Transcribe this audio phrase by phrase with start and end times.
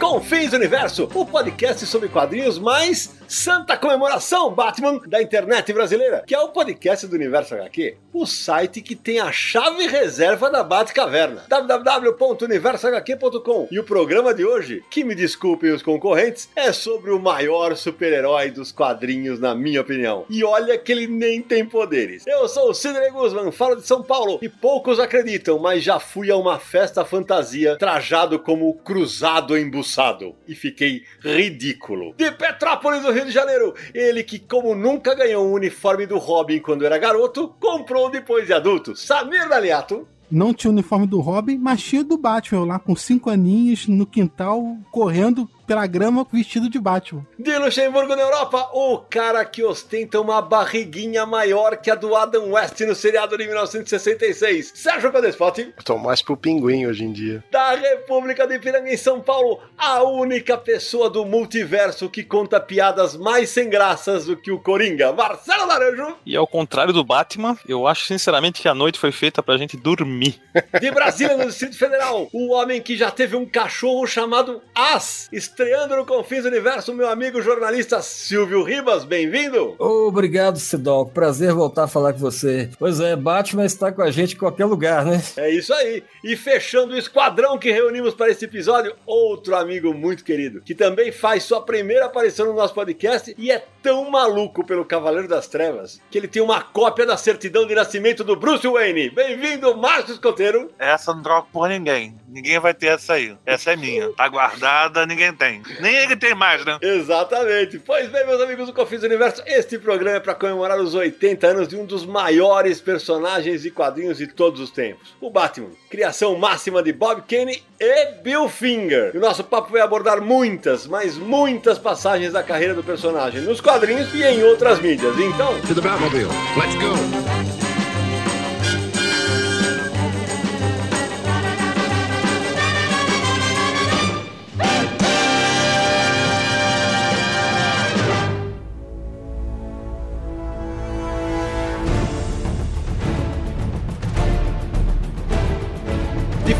[0.00, 6.40] Confins Universo, o podcast sobre quadrinhos mais santa comemoração Batman da internet brasileira, que é
[6.40, 13.68] o podcast do Universo HQ, o site que tem a chave reserva da Batcaverna, www.universohq.com.
[13.70, 18.50] E o programa de hoje, que me desculpem os concorrentes, é sobre o maior super-herói
[18.50, 20.26] dos quadrinhos, na minha opinião.
[20.28, 22.26] E olha que ele nem tem poderes.
[22.26, 26.32] Eu sou o Sidney Guzman, falo de São Paulo, e poucos acreditam, mas já fui
[26.32, 32.12] a uma festa fantasia trajado como cruzado embuçado e fiquei ridículo.
[32.16, 36.60] De Petrópolis, do Rio de Janeiro, ele que, como nunca ganhou um uniforme do Robin
[36.60, 38.96] quando era garoto, comprou depois de adulto.
[38.96, 43.28] Samir Daliato não tinha o uniforme do Robin, mas tinha do Batman lá com cinco
[43.28, 47.24] aninhos no quintal, correndo pela grama vestido de Batman.
[47.38, 52.50] De Luxemburgo na Europa, o cara que ostenta uma barriguinha maior que a do Adam
[52.50, 54.72] West no seriado de 1966.
[54.74, 55.72] Sérgio Codespot.
[55.84, 57.44] Tô mais pro pinguim hoje em dia.
[57.52, 63.16] Da República de Piranga em São Paulo, a única pessoa do multiverso que conta piadas
[63.16, 66.16] mais sem graças do que o Coringa, Marcelo Laranjo.
[66.26, 69.76] E ao contrário do Batman, eu acho sinceramente que a noite foi feita pra gente
[69.76, 70.42] dormir.
[70.80, 75.28] De Brasília, no Distrito Federal, o homem que já teve um cachorro chamado As
[75.60, 79.76] estreando no Confins Universo, meu amigo jornalista Silvio Ribas, bem-vindo!
[79.78, 81.04] Obrigado, Sidol.
[81.04, 82.70] Prazer voltar a falar com você.
[82.78, 85.22] Pois é, Batman está com a gente em qualquer lugar, né?
[85.36, 86.02] É isso aí.
[86.24, 91.12] E fechando o esquadrão que reunimos para esse episódio, outro amigo muito querido, que também
[91.12, 96.00] faz sua primeira aparição no nosso podcast e é tão maluco pelo Cavaleiro das Trevas
[96.10, 99.10] que ele tem uma cópia da certidão de nascimento do Bruce Wayne.
[99.10, 100.70] Bem-vindo, Márcio Escoteiro.
[100.78, 102.14] Essa não troco por ninguém.
[102.28, 103.36] Ninguém vai ter essa aí.
[103.44, 104.12] Essa é minha.
[104.12, 105.62] Tá guardada, ninguém tem.
[105.80, 106.78] Nem ele tem mais, né?
[106.80, 107.78] Exatamente.
[107.78, 111.68] Pois bem, meus amigos do Confins Universo, este programa é para comemorar os 80 anos
[111.68, 115.70] de um dos maiores personagens de quadrinhos de todos os tempos, o Batman.
[115.88, 119.12] Criação máxima de Bob Kane e Bill Finger.
[119.14, 123.60] E o nosso papo vai abordar muitas, mas muitas passagens da carreira do personagem nos
[123.60, 125.18] quadrinhos e em outras mídias.
[125.18, 126.28] Então, to the Batmobile.
[126.56, 127.59] Let's go.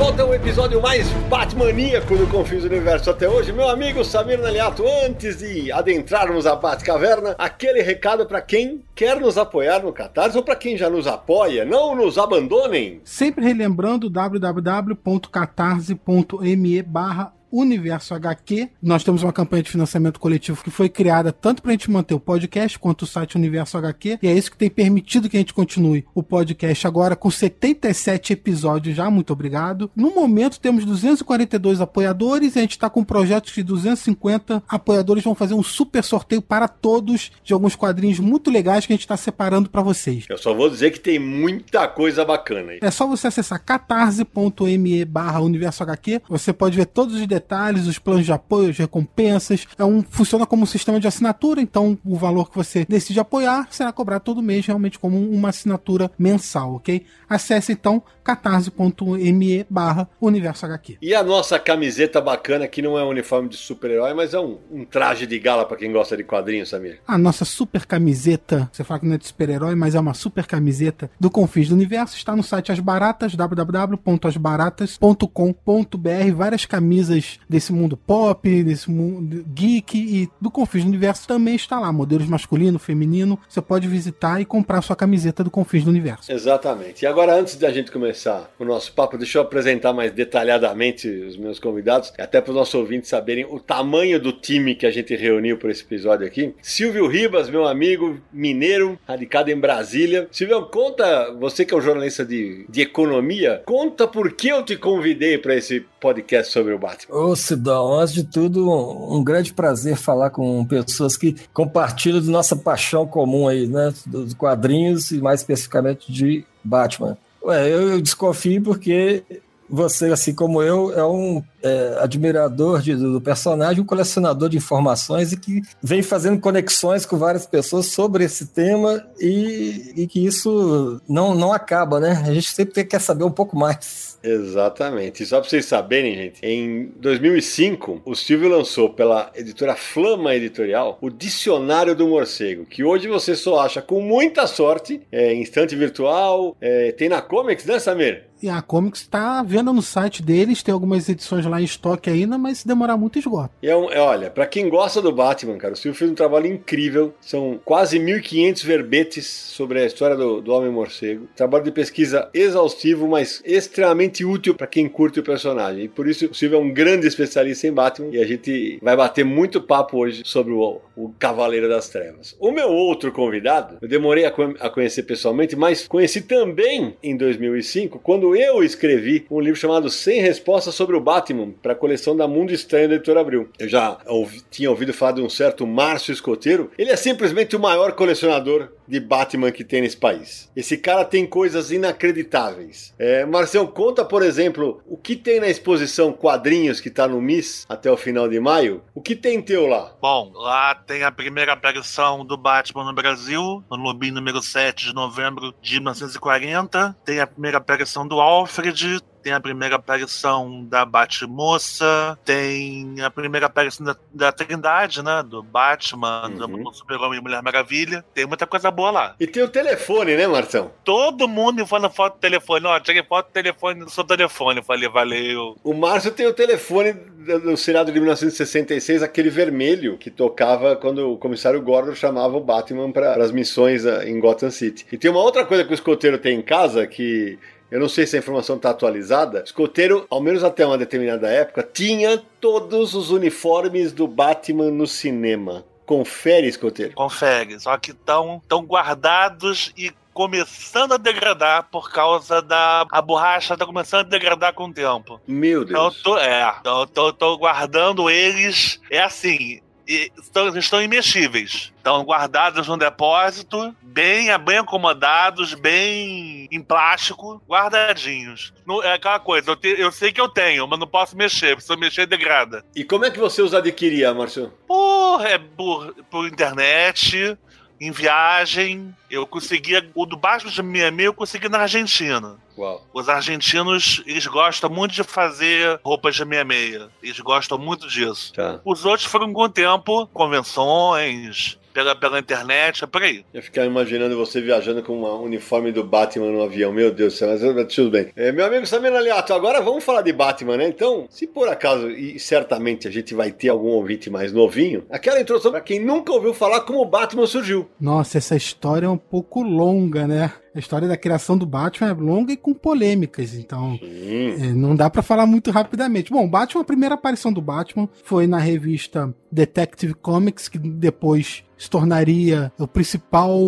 [0.00, 3.53] Volta ao episódio mais Batmaníaco do Confins Universo até hoje.
[3.53, 9.37] Meu amigo Samir Naliato, antes de adentrarmos a Batcaverna, aquele recado para quem quer nos
[9.37, 13.03] apoiar no Catarse ou para quem já nos apoia, não nos abandonem.
[13.05, 18.69] Sempre relembrando www.catarse.me barra Universo HQ.
[18.83, 22.15] Nós temos uma campanha de financiamento coletivo que foi criada tanto para a gente manter
[22.15, 25.41] o podcast quanto o site Universo HQ, e é isso que tem permitido que a
[25.41, 29.10] gente continue o podcast agora com 77 episódios já.
[29.10, 29.91] Muito obrigado.
[29.94, 35.25] No momento temos 242 apoiadores e a gente está com projetos de 250 apoiadores.
[35.25, 39.03] Vão fazer um super sorteio para todos de alguns quadrinhos muito legais que a gente
[39.03, 40.25] está separando para vocês.
[40.28, 42.78] Eu só vou dizer que tem muita coisa bacana aí.
[42.81, 46.22] É só você acessar catarse.me barra Universo HQ.
[46.28, 49.67] Você pode ver todos os detalhes detalhes, os planos de apoio, as recompensas.
[49.78, 53.67] É um, funciona como um sistema de assinatura, então o valor que você decide apoiar
[53.71, 57.05] será cobrado todo mês, realmente como uma assinatura mensal, ok?
[57.28, 60.99] Acesse então catarse.me barra universo HQ.
[61.01, 64.59] E a nossa camiseta bacana, que não é um uniforme de super-herói, mas é um,
[64.71, 67.01] um, traje de gala para quem gosta de quadrinhos, Samir.
[67.07, 70.47] A nossa super camiseta, você fala que não é de super-herói, mas é uma super
[70.47, 77.97] camiseta do Confins do Universo, está no site As Baratas, www.asbaratas.com.br, várias camisas desse mundo
[77.97, 81.92] pop, desse mundo geek e do Confins do Universo também está lá.
[81.92, 83.38] Modelos masculino, feminino.
[83.48, 86.32] Você pode visitar e comprar sua camiseta do Confins do Universo.
[86.32, 87.03] Exatamente.
[87.03, 91.36] E agora, antes da gente começar o nosso papo, deixa eu apresentar mais detalhadamente os
[91.36, 95.15] meus convidados, até para os nossos ouvintes saberem o tamanho do time que a gente
[95.15, 96.54] reuniu para esse episódio aqui.
[96.62, 100.28] Silvio Ribas, meu amigo mineiro, radicado em Brasília.
[100.30, 104.77] Silvio, conta, você que é um jornalista de, de economia, conta por que eu te
[104.77, 107.15] convidei para esse podcast sobre o Batman.
[107.21, 108.71] Ô Sidão, antes de tudo,
[109.15, 113.93] um grande prazer falar com pessoas que compartilham de nossa paixão comum aí, né?
[114.07, 117.19] Dos quadrinhos e mais especificamente de Batman.
[117.43, 119.22] Ué, eu desconfio porque
[119.71, 125.33] você, assim como eu, é um é, admirador de, do personagem, um colecionador de informações
[125.33, 131.01] e que vem fazendo conexões com várias pessoas sobre esse tema e, e que isso
[131.09, 132.22] não, não acaba, né?
[132.27, 134.19] A gente sempre quer saber um pouco mais.
[134.22, 135.22] Exatamente.
[135.22, 140.99] E só para vocês saberem, gente, em 2005, o Silvio lançou pela editora Flama Editorial
[141.01, 146.57] o Dicionário do Morcego, que hoje você só acha com muita sorte, é, instante virtual,
[146.61, 148.29] é, tem na Comics, né, Samir?
[148.42, 152.39] E a Comics tá vendo no site deles, tem algumas edições lá em estoque ainda,
[152.39, 153.51] mas se demorar muito esgota.
[153.63, 156.15] E é um, é, olha, para quem gosta do Batman, cara, o Silvio fez um
[156.15, 157.13] trabalho incrível.
[157.21, 161.28] São quase 1.500 verbetes sobre a história do, do Homem-Morcego.
[161.37, 165.84] Trabalho de pesquisa exaustivo, mas extremamente útil para quem curte o personagem.
[165.84, 168.97] E por isso o Silvio é um grande especialista em Batman e a gente vai
[168.97, 172.37] bater muito papo hoje sobre o, o Cavaleiro das Trevas.
[172.41, 177.98] O meu outro convidado, eu demorei a, a conhecer pessoalmente, mas conheci também em 2005,
[177.98, 182.27] quando eu escrevi um livro chamado Sem Respostas sobre o Batman para a coleção da
[182.27, 183.48] Mundo Estranho da Editora Abril.
[183.59, 186.71] Eu já ouvi, tinha ouvido falar de um certo Márcio Escoteiro.
[186.78, 190.50] Ele é simplesmente o maior colecionador de Batman que tem nesse país.
[190.54, 192.92] Esse cara tem coisas inacreditáveis.
[192.98, 197.65] É, Marcelo, conta, por exemplo, o que tem na exposição Quadrinhos que está no MIS
[197.68, 198.82] até o final de maio.
[198.92, 199.94] O que tem teu lá?
[200.03, 204.94] Bom, lá tem a primeira aparição do Batman no Brasil, no Lubim número 7 de
[204.94, 206.97] novembro de 1940.
[207.04, 213.47] Tem a primeira aparição do Alfred, tem a primeira aparição da Batmoça, tem a primeira
[213.47, 215.22] aparição da, da Trindade, né?
[215.22, 216.65] Do Batman, Uhum.
[216.65, 218.05] do Super-Homem e Mulher Maravilha.
[218.15, 219.15] Tem muita coisa boa lá.
[219.21, 220.71] E tem o telefone, né, Marção?
[220.84, 222.67] Todo mundo falando foto do telefone.
[222.67, 224.61] Ó, tirei foto do telefone do seu telefone.
[224.61, 225.57] Eu falei, valeu.
[225.63, 231.13] O Márcio tem o telefone do do seriado de 1966, aquele vermelho que tocava quando
[231.13, 234.87] o comissário Gordon chamava o Batman para as missões ah, em Gotham City.
[234.91, 237.39] E tem uma outra coisa que o escoteiro tem em casa que
[237.71, 239.43] eu não sei se a informação está atualizada.
[239.45, 245.65] Escoteiro, ao menos até uma determinada época, tinha todos os uniformes do Batman no cinema.
[245.87, 246.95] Confere, escoteiro.
[246.95, 247.59] Confere.
[247.59, 252.84] Só que estão tão guardados e começando a degradar por causa da.
[252.91, 255.21] A borracha tá começando a degradar com o tempo.
[255.27, 256.02] Meu Então eu Deus.
[256.02, 258.81] tô, é, então eu tô, tô guardando eles.
[258.90, 259.61] É assim.
[259.90, 261.73] E Estão, estão imexíveis.
[261.76, 268.52] Estão guardados no depósito, bem, bem acomodados, bem em plástico, guardadinhos.
[268.66, 271.61] Não- é aquela coisa, eu, te- eu sei que eu tenho, mas não posso mexer.
[271.61, 272.64] Se eu mexer, degrada.
[272.76, 274.52] E como é que você os adquiria, Márcio?
[274.66, 277.37] Por, é, por, por internet,
[277.80, 278.94] em viagem.
[279.11, 279.88] Eu conseguia.
[279.94, 282.37] O do Batman de Miami eu consegui na Argentina.
[282.56, 282.87] Uau.
[282.92, 286.90] Os argentinos, eles gostam muito de fazer roupas de meia-meia.
[287.02, 288.35] Eles gostam muito disso.
[288.35, 288.61] Tá.
[288.64, 293.25] Os outros foram com o tempo, convenções, pela, pela internet, é por aí.
[293.33, 296.73] Eu ficava imaginando você viajando com um uniforme do Batman no avião.
[296.73, 298.09] Meu Deus do céu, mas mas tudo bem.
[298.17, 300.69] É, meu amigo Samir Aliato, agora vamos falar de Batman, né?
[300.69, 305.21] Então, se por acaso, e certamente a gente vai ter algum ouvinte mais novinho, aquela
[305.21, 307.69] introdução para quem nunca ouviu falar como o Batman surgiu.
[307.81, 310.33] Nossa, essa história é um pouco longa, né?
[310.55, 314.90] A história da criação do Batman é longa e com polêmicas, então é, não dá
[314.90, 316.11] pra falar muito rapidamente.
[316.11, 321.69] Bom, Batman, a primeira aparição do Batman foi na revista Detective Comics, que depois se
[321.69, 323.38] tornaria o principal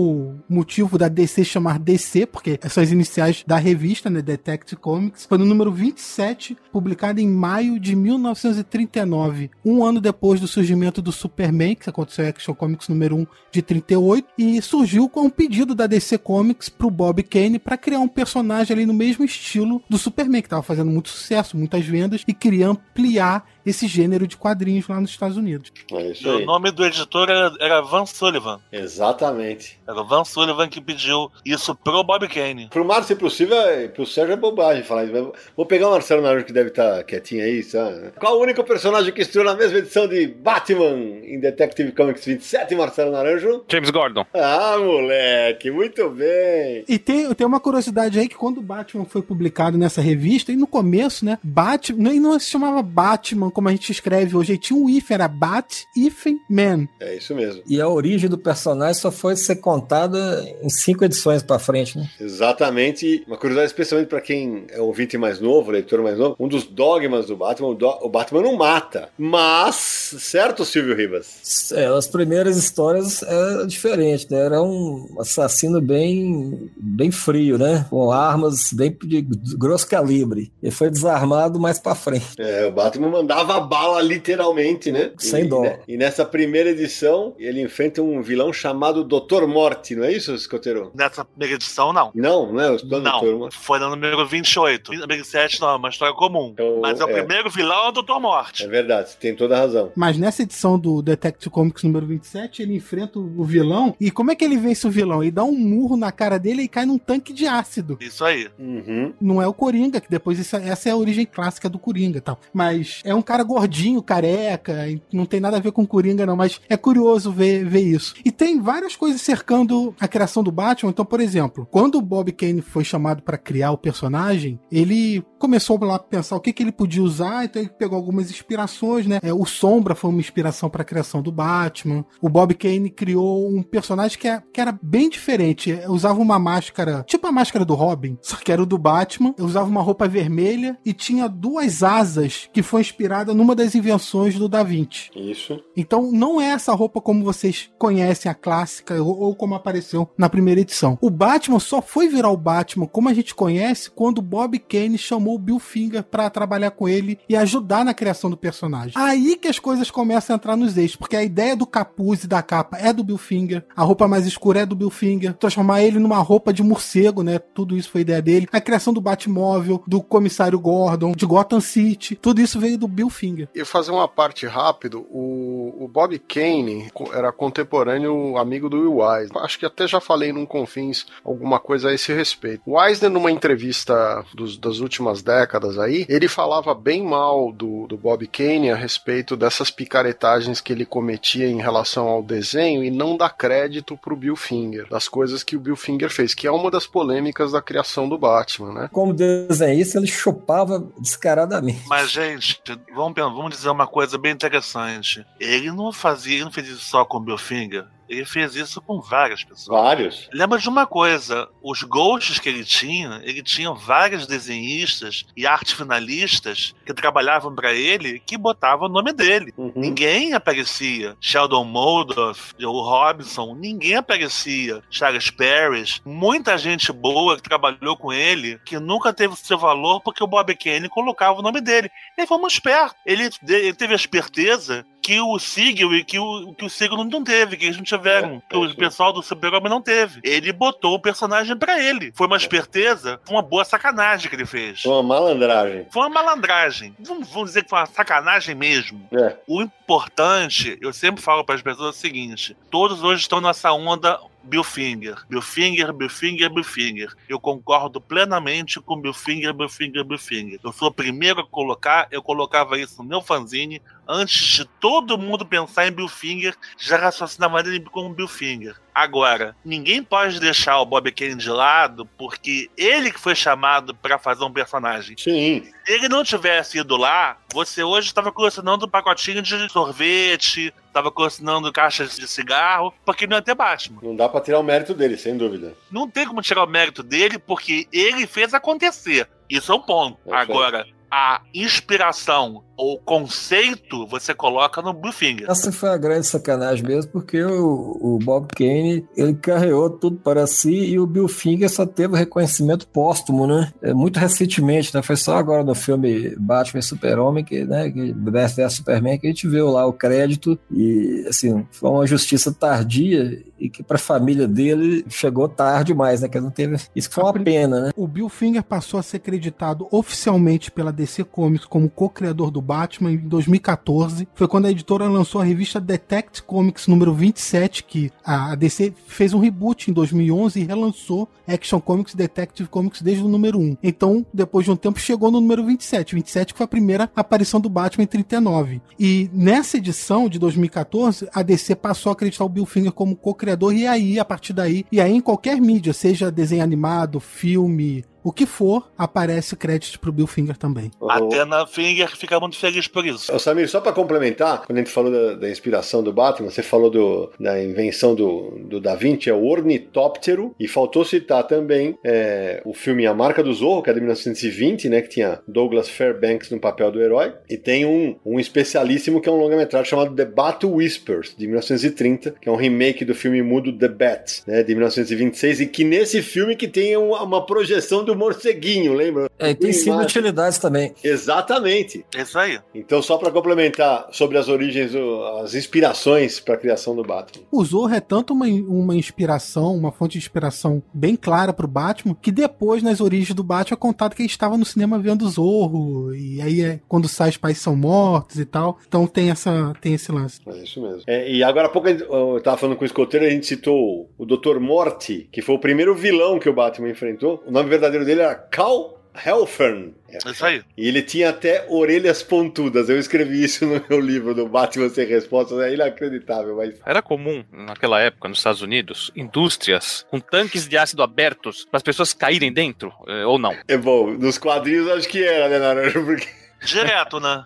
[0.46, 5.24] motivo da DC chamar DC, porque são as iniciais da revista, né, Detective Comics.
[5.24, 11.10] Foi no número 27, publicado em maio de 1939, um ano depois do surgimento do
[11.10, 15.74] Superman, que aconteceu em Action Comics número 1 de 38, e surgiu com um pedido
[15.74, 19.96] da DC Comics pro Bob Kane para criar um personagem ali no mesmo estilo do
[19.96, 24.86] Superman, que estava fazendo muito sucesso, muitas vendas, e queria ampliar esse gênero de quadrinhos
[24.88, 25.72] lá nos Estados Unidos.
[25.92, 28.60] É isso o nome do editor era, era Van Sullivan.
[28.72, 29.78] Exatamente.
[29.86, 32.68] Era o Van Sullivan que pediu isso pro Bob Kane.
[32.68, 35.32] Pro Márcio e pro Silvio, é- pro Sérgio é bobagem falar isso.
[35.56, 38.12] Vou pegar o Marcelo Naranjo que deve estar quietinho aí, sabe?
[38.18, 40.90] Qual o único personagem que estreou na mesma edição de Batman
[41.24, 43.64] em Detective Comics 27, Marcelo Naranjo?
[43.70, 44.24] James Gordon.
[44.34, 46.84] Ah, moleque, muito bem.
[46.88, 50.56] E tem, tem uma curiosidade aí que quando o Batman foi publicado nessa revista, e
[50.56, 54.58] no começo, né, Batman, nem não se chamava Batman como a gente escreve hoje, aí
[54.58, 56.88] tinha um if, era Bat, Ifen, Man.
[57.00, 57.62] É isso mesmo.
[57.66, 62.08] E a origem do personagem só foi ser contada em cinco edições pra frente, né?
[62.20, 63.24] Exatamente.
[63.26, 67.26] Uma curiosidade, especialmente para quem é ouvinte mais novo, leitor mais novo, um dos dogmas
[67.26, 69.08] do Batman, o, do- o Batman não mata.
[69.18, 69.74] Mas,
[70.18, 71.72] certo, Silvio Ribas?
[71.72, 74.44] É, as primeiras histórias era diferente, né?
[74.46, 77.86] Era um assassino bem, bem frio, né?
[77.90, 79.22] Com armas bem de
[79.56, 80.52] grosso calibre.
[80.62, 82.26] Ele foi desarmado mais pra frente.
[82.38, 85.10] É, o Batman mandava mandava bala literalmente, né?
[85.18, 85.62] Sem e, dó.
[85.62, 85.78] né?
[85.86, 89.46] E nessa primeira edição, ele enfrenta um vilão chamado Dr.
[89.46, 90.90] Morte, não é isso, Escoteiro?
[90.94, 92.10] Nessa primeira edição, não.
[92.14, 93.00] Não, não é o Dr.
[93.02, 93.56] Não, Morte.
[93.58, 94.92] foi no número 28.
[94.92, 96.50] No 27 não, é uma história comum.
[96.52, 97.12] Então, Mas é o é.
[97.22, 98.20] primeiro vilão é o Dr.
[98.20, 98.64] Morte.
[98.64, 99.92] É verdade, você tem toda a razão.
[99.96, 103.94] Mas nessa edição do Detective Comics número 27, ele enfrenta o vilão.
[104.00, 105.22] E como é que ele vence o vilão?
[105.22, 107.98] Ele dá um murro na cara dele e cai num tanque de ácido.
[108.00, 108.48] Isso aí.
[108.58, 109.12] Uhum.
[109.20, 112.20] Não é o Coringa, que depois isso- essa é a origem clássica do Coringa e
[112.20, 112.38] tal.
[112.52, 116.36] Mas é um cara gordinho, careca, não tem nada a ver com Coringa, não.
[116.36, 118.14] Mas é curioso ver, ver isso.
[118.22, 120.90] E tem várias coisas cercando a criação do Batman.
[120.90, 125.76] Então, por exemplo, quando o Bob Kane foi chamado para criar o personagem, ele começou
[125.84, 129.18] lá a pensar o que, que ele podia usar, então ele pegou algumas inspirações, né?
[129.24, 132.04] É, o Sombra foi uma inspiração para a criação do Batman.
[132.20, 135.72] O Bob Kane criou um personagem que, é- que era bem diferente.
[135.72, 139.34] É, Usava uma máscara, tipo a máscara do Robin, só que era o do Batman.
[139.36, 144.48] Usava uma roupa vermelha e tinha duas asas que foi inspirada numa das invenções do
[144.48, 145.10] Da Vinci.
[145.16, 145.58] Isso.
[145.76, 150.28] Então não é essa roupa como vocês conhecem a clássica ou, ou como apareceu na
[150.28, 150.96] primeira edição.
[151.00, 154.96] O Batman só foi virar o Batman como a gente conhece quando o Bob Kane
[154.96, 158.92] chamou o Bill Finger pra trabalhar com ele e ajudar na criação do personagem.
[158.96, 162.26] Aí que as coisas começam a entrar nos eixos, porque a ideia do capuz e
[162.28, 165.82] da capa é do Bill Finger, a roupa mais escura é do Bill Finger, transformar
[165.82, 167.38] ele numa roupa de morcego, né?
[167.38, 168.48] Tudo isso foi ideia dele.
[168.52, 173.10] A criação do Batmóvel, do comissário Gordon, de Gotham City, tudo isso veio do Bill
[173.10, 173.48] Finger.
[173.54, 179.42] E fazer uma parte rápido, o, o Bob Kane era contemporâneo amigo do Will Eisner.
[179.42, 182.62] Acho que até já falei num Confins alguma coisa a esse respeito.
[182.66, 187.96] O Eisner, numa entrevista dos- das últimas décadas aí, ele falava bem mal do, do
[187.96, 193.16] Bob Kane a respeito dessas picaretagens que ele cometia em relação ao desenho e não
[193.16, 196.70] dá crédito pro Bill Finger, das coisas que o Bill Finger fez, que é uma
[196.70, 198.88] das polêmicas da criação do Batman, né?
[198.92, 201.82] Como desenhista, ele chupava descaradamente.
[201.86, 202.60] Mas, gente,
[202.94, 205.24] vamos, vamos dizer uma coisa bem interessante.
[205.38, 207.86] Ele não fazia, ele não fez isso só com o Bill Finger.
[208.12, 209.82] Ele fez isso com várias pessoas.
[209.82, 210.28] Vários.
[210.32, 215.74] Lembra de uma coisa, os ghosts que ele tinha, ele tinha vários desenhistas e arte
[215.74, 219.52] finalistas que trabalhavam pra ele que botavam o nome dele.
[219.56, 219.72] Uhum.
[219.74, 221.16] Ninguém aparecia.
[221.20, 224.82] Sheldon Moldoff, o Robinson, ninguém aparecia.
[224.90, 230.22] Charles Parrish, muita gente boa que trabalhou com ele que nunca teve seu valor porque
[230.22, 231.90] o Bob Kane colocava o nome dele.
[232.16, 232.96] Ele foi muito esperto.
[233.06, 237.24] Ele, ele teve a esperteza que o Siegel e que o, que o Siegel não-
[237.24, 240.20] teve, que eles não tiveram, É, que o é, pessoal do Super-Homem não teve.
[240.22, 242.12] Ele botou o personagem pra ele.
[242.14, 244.84] Foi uma esperteza, foi uma boa sacanagem que ele fez.
[244.84, 245.86] Uma malandragem.
[245.90, 246.94] Foi uma malandragem.
[247.00, 249.06] Vamos, vamos dizer que foi uma sacanagem mesmo.
[249.12, 249.36] É.
[249.46, 254.18] O importante, eu sempre falo para as pessoas o seguinte: todos hoje estão nessa onda
[254.44, 255.16] Bill Finger.
[255.28, 257.12] Bill Finger, Bill Finger, Bill Finger.
[257.28, 260.58] Eu concordo plenamente com Bill Finger, Bill Finger, Bill Finger.
[260.62, 263.80] Eu sou o primeiro a colocar, eu colocava isso no meu fanzine.
[264.06, 268.76] Antes de todo mundo pensar em Bill Finger, já raciocinava ele como Bill Finger.
[268.94, 274.18] Agora, ninguém pode deixar o Bob Kane de lado, porque ele que foi chamado para
[274.18, 275.16] fazer um personagem.
[275.16, 275.64] Sim.
[275.84, 281.10] Se ele não tivesse ido lá, você hoje estava colecionando um pacotinho de sorvete, estava
[281.10, 284.00] colecionando caixas de cigarro, porque não ia ter Batman.
[284.02, 285.74] Não dá pra tirar o mérito dele, sem dúvida.
[285.90, 289.26] Não tem como tirar o mérito dele, porque ele fez acontecer.
[289.48, 290.18] Isso é um ponto.
[290.26, 290.36] É.
[290.36, 295.48] Agora, a inspiração ou conceito você coloca no Blue Finger.
[295.48, 300.48] Essa foi a grande sacanagem mesmo, porque o, o Bob Kane, ele carregou tudo para
[300.48, 303.72] si e o Bill Finger só teve o reconhecimento póstumo, né?
[303.80, 305.00] É, muito recentemente, né?
[305.00, 309.30] Foi só agora no filme Batman e Super-Homem, que, né, que vs Superman, que a
[309.30, 314.00] gente viu lá o crédito e, assim, foi uma justiça tardia e que para a
[314.00, 316.28] família dele chegou tarde demais, né?
[316.28, 316.76] Que não teve...
[316.96, 317.90] Isso que foi uma pena, né?
[317.94, 323.12] O Bill Finger passou a ser acreditado oficialmente pela DC Comics como co-criador do Batman
[323.12, 324.26] em 2014.
[324.34, 329.34] Foi quando a editora lançou a revista Detect Comics número 27, que a DC fez
[329.34, 333.76] um reboot em 2011 e relançou Action Comics Detective Comics desde o número 1.
[333.82, 336.14] Então, depois de um tempo, chegou no número 27.
[336.14, 338.80] 27 que foi a primeira aparição do Batman em 39.
[338.98, 343.74] E nessa edição de 2014, a DC passou a acreditar o Bill Finger como co-criador
[343.74, 348.32] e aí, a partir daí, e aí em qualquer mídia, seja desenho animado, filme, o
[348.32, 350.90] que for, aparece crédito pro Bill Finger também.
[351.08, 353.34] Até na Finger fica muito feliz por isso.
[353.34, 356.62] Ô, Samir, só pra complementar, quando a gente falou da, da inspiração do Batman, você
[356.62, 361.96] falou do- da invenção do, do Da Vinci, é o ornitóptero, e faltou citar também
[362.04, 365.88] é, o filme A Marca do Zorro, que é de 1920, né, que tinha Douglas
[365.88, 370.14] Fairbanks no papel do herói, e tem um, um especialíssimo que é um longa-metragem chamado
[370.14, 374.62] The Bat Whispers, de 1930, que é um remake do filme mudo The Bat, né,
[374.62, 379.30] de 1926, e que nesse filme que tem uma, uma projeção do do morceguinho, lembra?
[379.38, 380.92] É, e tem cinco utilidades também.
[381.02, 382.04] Exatamente.
[382.14, 382.58] É isso aí.
[382.74, 387.44] Então, só pra complementar sobre as origens, o- as inspirações pra criação do Batman.
[387.50, 392.14] O Zorro é tanto uma, uma inspiração, uma fonte de inspiração bem clara pro Batman,
[392.20, 395.28] que depois, nas origens do Batman, é contado que ele estava no cinema vendo o
[395.28, 398.78] Zorro, e aí é quando sai os pais são mortos e tal.
[398.86, 400.40] Então tem, essa, tem esse lance.
[400.44, 401.02] Mas é isso mesmo.
[401.06, 403.46] É, e agora há pouco a gente- eu tava falando com o escoteiro, a gente
[403.46, 404.58] citou o Dr.
[404.60, 407.42] Morty, que foi o primeiro vilão que o Batman enfrentou.
[407.46, 409.94] O nome verdadeiro dele era Cal Helfern.
[410.08, 410.62] É isso aí.
[410.76, 412.88] E ele tinha até orelhas pontudas.
[412.88, 415.58] Eu escrevi isso no meu livro do Batman Sem Respostas.
[415.60, 416.74] É inacreditável, mas.
[416.84, 421.82] Era comum, naquela época, nos Estados Unidos, indústrias com tanques de ácido abertos para as
[421.82, 423.54] pessoas caírem dentro, eh, ou não?
[423.68, 426.04] É bom, nos quadrinhos acho que era, né, Naranjo?
[426.04, 426.28] Porque
[426.64, 427.44] Direto, né?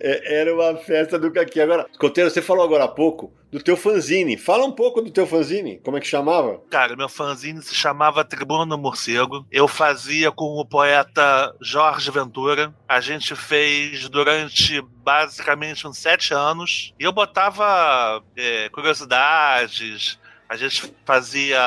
[0.00, 1.60] é- era uma festa do caqui.
[1.60, 4.36] Agora, escoteiro, você falou agora há pouco do teu fanzine.
[4.36, 5.78] Fala um pouco do teu fanzine.
[5.84, 6.60] Como é que chamava?
[6.70, 9.46] Cara, meu fanzine se chamava Tribuna do Morcego.
[9.50, 12.74] Eu fazia com o poeta Jorge Ventura.
[12.88, 16.92] A gente fez durante basicamente uns sete anos.
[16.98, 20.18] E eu botava é, curiosidades.
[20.48, 21.58] A gente fazia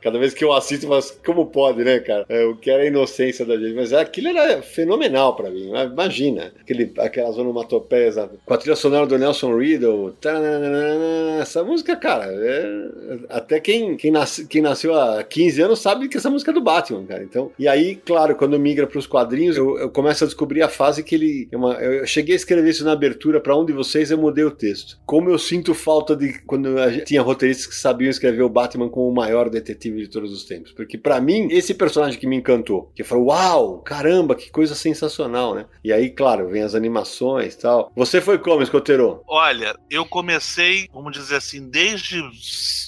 [0.00, 2.26] cada vez que eu assisto, eu falo, como pode, né, cara?
[2.28, 3.74] É, o que era a inocência da gente.
[3.74, 5.70] Mas aquilo era fenomenal para mim.
[5.70, 6.92] Imagina, aquele,
[7.36, 10.14] onomatopeias com a trilha sonora do Nelson Riddle.
[11.40, 16.16] Essa música, cara, é, até quem, quem, nasce, quem nasceu há 15 anos sabe que
[16.16, 17.22] essa música é do Batman, cara.
[17.22, 20.68] Então, e aí, claro, quando migra para os quadrinhos, eu, eu, começo a descobrir a
[20.68, 21.48] fase que ele.
[21.50, 24.44] É uma, eu cheguei a escrever isso na abertura para um de vocês, eu mudei
[24.44, 24.98] o texto.
[25.06, 26.68] Como eu sinto falta de quando
[27.04, 30.72] tinha roteiristas que sabiam escrever o Batman como o maior detetive de todos os tempos.
[30.72, 35.54] Porque para mim, esse personagem que me encantou, que falou, uau, caramba, que coisa sensacional,
[35.54, 35.66] né?
[35.82, 37.90] E aí, claro, vem as animações e tal.
[37.96, 39.22] Você foi como, Escoteiro?
[39.26, 42.20] Olha, eu comecei, vamos dizer assim, desde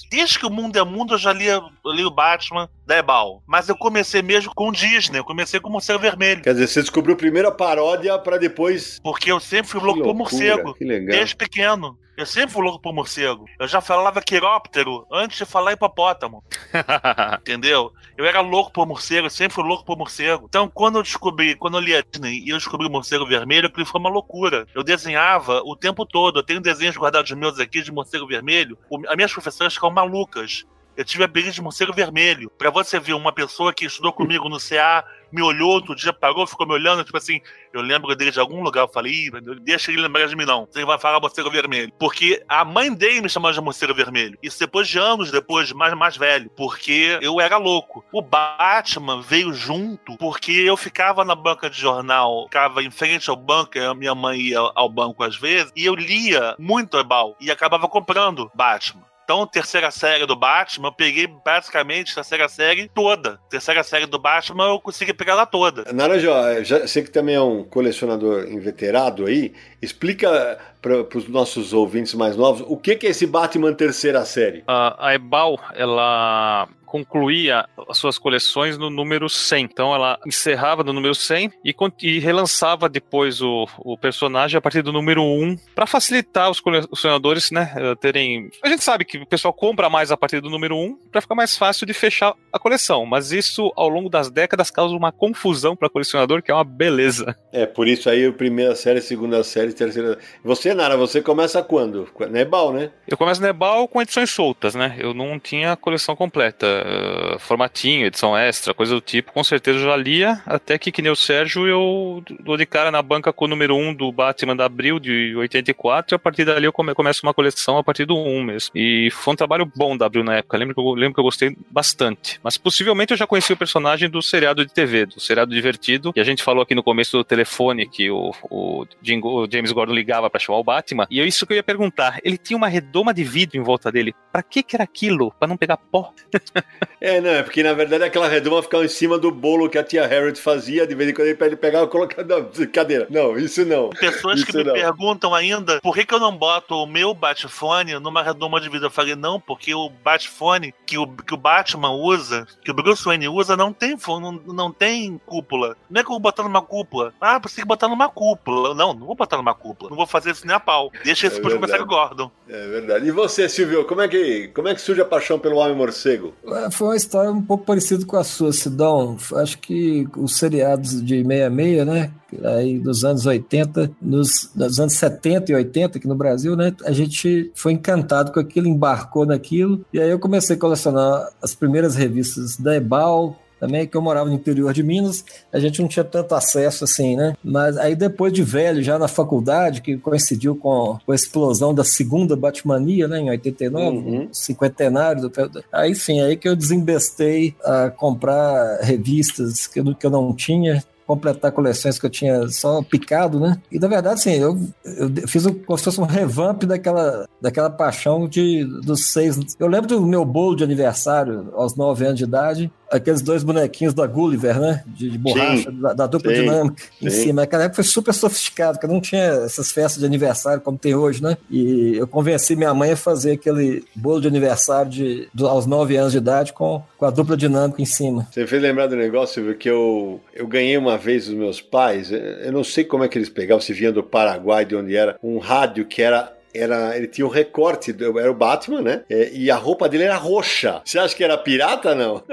[0.09, 3.41] desde que o mundo é mundo eu já lia, eu li o Batman da Ebal.
[3.47, 6.43] Mas eu comecei mesmo com Disney, eu comecei com o Morcego Vermelho.
[6.43, 8.99] Quer dizer, você descobriu primeiro a paródia para depois.
[9.03, 10.75] Porque eu sempre fui louco por morcego.
[10.75, 11.17] Que legal.
[11.17, 11.97] Desde pequeno.
[12.23, 13.49] Eu sempre fui louco por morcego.
[13.59, 16.41] Eu já falava quiróptero antes de falar hipopótamo.
[17.41, 17.91] Entendeu?
[18.15, 20.45] Eu era louco por morcego, eu sempre fui louco por morcego.
[20.47, 23.67] Então, quando eu descobri, quando eu li a Disney e eu descobri o morcego vermelho,
[23.67, 24.65] aquilo foi uma loucura.
[24.73, 26.39] Eu desenhava o tempo todo.
[26.39, 28.77] Eu tenho desenhos guardados meus aqui de morcego vermelho.
[29.09, 30.65] As minhas professoras ficavam malucas.
[30.95, 32.51] Eu tive a briga de morcego vermelho.
[32.57, 36.45] Para você ver uma pessoa que estudou comigo no CA, me olhou outro dia, parou,
[36.45, 37.41] ficou me olhando, tipo assim,
[37.73, 38.81] eu lembro dele de algum lugar.
[38.81, 40.67] Eu falei, deixa ele lembrar de mim, não.
[40.69, 41.91] Você vai falar morcego vermelho.
[41.97, 44.37] Porque a mãe dele me chamava de morcego vermelho.
[44.43, 46.51] Isso depois de anos depois, mais, mais velho.
[46.55, 48.05] Porque eu era louco.
[48.11, 53.35] O Batman veio junto porque eu ficava na banca de jornal, ficava em frente ao
[53.35, 57.87] banco, minha mãe ia ao banco às vezes, e eu lia muito Ebal e acabava
[57.87, 59.12] comprando Batman.
[59.33, 63.39] Então, terceira série do Batman, eu peguei basicamente a terceira série toda.
[63.49, 65.91] Terceira série do Batman, eu consegui pegar ela toda.
[65.91, 69.51] Naranja, já sei que também é um colecionador inveterado aí.
[69.81, 74.59] Explica para os nossos ouvintes mais novos o que, que é esse Batman terceira série.
[74.59, 79.63] Uh, a Ebal, ela concluía as suas coleções no número 100.
[79.65, 84.83] Então ela encerrava no número 100 e, e relançava depois o, o, personagem a partir
[84.83, 88.51] do número 1 para facilitar os colecionadores, né, eh, terem...
[88.61, 91.33] A gente sabe que o pessoal compra mais a partir do número 1 para ficar
[91.33, 95.75] mais fácil de fechar a coleção, mas isso ao longo das décadas causa uma confusão
[95.75, 97.35] para o colecionador que é uma beleza.
[97.51, 100.19] É, por isso aí primeira série, segunda série, terceira...
[100.43, 102.07] Você, Nara, você começa quando?
[102.29, 102.91] Nebal, né?
[103.07, 104.95] Eu começo Nebal com edições soltas, né?
[104.99, 109.79] Eu não tinha a coleção completa uh, formatinho, edição extra, coisa do tipo, com certeza
[109.79, 113.31] eu já lia, até que, que nem o Sérgio, eu dou de cara na banca
[113.31, 116.73] com o número 1 do Batman da Abril de 84, e a partir dali eu
[116.73, 118.71] come, começo uma coleção a partir do 1 mesmo.
[118.75, 121.23] E foi um trabalho bom da Abril na época, lembro que eu, lembro que eu
[121.23, 122.39] gostei bastante.
[122.43, 126.19] Mas possivelmente eu já conheci o personagem do seriado de TV, do seriado divertido, e
[126.19, 129.93] a gente falou aqui no começo do telefone que o, o, Jingo, o James Gordon
[129.93, 132.19] ligava para chamar o Batman, e é isso que eu ia perguntar.
[132.23, 134.13] Ele tinha uma redoma de vidro em volta dele.
[134.31, 135.31] Para que que era aquilo?
[135.39, 136.13] Para não pegar pó?
[136.99, 139.83] É, não, é porque na verdade aquela redoma ficava em cima do bolo que a
[139.83, 142.23] tia Harriet fazia, de vez em quando ele pegar e colocar.
[142.23, 143.07] Não, cadeira.
[143.09, 143.89] Não, isso não.
[143.89, 144.73] Pessoas isso que me não.
[144.73, 148.87] perguntam ainda por que, que eu não boto o meu Batfone numa redoma de vidro.
[148.87, 153.03] Eu falei, não, porque o Batfone que o, que o Batman usa, que o Bruce
[153.03, 155.75] Wayne usa, não tem, não, não tem cúpula.
[155.89, 157.13] Não é que eu vou botar numa cúpula.
[157.19, 158.73] Ah, você tem que botar numa cúpula.
[158.73, 159.89] Não, não vou botar numa cúpula.
[159.89, 160.91] Não vou fazer isso nem a pau.
[161.03, 162.31] Deixa esse é pro começar com o Gordon.
[162.47, 163.07] É verdade.
[163.07, 166.33] E você, Silvio, como é que, como é que surge a paixão pelo Homem Morcego?
[166.71, 169.17] Foi uma história um pouco parecida com a sua, Sidão.
[169.35, 172.11] Acho que os seriados de 66, né?
[172.43, 176.73] Aí dos anos 80, nos, nos anos 70 e 80 aqui no Brasil, né?
[176.85, 179.85] A gente foi encantado com aquilo, embarcou naquilo.
[179.93, 184.27] E aí eu comecei a colecionar as primeiras revistas da Ebal, também, que eu morava
[184.27, 187.33] no interior de Minas, a gente não tinha tanto acesso assim, né?
[187.41, 191.85] Mas aí depois de velho, já na faculdade, que coincidiu com, com a explosão da
[191.85, 194.27] segunda Batmania, né, em 89, uhum.
[194.33, 200.11] cinquentenário, do, aí sim, aí que eu desembestei a comprar revistas que eu, que eu
[200.11, 203.61] não tinha, completar coleções que eu tinha só picado, né?
[203.71, 207.69] E na verdade, assim, eu, eu fiz um, como se fosse um revamp daquela, daquela
[207.69, 209.37] paixão de, dos seis.
[209.59, 212.71] Eu lembro do meu bolo de aniversário aos nove anos de idade.
[212.93, 214.83] Aqueles dois bonequinhos da Gulliver, né?
[214.85, 217.07] De, de borracha, da, da, dupla sim, dinâmica sim.
[217.07, 217.41] em cima.
[217.41, 221.21] Naquela época foi super sofisticado, porque não tinha essas festas de aniversário como tem hoje,
[221.21, 221.37] né?
[221.49, 225.95] E eu convenci minha mãe a fazer aquele bolo de aniversário de, de aos 9
[225.95, 228.27] anos de idade com, com a dupla dinâmica em cima.
[228.31, 232.51] Você fez lembrar do negócio que eu, eu ganhei uma vez dos meus pais, eu
[232.51, 235.39] não sei como é que eles pegavam, se vinha do Paraguai, de onde era, um
[235.39, 239.03] rádio que era era, ele tinha um recorte, era o Batman, né?
[239.09, 240.81] É, e a roupa dele era roxa.
[240.85, 242.23] Você acha que era pirata, não?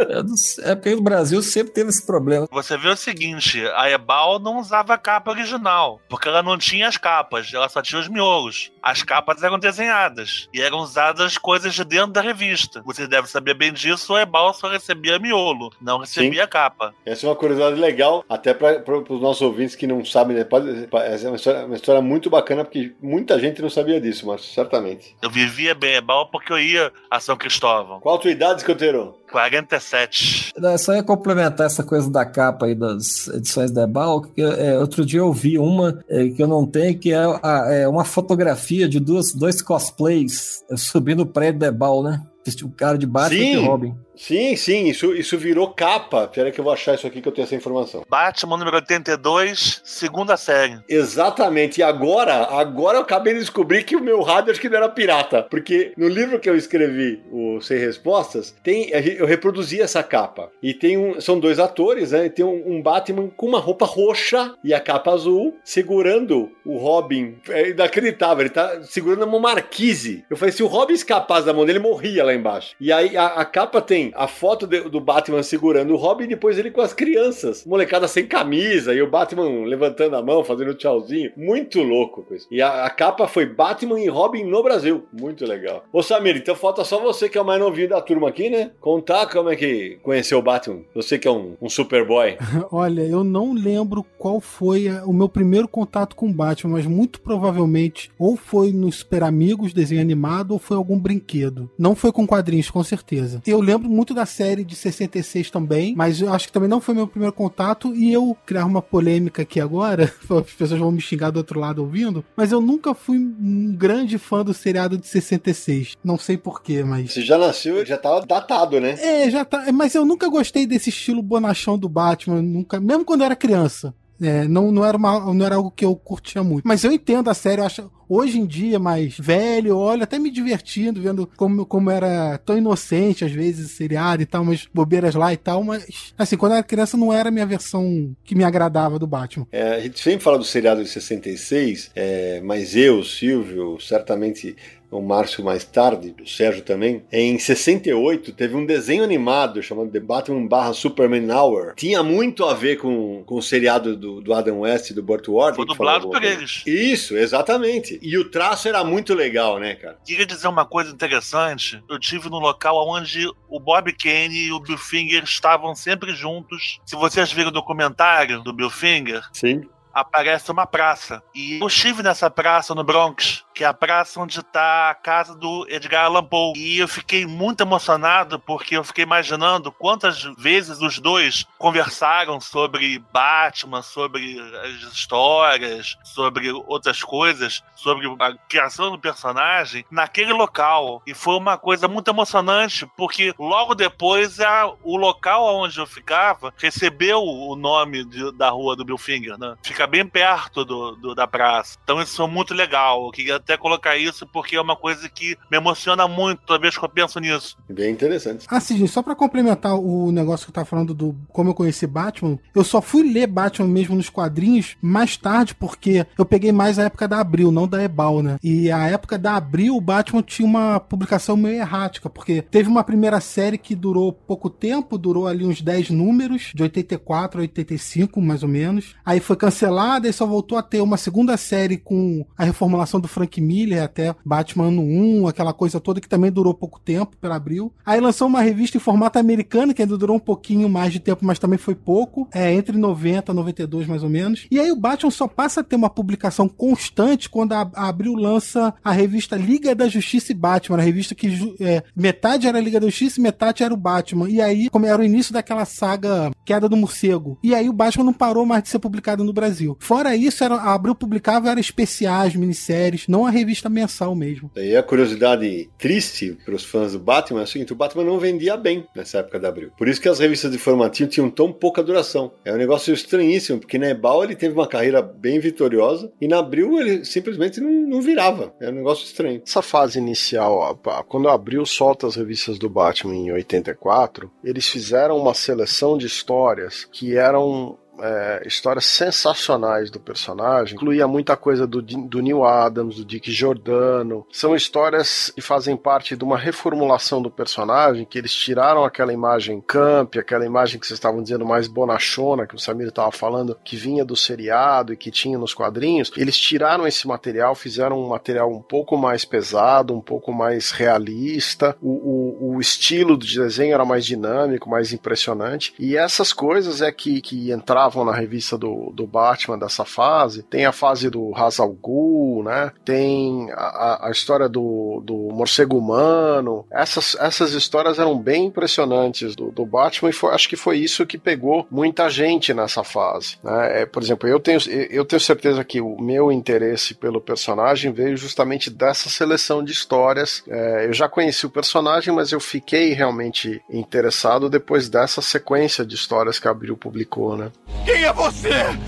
[0.61, 2.49] É porque o Brasil sempre teve esse problema.
[2.51, 6.89] Você vê o seguinte, a Ebal não usava a capa original, porque ela não tinha
[6.89, 8.71] as capas, ela só tinha os miolos.
[8.83, 12.83] As capas eram desenhadas e eram usadas coisas de dentro da revista.
[12.85, 16.51] Você deve saber bem disso, a Ebal só recebia miolo, não recebia Sim.
[16.51, 16.95] capa.
[17.05, 20.45] Essa é uma curiosidade legal, até para os nossos ouvintes que não sabem, né?
[20.45, 24.10] Pode, essa é uma história, uma história muito bacana, porque muita gente não sabia disso
[24.11, 25.17] disso, mas certamente.
[25.23, 28.01] Eu vivia bem Ebal porque eu ia a São Cristóvão.
[28.01, 29.15] Qual a tua idade, escoteiro?
[29.31, 30.53] 47.
[30.59, 34.79] Não, só ia complementar essa coisa da capa aí das edições da Ebal, que é,
[34.79, 38.05] outro dia eu vi uma é, que eu não tenho, que é, a, é, uma
[38.05, 42.23] fotografia de duas, dois cosplays subindo o prédio da Ebal, né?
[42.65, 43.53] O cara de Batman Sim.
[43.53, 43.95] e Robin.
[44.21, 46.29] Sim, sim, isso, isso virou capa.
[46.29, 48.05] Peraí que eu vou achar isso aqui que eu tenho essa informação.
[48.07, 50.79] Batman número 82, segunda série.
[50.87, 51.81] Exatamente.
[51.81, 54.91] E agora, agora eu acabei de descobrir que o meu rádio acho que não era
[54.91, 55.45] pirata.
[55.45, 60.51] Porque no livro que eu escrevi, o Sem Respostas, tem, eu reproduzi essa capa.
[60.63, 62.27] E tem um, são dois atores, né?
[62.27, 66.77] E tem um, um Batman com uma roupa roxa e a capa azul, segurando o
[66.77, 67.39] Robin.
[67.49, 70.27] É inacreditável, ele tá segurando uma marquise.
[70.29, 72.77] Eu falei, se o Robin escapasse da mão dele, morria lá embaixo.
[72.79, 76.29] E aí a, a capa tem a foto de, do Batman segurando o Robin e
[76.29, 77.65] depois ele com as crianças.
[77.65, 81.33] Molecada sem camisa e o Batman levantando a mão, fazendo tchauzinho.
[81.37, 82.47] Muito louco com isso.
[82.51, 85.07] E a, a capa foi Batman e Robin no Brasil.
[85.13, 85.85] Muito legal.
[85.93, 88.71] Ô Samir, então falta só você que é o mais novinho da turma aqui, né?
[88.81, 90.83] Contar como é que conheceu o Batman.
[90.95, 92.37] Você que é um, um superboy.
[92.71, 96.87] Olha, eu não lembro qual foi a, o meu primeiro contato com o Batman, mas
[96.87, 101.71] muito provavelmente ou foi no Super Amigos, desenho animado, ou foi algum brinquedo.
[101.79, 103.43] Não foi com quadrinhos, com certeza.
[103.47, 106.95] Eu lembro muito da série de 66 também, mas eu acho que também não foi
[106.95, 111.31] meu primeiro contato e eu criar uma polêmica aqui agora, as pessoas vão me xingar
[111.31, 115.97] do outro lado ouvindo, mas eu nunca fui um grande fã do seriado de 66.
[116.03, 117.13] Não sei porquê, mas.
[117.13, 118.97] Você já nasceu, já tava datado, né?
[119.01, 119.71] É, já tá.
[119.73, 123.95] Mas eu nunca gostei desse estilo bonachão do Batman, nunca, mesmo quando eu era criança.
[124.21, 126.69] É, não, não, era uma, não era algo que eu curtia muito.
[126.69, 130.31] Mas eu entendo a série, eu acho, hoje em dia, mais velho, olha, até me
[130.31, 135.33] divertindo, vendo como, como era tão inocente, às vezes, seriado e tal, umas bobeiras lá
[135.33, 138.43] e tal, mas, assim, quando eu era criança não era a minha versão que me
[138.43, 139.47] agradava do Batman.
[139.53, 144.57] É, a gente sempre fala do seriado de 66, é, mas eu, Silvio, certamente
[144.91, 150.01] o Márcio mais tarde, o Sérgio também, em 68 teve um desenho animado chamado The
[150.01, 151.75] Batman barra Superman Hour.
[151.77, 155.29] Tinha muito a ver com, com o seriado do, do Adam West e do Burt
[155.29, 155.57] Ward.
[155.57, 156.63] Foi dublado por eles.
[156.67, 157.99] Isso, exatamente.
[158.03, 159.99] E o traço era muito legal, né, cara?
[160.05, 161.83] Queria dizer uma coisa interessante.
[161.89, 166.81] Eu tive no local onde o Bob Kane e o Bill Finger estavam sempre juntos.
[166.85, 171.23] Se vocês viram o documentário do Bill Finger, Sim aparece uma praça.
[171.35, 175.35] E eu estive nessa praça no Bronx que é a praça onde está a casa
[175.35, 176.55] do Edgar Allan Poe.
[176.57, 182.99] E eu fiquei muito emocionado porque eu fiquei imaginando quantas vezes os dois conversaram sobre
[183.13, 191.03] Batman, sobre as histórias, sobre outras coisas, sobre a criação do personagem naquele local.
[191.07, 196.51] E foi uma coisa muito emocionante porque logo depois a, o local onde eu ficava
[196.57, 199.55] recebeu o nome de, da rua do Bill Finger, né?
[199.63, 201.77] Fica bem perto do, do da praça.
[201.85, 203.05] Então isso foi muito legal.
[203.05, 206.79] Eu queria até colocar isso porque é uma coisa que me emociona muito toda vez
[206.79, 207.57] que eu penso nisso.
[207.69, 208.47] Bem interessante.
[208.49, 211.87] Ah, sim, só para complementar o negócio que eu tava falando do como eu conheci
[211.87, 216.79] Batman, eu só fui ler Batman mesmo nos quadrinhos mais tarde, porque eu peguei mais
[216.79, 218.39] a época da Abril, não da Ebal, né?
[218.43, 222.85] E a época da Abril, o Batman tinha uma publicação meio errática, porque teve uma
[222.85, 228.21] primeira série que durou pouco tempo, durou ali uns 10 números, de 84 a 85,
[228.21, 228.95] mais ou menos.
[229.05, 233.09] Aí foi cancelada e só voltou a ter uma segunda série com a reformulação do
[233.09, 237.37] Frank Miller, até Batman no 1, aquela coisa toda que também durou pouco tempo pela
[237.37, 237.73] Abril.
[237.85, 241.25] Aí lançou uma revista em formato americano, que ainda durou um pouquinho mais de tempo,
[241.25, 244.47] mas também foi pouco, é entre 90 e 92 mais ou menos.
[244.51, 248.15] E aí o Batman só passa a ter uma publicação constante quando a, a Abril
[248.15, 252.61] lança a revista Liga da Justiça e Batman, a revista que é, metade era a
[252.61, 254.29] Liga da Justiça e metade era o Batman.
[254.29, 257.39] E aí, como era o início daquela saga Queda do Morcego.
[257.43, 259.77] E aí o Batman não parou mais de ser publicado no Brasil.
[259.81, 264.51] Fora isso, era, a Abril publicava era especiais, minisséries, não não a revista mensal mesmo.
[264.57, 268.19] E a curiosidade triste para os fãs do Batman é o seguinte: o Batman não
[268.19, 269.71] vendia bem nessa época da Abril.
[269.77, 272.33] Por isso que as revistas de formatinho tinham tão pouca duração.
[272.45, 276.39] É um negócio estranhíssimo, porque na Ebal ele teve uma carreira bem vitoriosa e na
[276.39, 278.55] Abril ele simplesmente não, não virava.
[278.61, 279.43] É um negócio estranho.
[279.47, 285.19] Essa fase inicial, quando a Abril solta as revistas do Batman em 84, eles fizeram
[285.19, 290.75] uma seleção de histórias que eram é, histórias sensacionais do personagem.
[290.75, 294.27] Incluía muita coisa do, do Neil Adams, do Dick Giordano.
[294.33, 299.61] São histórias que fazem parte de uma reformulação do personagem, que eles tiraram aquela imagem
[299.61, 303.77] camp, aquela imagem que vocês estavam dizendo mais bonachona, que o Samir estava falando, que
[303.77, 306.11] vinha do seriado e que tinha nos quadrinhos.
[306.17, 311.77] Eles tiraram esse material, fizeram um material um pouco mais pesado, um pouco mais realista.
[311.81, 315.75] O, o, o estilo do desenho era mais dinâmico, mais impressionante.
[315.79, 320.43] E essas coisas é que, que entravam estavam na revista do, do Batman dessa fase.
[320.45, 322.73] Tem a fase do Hazal Ghul, né?
[322.85, 326.65] Tem a, a história do, do morcego humano.
[326.71, 331.05] Essas, essas histórias eram bem impressionantes do, do Batman e foi, acho que foi isso
[331.05, 333.37] que pegou muita gente nessa fase.
[333.43, 333.83] Né?
[333.83, 338.17] É, por exemplo, eu tenho, eu tenho certeza que o meu interesse pelo personagem veio
[338.17, 340.45] justamente dessa seleção de histórias.
[340.49, 345.95] É, eu já conheci o personagem, mas eu fiquei realmente interessado depois dessa sequência de
[345.95, 347.51] histórias que a Abril publicou, né?
[347.85, 348.79] Quem é você?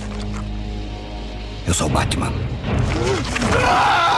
[1.67, 2.33] Eu sou o Batman.
[3.65, 4.12] Ah!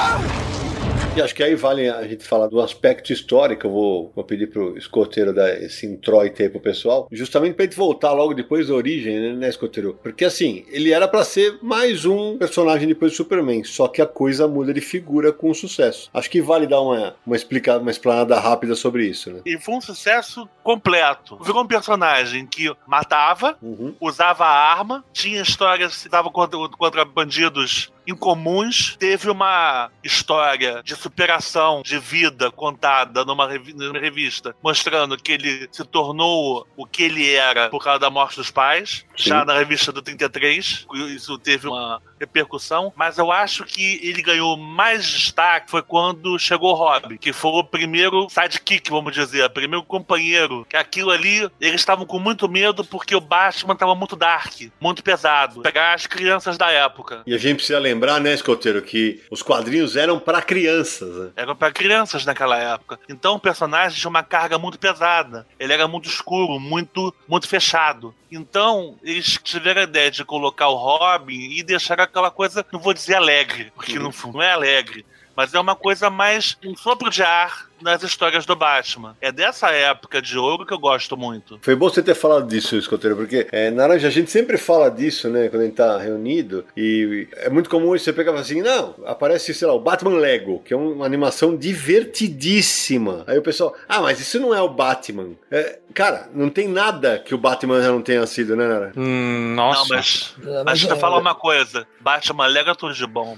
[1.17, 3.69] E acho que aí vale a gente falar do aspecto histórico.
[3.69, 7.77] Eu vou, vou pedir pro escoteiro dar esse introito aí pro pessoal, justamente pra gente
[7.77, 9.97] voltar logo depois da origem, né, né escoteiro?
[10.03, 14.07] Porque assim, ele era para ser mais um personagem depois do Superman, só que a
[14.07, 16.11] coisa muda de figura com sucesso.
[16.13, 19.41] Acho que vale dar uma, uma explicada, uma explanada rápida sobre isso, né?
[19.47, 21.39] E foi um sucesso completo.
[21.45, 23.95] Virou um personagem que matava, uhum.
[24.01, 28.97] usava arma, tinha histórias que dava contra, contra bandidos incomuns.
[28.99, 36.67] Teve uma história de superação de vida contada numa, revista, mostrando que ele se tornou
[36.77, 39.05] o que ele era por causa da morte dos pais.
[39.17, 39.31] Sim.
[39.31, 44.57] Já na revista do 33, isso teve uma repercussão, mas eu acho que ele ganhou
[44.57, 49.51] mais destaque foi quando chegou o Rob, que foi o primeiro sidekick, vamos dizer, o
[49.51, 50.67] primeiro companheiro.
[50.69, 55.03] Que aquilo ali, eles estavam com muito medo porque o Batman estava muito dark, muito
[55.03, 55.63] pesado.
[55.63, 57.23] Pegar as crianças da época.
[57.27, 61.15] E a gente precisa lembrar, né, Escoteiro, que os quadrinhos eram para crianças.
[61.17, 61.31] Né?
[61.37, 62.99] Eram para crianças naquela época.
[63.09, 65.47] Então o personagem tinha uma carga muito pesada.
[65.59, 68.15] Ele era muito escuro, muito, muito fechado.
[68.35, 72.93] Então, eles tiveram a ideia de colocar o Robin e deixar aquela coisa, não vou
[72.93, 77.11] dizer alegre, porque no fundo não é alegre, mas é uma coisa mais um sopro
[77.11, 79.17] de ar nas histórias do Batman.
[79.21, 81.59] É dessa época de ouro que eu gosto muito.
[81.63, 85.29] Foi bom você ter falado disso, Escoteiro, porque é, Naranja, a gente sempre fala disso,
[85.29, 89.55] né, quando a gente tá reunido, e é muito comum você pegar assim, não, aparece,
[89.55, 93.25] sei lá, o Batman Lego, que é uma animação divertidíssima.
[93.27, 95.31] Aí o pessoal, ah, mas isso não é o Batman.
[95.51, 98.93] É, cara, não tem nada que o Batman já não tenha sido, né, Nara?
[98.97, 99.81] Hum, nossa.
[99.81, 103.37] Não, mas, é, mas, eu falar uma coisa, Batman Lego é tudo de bom,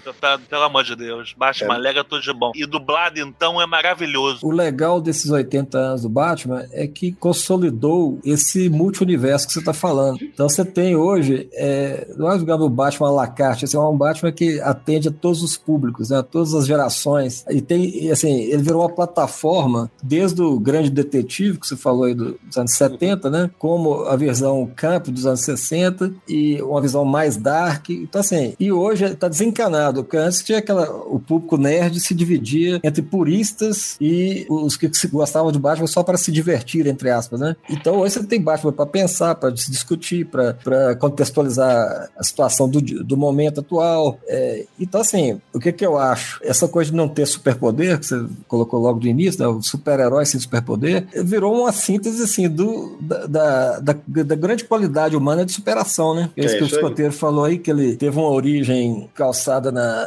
[0.48, 1.78] pelo amor de Deus, Batman é.
[1.78, 2.52] Lego é tudo de bom.
[2.54, 8.18] E dublado, então, é maravilhoso o legal desses 80 anos do Batman é que consolidou
[8.24, 10.18] esse multi-universo que você está falando.
[10.22, 13.96] Então você tem hoje, é, não é o Batman à la carte, assim, é um
[13.96, 17.44] Batman que atende a todos os públicos, né, a todas as gerações.
[17.50, 22.14] E tem, assim, ele virou uma plataforma desde o Grande Detetive, que você falou aí
[22.14, 27.36] dos anos 70, né, como a versão camp dos anos 60 e uma visão mais
[27.36, 27.90] dark.
[27.90, 32.80] Então, assim, e hoje está desencanado, porque antes tinha aquela, o público nerd se dividia
[32.82, 34.15] entre puristas e
[34.48, 37.56] os que gostavam de Batman só para se divertir, entre aspas, né?
[37.68, 42.80] Então hoje você tem Batman para pensar, para se discutir, para contextualizar a situação do,
[42.80, 44.18] do momento atual.
[44.26, 46.40] É, então, assim, o que, que eu acho?
[46.42, 49.48] Essa coisa de não ter superpoder, que você colocou logo no início, né?
[49.48, 55.16] o super-herói sem superpoder, virou uma síntese, assim, do, da, da, da, da grande qualidade
[55.16, 56.30] humana de superação, né?
[56.36, 60.06] É isso que o escoteiro falou aí, que ele teve uma origem calçada na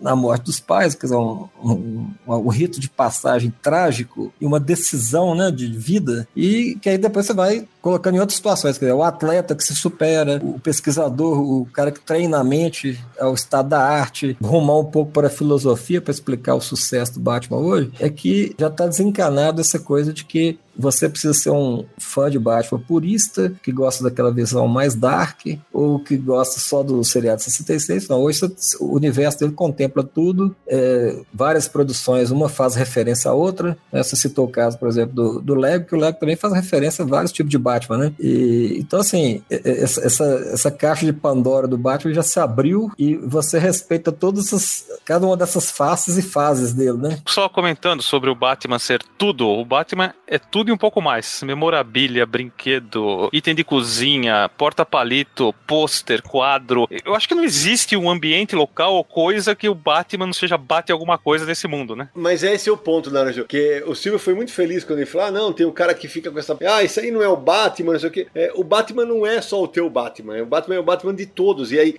[0.00, 4.60] na morte dos pais, quer dizer, um, um, um, rito de passagem trágico e uma
[4.60, 8.84] decisão né, de vida, e que aí depois você vai colocando em outras situações, quer
[8.84, 13.32] dizer, o atleta que se supera, o pesquisador, o cara que treina a mente ao
[13.32, 17.56] estado da arte, rumar um pouco para a filosofia para explicar o sucesso do Batman
[17.56, 22.30] hoje, é que já está desencanado essa coisa de que você precisa ser um fã
[22.30, 25.40] de Batman purista, que gosta daquela visão mais dark,
[25.72, 28.06] ou que gosta só do seriado 66.
[28.06, 28.40] Não, hoje
[28.78, 33.76] o universo dele contempla tudo, é, várias produções, uma faz referência à outra.
[33.92, 34.00] Né?
[34.00, 37.04] Você citou o caso, por exemplo, do, do Lego, que o Lego também faz referência
[37.04, 38.12] a vários tipos de Batman Batman, né?
[38.18, 43.14] E, então, assim, essa, essa, essa caixa de Pandora do Batman já se abriu e
[43.16, 47.18] você respeita todas as, cada uma dessas faces e fases dele, né?
[47.26, 51.42] Só comentando sobre o Batman ser tudo, o Batman é tudo e um pouco mais.
[51.42, 56.88] Memorabilia, brinquedo, item de cozinha, porta-palito, pôster, quadro.
[57.04, 60.56] Eu acho que não existe um ambiente local ou coisa que o Batman não seja
[60.56, 62.08] bate alguma coisa nesse mundo, né?
[62.14, 63.44] Mas esse é o ponto, Naranjo.
[63.44, 66.08] Que o Silvio foi muito feliz quando ele falou: ah, não, tem um cara que
[66.08, 66.56] fica com essa.
[66.62, 67.57] Ah, isso aí não é o Batman,
[67.92, 68.26] não sei o quê.
[68.34, 70.42] É, o Batman não é só o teu Batman.
[70.42, 71.72] O Batman é o Batman de todos.
[71.72, 71.96] E aí,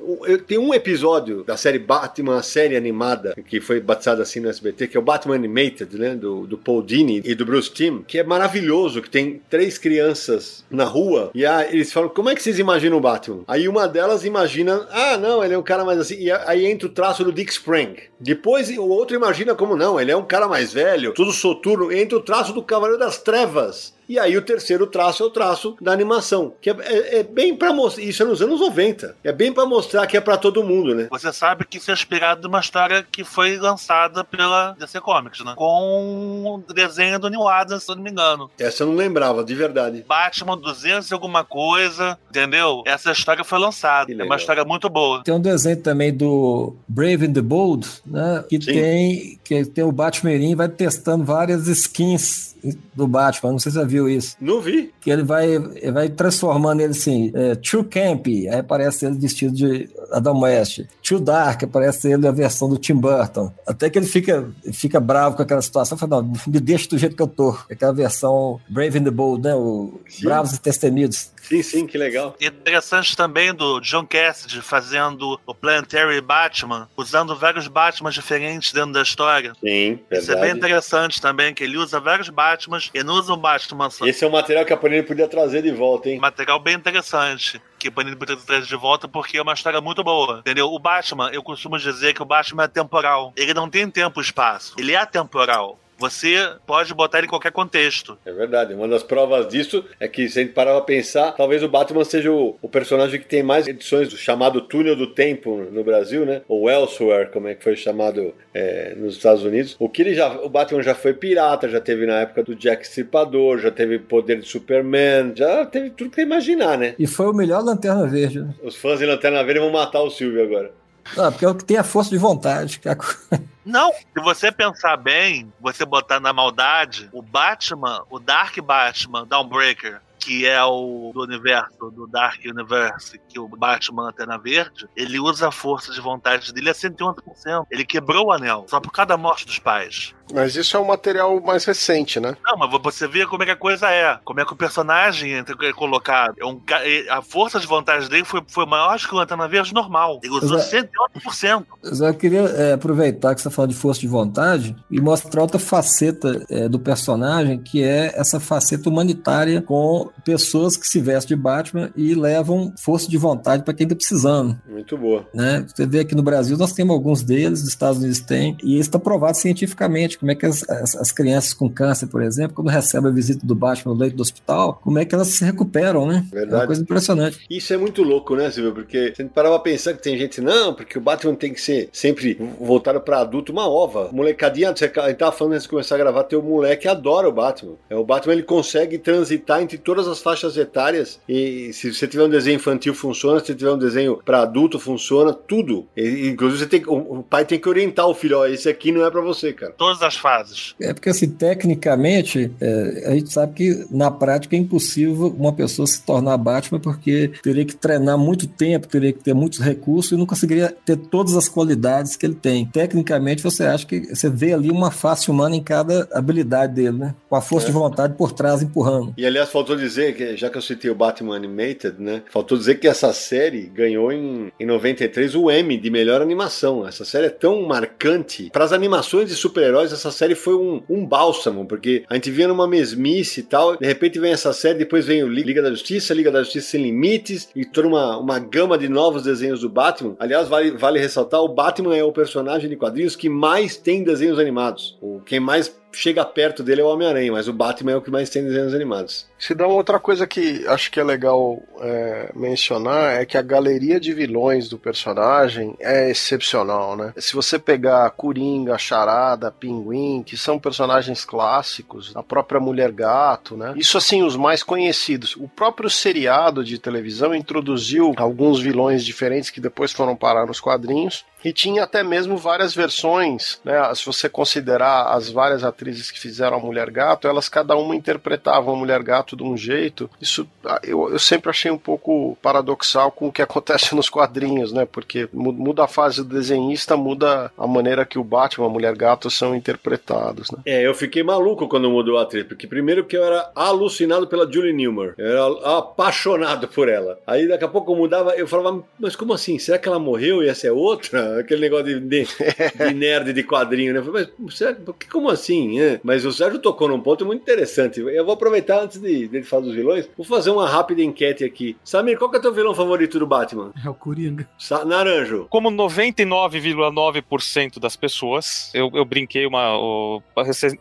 [0.47, 4.88] tem um episódio da série Batman, a série animada, que foi batizada assim no SBT,
[4.88, 6.16] que é o Batman Animated, né?
[6.16, 10.64] Do, do Paul Dini e do Bruce Timm, que é maravilhoso, que tem três crianças
[10.70, 13.43] na rua e aí eles falam: como é que vocês imaginam o Batman?
[13.47, 16.16] Aí uma delas imagina: ah, não, ele é um cara mais assim.
[16.16, 17.95] E aí entra o traço do Dick Sprang.
[18.20, 21.91] Depois o outro imagina como não, ele é um cara mais velho, tudo soturno.
[21.91, 23.97] Entra o traço do Cavaleiro das Trevas.
[24.10, 27.55] E aí o terceiro traço é o traço da animação, que é, é, é bem
[27.55, 30.64] para mostrar, isso é nos anos 90, é bem para mostrar que é para todo
[30.64, 31.07] mundo, né?
[31.12, 35.53] Você sabe que isso é inspirado numa história que foi lançada pela DC Comics, né?
[35.55, 38.49] Com um desenho do Neil Adams, se eu não me engano.
[38.57, 40.03] Essa eu não lembrava, de verdade.
[40.07, 42.82] Batman 200 e alguma coisa, entendeu?
[42.88, 45.24] Essa história foi lançada, é uma história muito boa.
[45.24, 48.43] Tem um desenho também do Brave and the Bold, né?
[48.49, 48.74] Que Sim.
[48.74, 52.55] tem que tem o Batman e vai testando várias skins
[52.93, 54.36] do Batman, não sei se você viu isso.
[54.39, 54.93] Não vi.
[55.02, 59.54] Que ele vai, ele vai transformando ele assim, é, True Camp, aí aparece ele vestido
[59.54, 60.82] de Adam West.
[61.04, 63.52] Too Dark, aparece ele a versão do Tim Burton.
[63.66, 67.16] Até que ele fica, fica bravo com aquela situação, fala, não, me deixa do jeito
[67.16, 67.58] que eu tô.
[67.70, 69.56] Aquela versão Brave and the Bold, né?
[69.56, 70.26] O Sim.
[70.26, 71.32] Bravos e Destemidos.
[71.50, 72.36] Sim, sim, que legal.
[72.39, 79.02] Interessante também do John Cassidy fazendo o Planetary Batman, usando vários Batmans diferentes dentro da
[79.02, 79.54] história.
[79.60, 80.20] Sim, verdade.
[80.20, 83.89] Isso é bem interessante também, que ele usa vários Batmans e não usa um Batman
[83.89, 84.06] só.
[84.06, 86.20] Esse é um material que a Panini podia trazer de volta, hein?
[86.20, 90.39] Material bem interessante que Panini podia trazer de volta porque é uma história muito boa,
[90.39, 90.68] entendeu?
[90.68, 93.34] O Batman, eu costumo dizer que o Batman é temporal.
[93.36, 94.76] Ele não tem tempo e espaço.
[94.78, 98.18] Ele é atemporal você pode botar ele em qualquer contexto.
[98.26, 98.74] É verdade.
[98.74, 102.04] Uma das provas disso é que, se a gente parar pra pensar, talvez o Batman
[102.04, 106.26] seja o, o, personagem que tem mais edições do chamado Túnel do Tempo no Brasil,
[106.26, 106.41] né?
[106.47, 109.76] Ou Elsewhere, como é que foi chamado é, nos Estados Unidos.
[109.80, 110.30] O que ele já.
[110.41, 114.39] O Batman já foi pirata, já teve na época do Jack Stripador, já teve poder
[114.39, 116.95] de Superman, já teve tudo que você imaginar, né?
[116.97, 118.41] E foi o melhor Lanterna Verde.
[118.41, 118.54] Né?
[118.64, 120.72] Os fãs de Lanterna Verde vão matar o Silvio agora.
[121.16, 122.80] Não, porque é o que tem a força de vontade.
[122.86, 123.39] É.
[123.66, 130.01] Não, se você pensar bem, você botar na maldade, o Batman, o Dark Batman, Downbreaker,
[130.20, 135.47] que é o do universo, do Dark Universe, que o Batman Lanterna Verde, ele usa
[135.47, 137.66] a força de vontade dele a 111%.
[137.72, 140.14] Ele quebrou o anel, só por causa da morte dos pais.
[140.34, 142.36] Mas isso é um material mais recente, né?
[142.46, 144.18] Não, mas você vê como é que a coisa é.
[144.24, 146.36] Como é que o personagem é colocado.
[146.40, 146.62] É um,
[147.10, 150.20] a força de vontade dele foi, foi maior que o Lanterna Verde normal.
[150.24, 150.90] Ele usou Zé,
[151.26, 151.66] 108%.
[151.94, 155.60] Zé, eu queria é, aproveitar que você falou de força de vontade e mostrar outra
[155.60, 161.42] faceta é, do personagem, que é essa faceta humanitária com pessoas que se vestem de
[161.42, 164.60] Batman e levam força de vontade para quem está precisando.
[164.68, 165.28] Muito boa.
[165.34, 165.66] Né?
[165.68, 168.90] Você vê aqui no Brasil, nós temos alguns deles, nos Estados Unidos tem, e isso
[168.90, 170.19] está provado cientificamente.
[170.20, 173.46] Como é que as, as, as, crianças com câncer, por exemplo, quando recebem a visita
[173.46, 176.26] do Batman no leito do hospital, como é que elas se recuperam, né?
[176.32, 176.54] Verdade.
[176.54, 177.40] É uma coisa impressionante.
[177.50, 178.74] Isso é muito louco, né, Silvio?
[178.74, 181.90] Porque você parava a pensar que tem gente, não, porque o Batman tem que ser
[181.92, 184.10] sempre voltado para adulto, uma ova.
[184.12, 187.76] Molecadinha, você tava falando antes de começar a gravar, teu moleque adora o Batman.
[187.90, 192.24] É, o Batman ele consegue transitar entre todas as faixas etárias e se você tiver
[192.24, 195.88] um desenho infantil funciona, se você tiver um desenho para adulto funciona, tudo.
[195.96, 198.92] E, inclusive você tem, o, o, pai tem que orientar o filho, ó, esse aqui
[198.92, 199.74] não é para você, cara.
[199.78, 200.76] Todas as fases.
[200.80, 205.88] É porque assim, tecnicamente, é, a gente sabe que na prática é impossível uma pessoa
[205.88, 210.16] se tornar Batman porque teria que treinar muito tempo, teria que ter muitos recursos e
[210.16, 212.66] não conseguiria ter todas as qualidades que ele tem.
[212.66, 217.16] Tecnicamente, você acha que você vê ali uma face humana em cada habilidade dele, né?
[217.30, 217.70] Com a força é.
[217.70, 219.14] de vontade por trás empurrando.
[219.18, 222.24] E aliás, faltou dizer que já que eu citei o Batman Animated, né?
[222.32, 226.88] Faltou dizer que essa série ganhou em, em 93 o Emmy de melhor animação.
[226.88, 228.49] Essa série é tão marcante.
[228.51, 232.47] Para as animações de super-heróis, essa série foi um, um bálsamo, porque a gente via
[232.47, 233.78] numa mesmice e tal.
[233.78, 236.84] De repente vem essa série, depois vem o Liga da Justiça, Liga da Justiça Sem
[236.84, 240.16] Limites e toda uma, uma gama de novos desenhos do Batman.
[240.20, 244.39] Aliás, vale, vale ressaltar: o Batman é o personagem de quadrinhos que mais tem desenhos
[244.39, 244.97] animados.
[245.02, 248.12] O, quem mais chega perto dele é o Homem-Aranha, mas o Batman é o que
[248.12, 249.28] mais tem desenhos animados.
[249.38, 253.42] Se dá uma outra coisa que acho que é legal é, mencionar é que a
[253.42, 257.14] galeria de vilões do personagem é excepcional, né?
[257.18, 263.74] Se você pegar Coringa, Charada, Pinguim, que são personagens clássicos, a própria Mulher Gato, né?
[263.78, 265.36] Isso assim, os mais conhecidos.
[265.38, 271.26] O próprio seriado de televisão introduziu alguns vilões diferentes que depois foram parar nos quadrinhos.
[271.44, 273.94] E tinha até mesmo várias versões, né?
[273.96, 278.74] Se você considerar as várias atrizes que fizeram a Mulher Gato, elas cada uma interpretavam
[278.74, 280.10] a Mulher Gato de um jeito.
[280.22, 284.72] Isso ah, eu, eu sempre achei um pouco paradoxal com o que acontece nos quadrinhos,
[284.72, 284.86] né?
[284.86, 288.96] Porque muda a fase do desenhista, muda a maneira que o Batman e a Mulher
[288.96, 290.60] Gato são interpretados, né?
[290.66, 294.52] É, eu fiquei maluco quando mudou a atriz, porque primeiro que eu era alucinado pela
[294.52, 297.20] Julie Newmar, eu era apaixonado por ela.
[297.26, 299.58] Aí daqui a pouco mudava, eu falava, mas como assim?
[299.58, 301.29] Será que ela morreu e essa é outra?
[301.40, 302.26] Aquele negócio de, de,
[302.78, 304.00] de nerd de quadrinho, né?
[304.00, 304.76] Eu falei, mas será,
[305.12, 305.80] como assim?
[305.80, 306.00] É?
[306.04, 308.00] Mas o Sérgio tocou num ponto muito interessante.
[308.00, 311.76] Eu vou aproveitar antes de, de falar dos vilões, vou fazer uma rápida enquete aqui.
[311.84, 313.72] Samir, qual que é o teu vilão favorito do Batman?
[313.84, 314.48] É o Coringa.
[314.58, 315.48] Sa Naranjo.
[315.50, 319.78] Como 99,9% das pessoas, eu, eu brinquei uma.
[319.78, 320.22] O,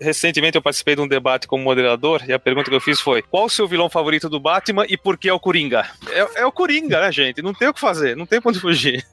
[0.01, 3.23] recentemente eu participei de um debate como moderador e a pergunta que eu fiz foi:
[3.23, 5.87] qual o seu vilão favorito do Batman e por que é o Coringa?
[6.11, 7.43] É, é o Coringa, né, gente?
[7.43, 9.05] Não tem o que fazer, não tem pra onde fugir.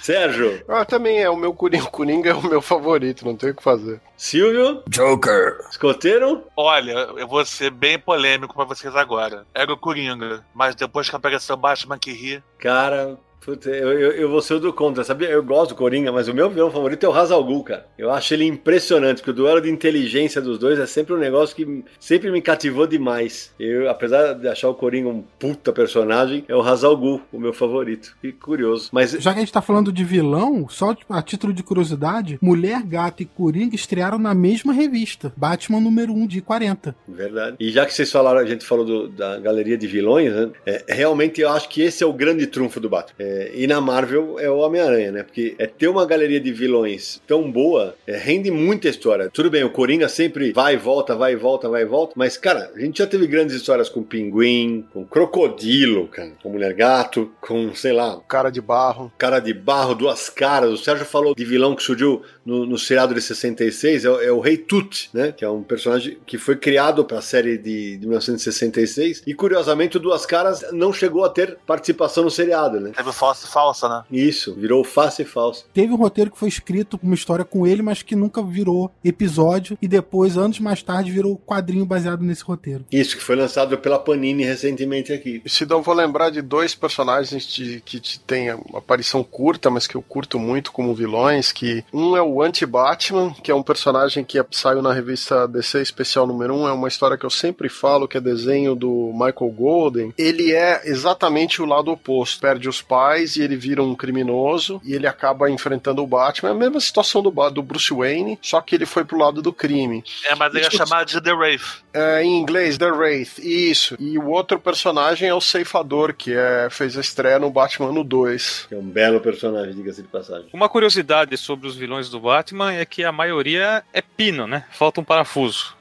[0.00, 0.62] Sérgio.
[0.82, 1.86] Ah, também é o meu Coringa.
[1.86, 4.00] Coringa é o meu favorito, não tem o que fazer.
[4.16, 4.82] Silvio.
[4.88, 5.58] Joker.
[5.70, 6.42] Escoteiro.
[6.56, 9.46] Olha, eu vou ser bem polêmico pra vocês agora.
[9.54, 12.42] Era o Coringa, mas depois que apareceu Batman que ri.
[12.58, 15.28] Cara, Puta, eu, eu, eu, vou ser o do contra, sabia?
[15.28, 17.86] Eu gosto do Coringa, mas o meu vilão favorito é o Hazal cara.
[17.98, 21.56] Eu acho ele impressionante, porque o duelo de inteligência dos dois é sempre um negócio
[21.56, 23.52] que sempre me cativou demais.
[23.58, 26.92] Eu, apesar de achar o Coringa um puta personagem, é o Hazal
[27.32, 28.16] o meu favorito.
[28.20, 28.90] Que curioso.
[28.92, 32.82] Mas já que a gente tá falando de vilão, só a título de curiosidade, Mulher
[32.82, 36.94] Gato e Coringa estrearam na mesma revista, Batman número 1 de 40.
[37.08, 37.56] Verdade.
[37.58, 40.50] E já que vocês falaram, a gente falou do, da galeria de vilões, né?
[40.64, 43.16] É, realmente eu acho que esse é o grande trunfo do Batman.
[43.18, 45.22] É, e na Marvel é o Homem-Aranha, né?
[45.22, 49.30] Porque é ter uma galeria de vilões tão boa, é, rende muita história.
[49.30, 52.36] Tudo bem, o Coringa sempre vai e volta, vai e volta, vai e volta, mas,
[52.36, 57.32] cara, a gente já teve grandes histórias com Pinguim, com Crocodilo, cara, com Mulher Gato,
[57.40, 58.20] com, sei lá...
[58.28, 59.12] Cara de Barro.
[59.18, 60.70] Cara de Barro, Duas Caras.
[60.70, 64.40] O Sérgio falou de vilão que surgiu no, no seriado de 66, é, é, o
[64.40, 65.32] Rei Tut, né?
[65.32, 69.96] Que é um personagem que foi criado para a série de, de 1966 e, curiosamente,
[69.96, 72.92] o Duas Caras não chegou a ter participação no seriado, né?
[72.96, 74.02] Teve face falsa, né?
[74.10, 75.64] Isso, virou face falsa.
[75.72, 79.78] Teve um roteiro que foi escrito, uma história com ele, mas que nunca virou episódio
[79.80, 82.84] e depois, anos mais tarde, virou quadrinho baseado nesse roteiro.
[82.90, 85.40] Isso, que foi lançado pela Panini recentemente aqui.
[85.46, 90.02] Se não vou lembrar de dois personagens de, que têm aparição curta, mas que eu
[90.02, 94.82] curto muito como vilões, que um é o Anti-Batman, que é um personagem que saiu
[94.82, 98.20] na revista DC Especial número 1, é uma história que eu sempre falo, que é
[98.20, 100.12] desenho do Michael Golden.
[100.18, 104.94] Ele é exatamente o lado oposto, perde os pais e ele vira um criminoso e
[104.94, 106.50] ele acaba enfrentando o Batman.
[106.50, 109.52] É a mesma situação do, do Bruce Wayne, só que ele foi pro lado do
[109.52, 110.04] crime.
[110.28, 111.82] É, mas ele é chamado de The Wraith.
[111.94, 113.96] É, em inglês, The Wraith, isso.
[113.98, 118.02] E o outro personagem é o Ceifador, que é, fez a estreia no Batman no
[118.02, 118.66] 2.
[118.68, 120.48] Que é um belo personagem, diga-se de passagem.
[120.52, 124.64] Uma curiosidade sobre os vilões do Batman é que a maioria é pino, né?
[124.70, 125.74] Falta um parafuso.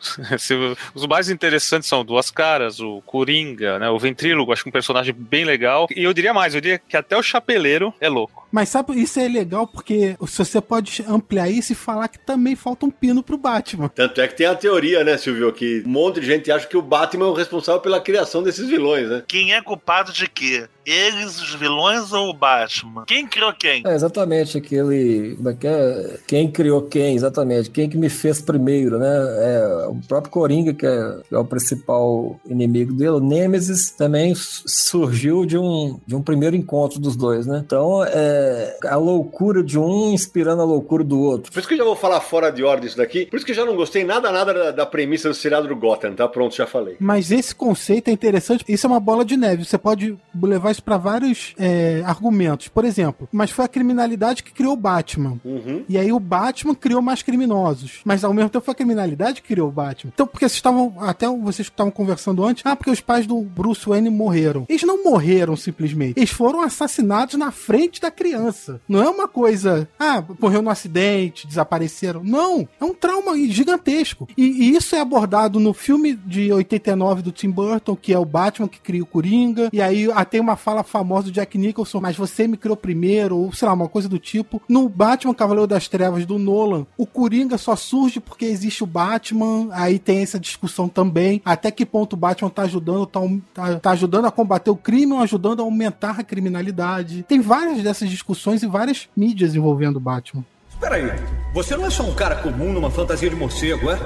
[0.93, 3.89] os mais interessantes são Duas Caras, o Coringa, né?
[3.89, 5.87] O Ventrílogo, acho que um personagem bem legal.
[5.95, 8.47] E eu diria mais, eu diria que até o Chapeleiro é louco.
[8.51, 12.85] Mas sabe, isso é legal porque você pode ampliar isso e falar que também falta
[12.85, 13.87] um pino pro Batman.
[13.87, 16.75] Tanto é que tem a teoria, né, Silvio, que um monte de gente acha que
[16.75, 19.23] o Batman é o responsável pela criação desses vilões, né?
[19.27, 20.67] Quem é culpado de quê?
[20.85, 23.03] Eles, os vilões ou o Batman?
[23.05, 23.83] Quem criou quem?
[23.85, 25.35] É exatamente aquele.
[25.35, 26.17] Como é que é?
[26.27, 27.69] Quem criou quem, exatamente.
[27.69, 29.07] Quem que me fez primeiro, né?
[29.07, 34.33] É, o próprio Coringa, que é, que é o principal inimigo dele, o Nemesis, também
[34.35, 37.61] surgiu de um, de um primeiro encontro dos dois, né?
[37.65, 41.51] Então, é a loucura de um inspirando a loucura do outro.
[41.51, 43.25] Por isso que eu já vou falar fora de ordem isso daqui.
[43.25, 45.75] Por isso que eu já não gostei nada, nada da, da premissa do seriado do
[45.75, 46.27] Gotham, tá?
[46.27, 46.95] Pronto, já falei.
[46.99, 48.65] Mas esse conceito é interessante.
[48.67, 49.65] Isso é uma bola de neve.
[49.65, 52.67] Você pode levar isso para vários é, argumentos.
[52.67, 55.39] Por exemplo, mas foi a criminalidade que criou o Batman.
[55.43, 55.83] Uhum.
[55.87, 58.01] E aí o Batman criou mais criminosos.
[58.05, 60.11] Mas ao mesmo tempo foi a criminalidade que criou o Batman.
[60.13, 60.93] Então, porque vocês estavam.
[60.99, 62.65] Até vocês estavam conversando antes.
[62.65, 64.65] Ah, porque os pais do Bruce Wayne morreram.
[64.69, 66.17] Eles não morreram simplesmente.
[66.17, 68.81] Eles foram assassinados na frente da criança.
[68.87, 69.87] Não é uma coisa.
[69.99, 72.23] Ah, morreu no acidente, desapareceram.
[72.23, 72.67] Não.
[72.79, 74.27] É um trauma gigantesco.
[74.37, 78.25] E, e isso é abordado no filme de 89 do Tim Burton, que é o
[78.25, 79.69] Batman que cria o Coringa.
[79.71, 83.37] E aí ah, tem uma fala famosa do Jack Nicholson, mas você me criou primeiro,
[83.37, 84.61] ou sei lá, uma coisa do tipo.
[84.69, 89.69] No Batman Cavaleiro das Trevas do Nolan, o Coringa só surge porque existe o Batman,
[89.71, 93.19] aí tem essa discussão também, até que ponto o Batman tá ajudando, tá,
[93.53, 97.23] tá, tá ajudando a combater o crime ou ajudando a aumentar a criminalidade.
[97.23, 100.45] Tem várias dessas discussões e várias mídias envolvendo o Batman.
[100.69, 101.11] Espera aí,
[101.53, 103.99] você não é só um cara comum numa fantasia de morcego, é?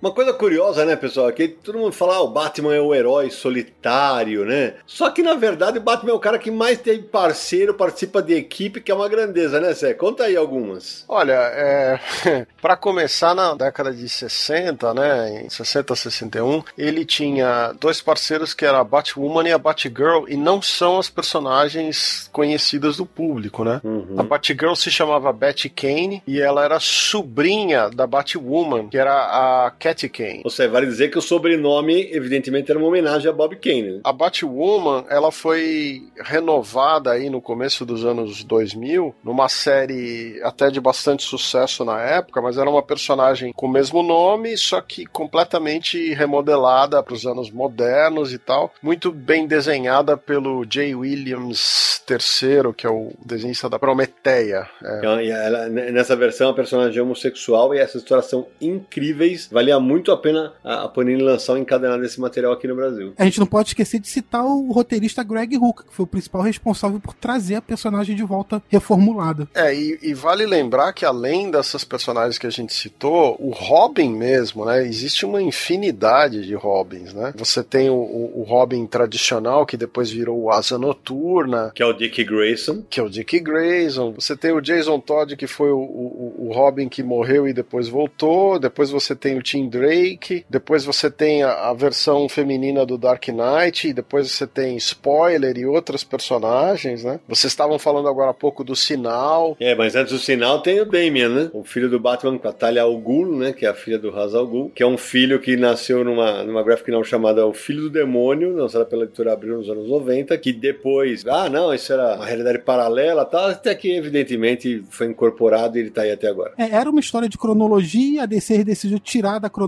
[0.00, 2.94] Uma coisa curiosa, né, pessoal, é que todo mundo fala ah, o Batman é o
[2.94, 4.74] herói solitário, né?
[4.86, 8.32] Só que na verdade o Batman é o cara que mais tem parceiro, participa de
[8.32, 9.92] equipe, que é uma grandeza, né, Zé?
[9.92, 11.04] Conta aí algumas.
[11.06, 12.00] Olha, é...
[12.62, 18.64] para começar na década de 60, né, em 60, 61, ele tinha dois parceiros que
[18.64, 23.82] era a Batwoman e a Batgirl, e não são as personagens conhecidas do público, né?
[23.84, 24.14] Uhum.
[24.16, 29.70] A Batgirl se chamava Betty Kane e ela era sobrinha da Batwoman, que era a
[29.72, 30.42] Cat Kane.
[30.44, 33.82] Ou seja, vale dizer que o sobrenome, evidentemente, era uma homenagem a Bob Kane.
[33.82, 34.00] Né?
[34.04, 40.80] A Batwoman, ela foi renovada aí no começo dos anos 2000, numa série até de
[40.80, 46.12] bastante sucesso na época, mas era uma personagem com o mesmo nome, só que completamente
[46.14, 48.72] remodelada para os anos modernos e tal.
[48.82, 54.68] Muito bem desenhada pelo Jay Williams III, que é o desenhista da Prometeia.
[54.82, 54.98] É.
[54.98, 59.48] Então, ela, nessa versão, a personagem é homossexual e essas histórias são incríveis.
[59.50, 63.12] Valia muito a pena a, Panini lançar um encadenado desse material aqui no Brasil.
[63.18, 66.42] A gente não pode esquecer de citar o roteirista Greg Hooker, que foi o principal
[66.42, 69.48] responsável por trazer a personagem de volta reformulada.
[69.54, 74.14] É, e, e vale lembrar que além dessas personagens que a gente citou, o Robin
[74.14, 74.86] mesmo, né?
[74.86, 77.32] Existe uma infinidade de Robins, né?
[77.36, 81.72] Você tem o, o, o Robin tradicional, que depois virou o Asa Noturna.
[81.74, 82.82] Que é o Dick Grayson.
[82.88, 84.12] Que é o Dick Grayson.
[84.12, 87.88] Você tem o Jason Todd, que foi o, o, o Robin que morreu e depois
[87.88, 88.58] voltou.
[88.58, 93.26] Depois você tem o Tim Drake, depois você tem a, a, versão feminina do Dark
[93.28, 97.20] Knight, e depois você tem Spoiler e outros personagens, né?
[97.28, 99.56] Vocês estavam falando agora há pouco do Sinal.
[99.60, 101.50] É, mas antes do Sinal tem o Damian, né?
[101.52, 103.52] O filho do Batman com a Talia Al Ghul, né?
[103.52, 106.42] Que é a filha do Ra's Al Ghul, que é um filho que nasceu numa,
[106.42, 110.36] numa graphic novel chamada O Filho do Demônio, lançada pela editora Abril nos anos 90,
[110.38, 115.76] que depois, ah, não, isso era uma realidade paralela, tal, até que evidentemente foi incorporado
[115.76, 116.52] e ele tá aí até agora.
[116.58, 119.59] É, era uma história de cronologia, a DC decidiu tirar da cronologia,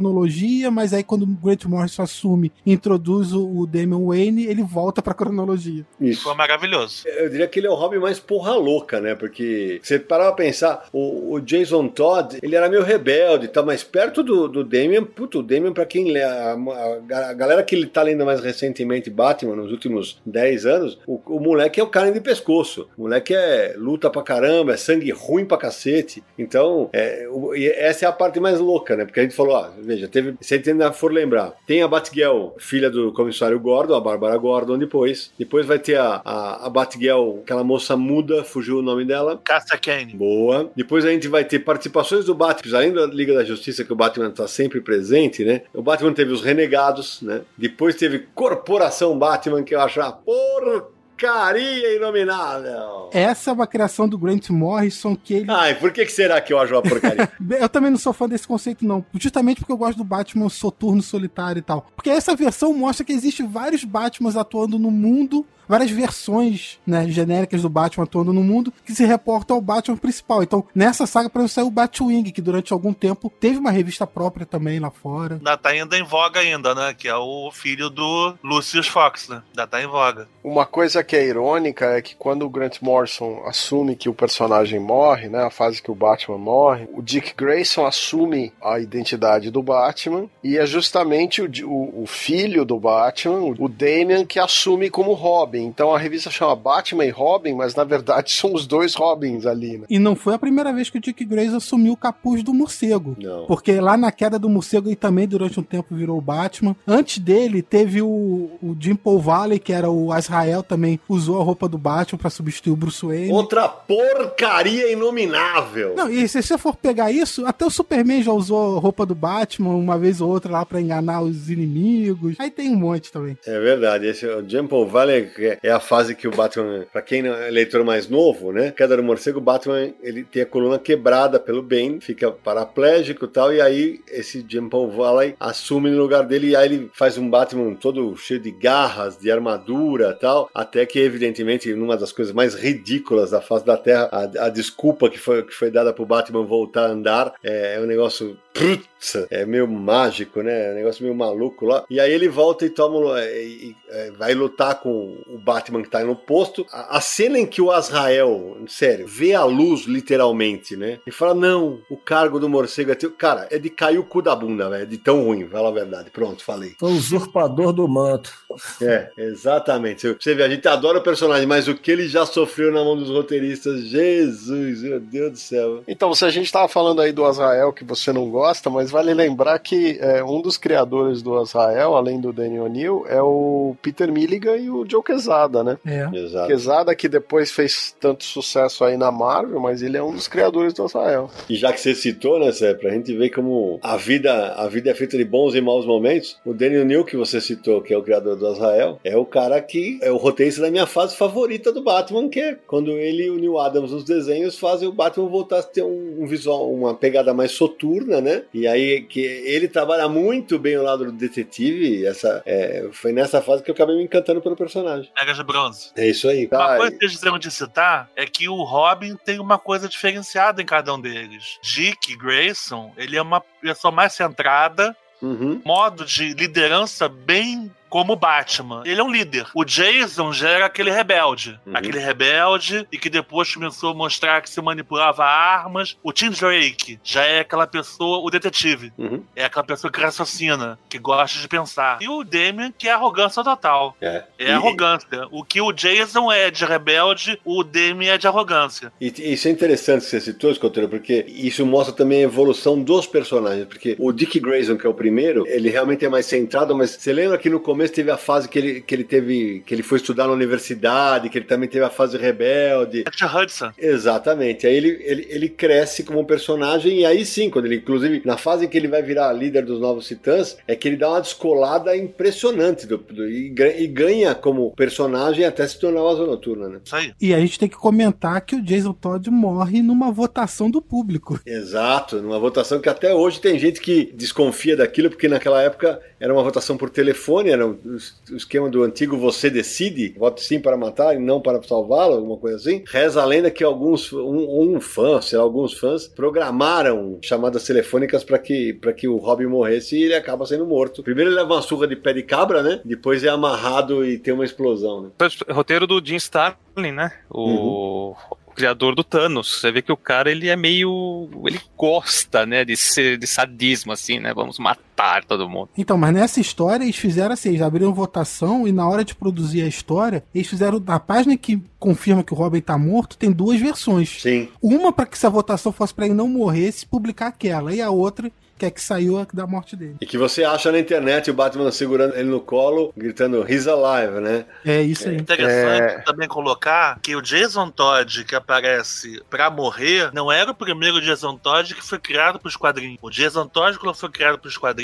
[0.71, 5.15] mas aí quando o Grant Morrison assume e introduz o Damian Wayne, ele volta pra
[5.15, 5.85] cronologia.
[6.01, 6.23] Isso.
[6.23, 7.03] Foi maravilhoso.
[7.07, 9.15] Eu diria que ele é o Robin mais porra louca, né?
[9.15, 13.83] Porque você parava pra pensar, o, o Jason Todd, ele era meio rebelde, tá mais
[13.83, 17.75] perto do, do Damian, puto, o Damian pra quem lê, a, a, a, galera que
[17.75, 21.89] ele tá lendo mais recentemente Batman, nos últimos 10 anos, o, o moleque é o
[21.89, 22.89] cara de pescoço.
[22.97, 26.23] O moleque é luta pra caramba, é sangue ruim pra cacete.
[26.39, 29.05] Então, é, o, essa é a parte mais louca, né?
[29.05, 31.89] Porque a gente falou, ah, veja, teve, se a gente ainda for lembrar, tem a
[31.89, 35.33] Batgirl, filha do comissário Gordon, a Bárbara Gordon depois.
[35.39, 39.41] Depois vai ter a, a, a Batgirl, aquela moça muda, fugiu o nome dela.
[39.45, 40.15] Cassia Kane.
[40.15, 40.71] Boa.
[40.77, 43.97] Depois a gente vai ter participações do Batman, além da Liga da Justiça, que o
[43.97, 45.63] Batman está sempre presente, né?
[45.75, 47.43] O Batman teve os Renegados, né?
[47.57, 50.85] Depois teve Corporação Batman, que eu acho uma porra
[51.23, 53.09] porcaria inominável.
[53.13, 55.51] Essa é uma criação do Grant Morrison que ele.
[55.51, 57.31] Ai, por que, que será que eu acho uma porcaria?
[57.61, 59.05] eu também não sou fã desse conceito, não.
[59.15, 61.87] Justamente porque eu gosto do Batman soturno, solitário e tal.
[61.95, 67.63] Porque essa versão mostra que existe vários Batmans atuando no mundo várias versões né, genéricas
[67.63, 70.43] do Batman atuando no mundo que se reportam ao Batman principal.
[70.43, 74.47] Então, nessa saga, para saiu o Batwing, que durante algum tempo teve uma revista própria
[74.47, 75.35] também lá fora.
[75.35, 76.95] Ainda tá ainda em voga ainda, né?
[76.95, 79.43] Que é o filho do Lucius Fox, né?
[79.51, 80.29] Ainda tá em voga.
[80.43, 84.81] Uma coisa que é irônica é que quando o Grant Morrison assume que o personagem
[84.81, 85.45] morre, né?
[85.45, 90.57] A fase que o Batman morre, o Dick Grayson assume a identidade do Batman e
[90.57, 95.52] é justamente o, o, o filho do Batman, o Damian, que assume como Robin.
[95.61, 99.79] Então a revista chama Batman e Robin, mas na verdade são os dois Robins ali.
[99.79, 99.87] Né?
[99.89, 103.17] E não foi a primeira vez que o Dick Grayson assumiu o capuz do morcego.
[103.19, 103.47] Não.
[103.47, 106.77] Porque lá na queda do morcego ele também durante um tempo virou o Batman.
[106.87, 111.45] Antes dele teve o, o Jim Paul Valley, que era o Azrael, também usou a
[111.45, 113.33] roupa do Batman para substituir o Bruce Wayne.
[113.33, 115.95] Outra porcaria inominável.
[115.97, 119.15] Não, e se você for pegar isso, até o Superman já usou a roupa do
[119.15, 122.37] Batman uma vez ou outra lá para enganar os inimigos.
[122.39, 123.37] Aí tem um monte também.
[123.47, 124.07] É verdade.
[124.07, 125.31] Esse o Jim Paul Valley
[125.63, 128.71] é a fase que o Batman, para quem é leitor mais novo, né?
[128.71, 133.29] Queda do morcego, o Batman ele tem a coluna quebrada pelo Bane, fica paraplégico e
[133.29, 137.19] tal, e aí esse Jim Paul Valley assume no lugar dele e aí ele faz
[137.19, 142.33] um Batman todo cheio de garras, de armadura tal, até que evidentemente numa das coisas
[142.33, 146.07] mais ridículas da face da Terra, a, a desculpa que foi, que foi dada pro
[146.07, 150.71] Batman voltar a andar é, é um negócio putz, é meio mágico, né?
[150.71, 151.85] Um negócio meio maluco lá.
[151.91, 155.91] E aí ele volta e toma e, e, é, vai lutar com o Batman que
[155.91, 156.65] tá no posto.
[156.71, 161.01] A, a, cena em que o Azrael, sério, vê a luz literalmente, né?
[161.07, 163.11] E fala: Não, o cargo do morcego é teu.
[163.11, 164.87] Cara, é de cair o cu da bunda, velho.
[164.87, 166.11] De tão ruim, fala a verdade.
[166.11, 166.75] Pronto, falei.
[166.81, 168.33] O usurpador do manto.
[168.81, 170.07] É, exatamente.
[170.07, 172.97] Você vê, a gente adora o personagem, mas o que ele já sofreu na mão
[172.97, 175.83] dos roteiristas, Jesus, meu Deus do céu.
[175.89, 179.15] Então, se a gente tava falando aí do Azrael que você não gosta, mas vale
[179.15, 184.11] lembrar que é, um dos criadores do Azrael, além do Danny O'Neill, é o Peter
[184.11, 185.79] Milligan e o Joe Quesada, né?
[185.85, 186.09] É.
[186.17, 186.47] Exato.
[186.47, 190.75] Quesada que depois fez tanto sucesso aí na Marvel, mas ele é um dos criadores
[190.75, 191.31] do Azrael.
[191.49, 194.91] E já que você citou, né, Sé, pra gente ver como a vida, a vida
[194.91, 197.99] é feita de bons e maus momentos, o Danny O'Neill que você citou, que é
[197.99, 201.73] o criador do Azrael, é o cara que é o roteirista da minha fase favorita
[201.73, 205.29] do Batman, que é quando ele e o Neil Adams nos desenhos fazem o Batman
[205.29, 208.32] voltar a ter um, um visual, uma pegada mais soturna, né?
[208.53, 213.41] E aí que ele trabalha muito bem o lado do detetive, essa é, foi nessa
[213.43, 215.11] fase que eu acabei me encantando pelo personagem.
[215.19, 215.91] Mega de bronze.
[215.97, 216.49] É isso aí.
[216.51, 219.89] Uma Ah, coisa que eles fizeram de citar é que o Robin tem uma coisa
[219.89, 221.59] diferenciada em cada um deles.
[221.63, 225.61] Dick Grayson, ele é uma pessoa mais centrada, uhum.
[225.65, 228.83] modo de liderança bem como Batman.
[228.87, 229.47] Ele é um líder.
[229.55, 231.61] O Jason já era aquele rebelde.
[231.67, 231.77] Uhum.
[231.77, 235.95] Aquele rebelde e que depois começou a mostrar que se manipulava armas.
[236.03, 238.91] O Tim Drake já é aquela pessoa, o detetive.
[238.97, 239.23] Uhum.
[239.37, 241.99] É aquela pessoa que raciocina, que gosta de pensar.
[242.01, 243.95] E o Damian, que é arrogância total.
[244.01, 244.25] É.
[244.39, 245.27] É E- arrogância.
[245.31, 248.91] O que o Jason é de rebelde, o Damian é de arrogância.
[248.99, 253.07] E isso é interessante que você citou, Escoteiro, porque isso mostra também a evolução dos
[253.07, 253.67] personagens.
[253.67, 257.13] Porque o Dick Grayson, que é o primeiro, ele realmente é mais centrado, mas você
[257.13, 259.63] lembra que no começo teve a fase que ele, que ele teve.
[259.67, 263.01] que ele foi estudar na universidade, que ele também teve a fase rebelde.
[263.01, 263.71] Ed Hudson.
[263.79, 264.67] Exatamente.
[264.67, 268.37] Aí ele, ele, ele cresce como um personagem, e aí sim, quando ele, inclusive, na
[268.37, 271.21] fase em que ele vai virar líder dos Novos Titãs, é que ele dá uma
[271.21, 276.69] descolada impressionante do, do- e, e ganha como personagem até se tornar o Asa Noturna,
[276.69, 276.81] né?
[276.85, 277.13] Isso aí.
[277.21, 281.41] E a gente tem que comentar que o Jason Todd morre numa votação do público.
[281.47, 286.33] Exato, numa votação que até hoje tem gente que desconfia daquilo, porque naquela época era
[286.33, 291.15] uma votação por telefone, era o esquema do antigo você decide, vote sim para matar
[291.15, 292.83] e não para salvá-lo, alguma coisa assim.
[292.87, 298.25] Reza a lenda que alguns, um, um fã, sei lá, alguns fãs, programaram chamadas telefônicas
[298.25, 301.03] para que, pra que o Robin morresse e ele acaba sendo morto.
[301.03, 302.81] Primeiro ele leva uma surra de pé de cabra, né?
[302.85, 305.11] Depois é amarrado e tem uma explosão, né?
[305.51, 307.13] Roteiro do Jim Starlin, né?
[307.31, 308.15] O,
[308.47, 309.61] o criador do Thanos.
[309.61, 311.29] Você vê que o cara, ele é meio...
[311.47, 312.65] Ele gosta, né?
[312.65, 314.33] De ser de sadismo, assim, né?
[314.35, 314.92] Vamos matar
[315.27, 315.71] todo mundo.
[315.77, 319.63] Então, mas nessa história eles fizeram assim, eles abriram votação e na hora de produzir
[319.63, 323.61] a história, eles fizeram na página que confirma que o Robin tá morto, tem duas
[323.61, 324.23] versões.
[324.23, 324.49] Sim.
[324.61, 327.83] Uma para que se a votação fosse para ele não morrer, se publicar aquela, e
[327.83, 328.31] a outra
[328.63, 329.97] que é que saiu da morte dele.
[330.01, 334.21] E que você acha na internet o Batman segurando ele no colo, gritando He's alive,
[334.21, 334.45] né?
[334.65, 335.17] É isso aí.
[335.17, 341.01] Interessante também colocar que o Jason Todd que aparece pra morrer não era o primeiro
[341.01, 342.99] Jason Todd que foi criado pros quadrinhos.
[343.03, 344.82] O Jason Todd, quando foi criado pros quadrinhos,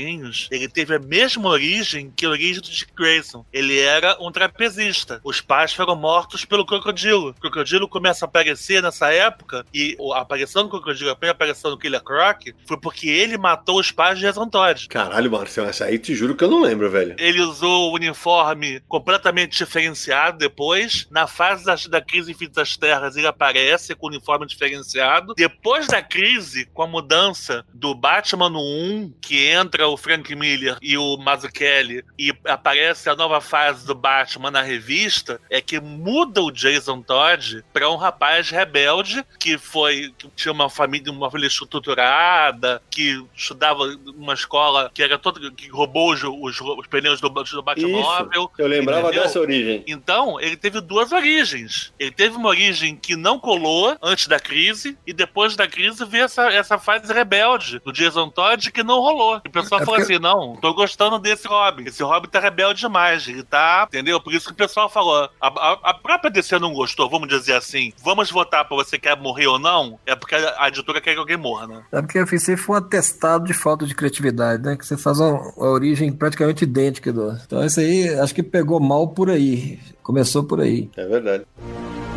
[0.51, 3.45] ele teve a mesma origem que a origem do Dick Grayson.
[3.53, 5.21] Ele era um trapezista.
[5.25, 7.31] Os pais foram mortos pelo crocodilo.
[7.31, 11.71] O crocodilo começa a aparecer nessa época e a aparição do crocodilo, a primeira aparição
[11.71, 14.89] do Killer Croc, foi porque ele matou os pais de Jason Todd.
[14.89, 17.17] Caralho, Marcelo, essa aí te juro que eu não lembro, velho.
[17.19, 21.07] Ele usou o uniforme completamente diferenciado depois.
[21.11, 25.35] Na fase da, da crise Infinitas Terras, ele aparece com o uniforme diferenciado.
[25.35, 30.77] Depois da crise, com a mudança do Batman no 1, que entra o Frank Miller
[30.81, 36.43] e o Mazzucchelli, e aparece a nova fase do Batman na revista, é que muda
[36.43, 41.49] o Jason Todd para um rapaz rebelde que foi que tinha uma família, uma família
[41.49, 47.29] estruturada, que estudava numa escola que era todo que roubou os, os, os pneus do,
[47.29, 48.51] do Batmóvel.
[48.53, 49.23] Isso, eu lembrava entendeu?
[49.23, 49.85] dessa origem.
[49.87, 51.93] Então, ele teve duas origens.
[51.99, 56.25] Ele teve uma origem que não colou antes da crise, e depois da crise veio
[56.25, 59.41] essa, essa fase rebelde do Jason Todd que não rolou.
[59.45, 61.85] E o pessoal É falou porque- assim: não, tô gostando desse Robin.
[61.85, 63.27] Esse Robin tá rebelde demais.
[63.29, 63.87] Ele tá.
[63.89, 64.21] Entendeu?
[64.21, 67.55] Por isso que o pessoal falou: a, a, a própria DC não gostou, vamos dizer
[67.55, 67.93] assim.
[68.05, 69.99] Vamos votar pra você quer morrer ou não?
[70.07, 71.83] É porque a, a editora quer que alguém morra, né?
[71.93, 74.77] É porque a FC foi um atestado de falta de criatividade, né?
[74.77, 77.31] Que você faz uma, uma origem praticamente idêntica do.
[77.45, 79.79] Então isso aí acho que pegou mal por aí.
[80.03, 80.91] Começou por aí.
[80.97, 81.45] É verdade.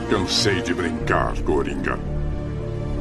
[0.09, 1.97] Cansei de brincar, Coringa.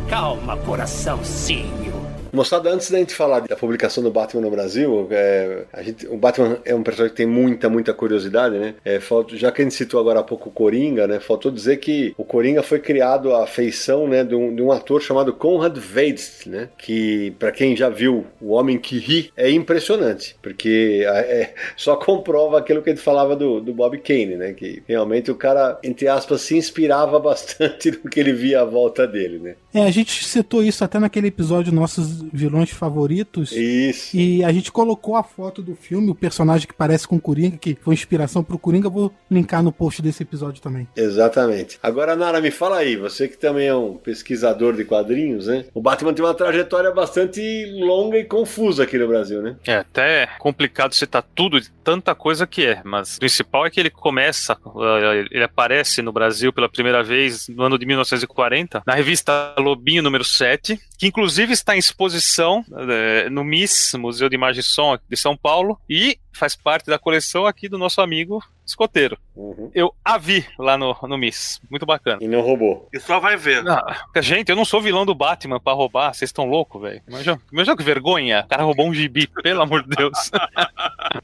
[0.08, 1.89] Calma, coraçãozinho.
[2.32, 6.16] Moçada, antes da gente falar da publicação do Batman no Brasil, é, a gente, o
[6.16, 8.74] Batman é um personagem que tem muita, muita curiosidade, né?
[8.84, 11.18] É, falta, já que a gente citou agora há pouco o Coringa, né?
[11.18, 15.02] Faltou dizer que o Coringa foi criado à feição né, de, um, de um ator
[15.02, 16.68] chamado Conrad Veidt, né?
[16.78, 22.58] Que, para quem já viu O Homem que Ri, é impressionante, porque é, só comprova
[22.58, 24.52] aquilo que a gente falava do, do Bob Kane, né?
[24.52, 29.06] Que realmente o cara, entre aspas, se inspirava bastante no que ele via à volta
[29.06, 29.54] dele, né?
[29.72, 33.52] É, a gente citou isso até naquele episódio Nossos Vilões Favoritos.
[33.52, 34.16] Isso.
[34.16, 37.56] E a gente colocou a foto do filme, o personagem que parece com o Coringa,
[37.56, 38.88] que foi inspiração pro Coringa.
[38.88, 40.88] Vou linkar no post desse episódio também.
[40.96, 41.78] Exatamente.
[41.82, 45.64] Agora, Nara, me fala aí, você que também é um pesquisador de quadrinhos, né?
[45.74, 47.40] O Batman tem uma trajetória bastante
[47.80, 49.56] longa e confusa aqui no Brasil, né?
[49.66, 53.80] É até complicado citar tudo de tanta coisa que é, mas o principal é que
[53.80, 58.94] ele começa, uh, ele aparece no Brasil pela primeira vez no ano de 1940, na
[58.94, 64.60] revista Lobinho número 7, que inclusive está em exposição uh, no MIS, Museu de Imagem
[64.60, 69.18] e Som de São Paulo, e faz parte da coleção aqui do nosso amigo escoteiro.
[69.34, 69.70] Uhum.
[69.74, 71.60] Eu a vi lá no, no Miss.
[71.68, 72.18] Muito bacana.
[72.20, 72.88] E não roubou.
[72.92, 73.64] E só vai ver.
[73.68, 76.14] Ah, gente, eu não sou vilão do Batman pra roubar.
[76.14, 77.02] Vocês estão loucos, velho.
[77.06, 78.42] Imagina, imagina que vergonha.
[78.44, 80.30] O cara roubou um gibi, pelo amor de Deus.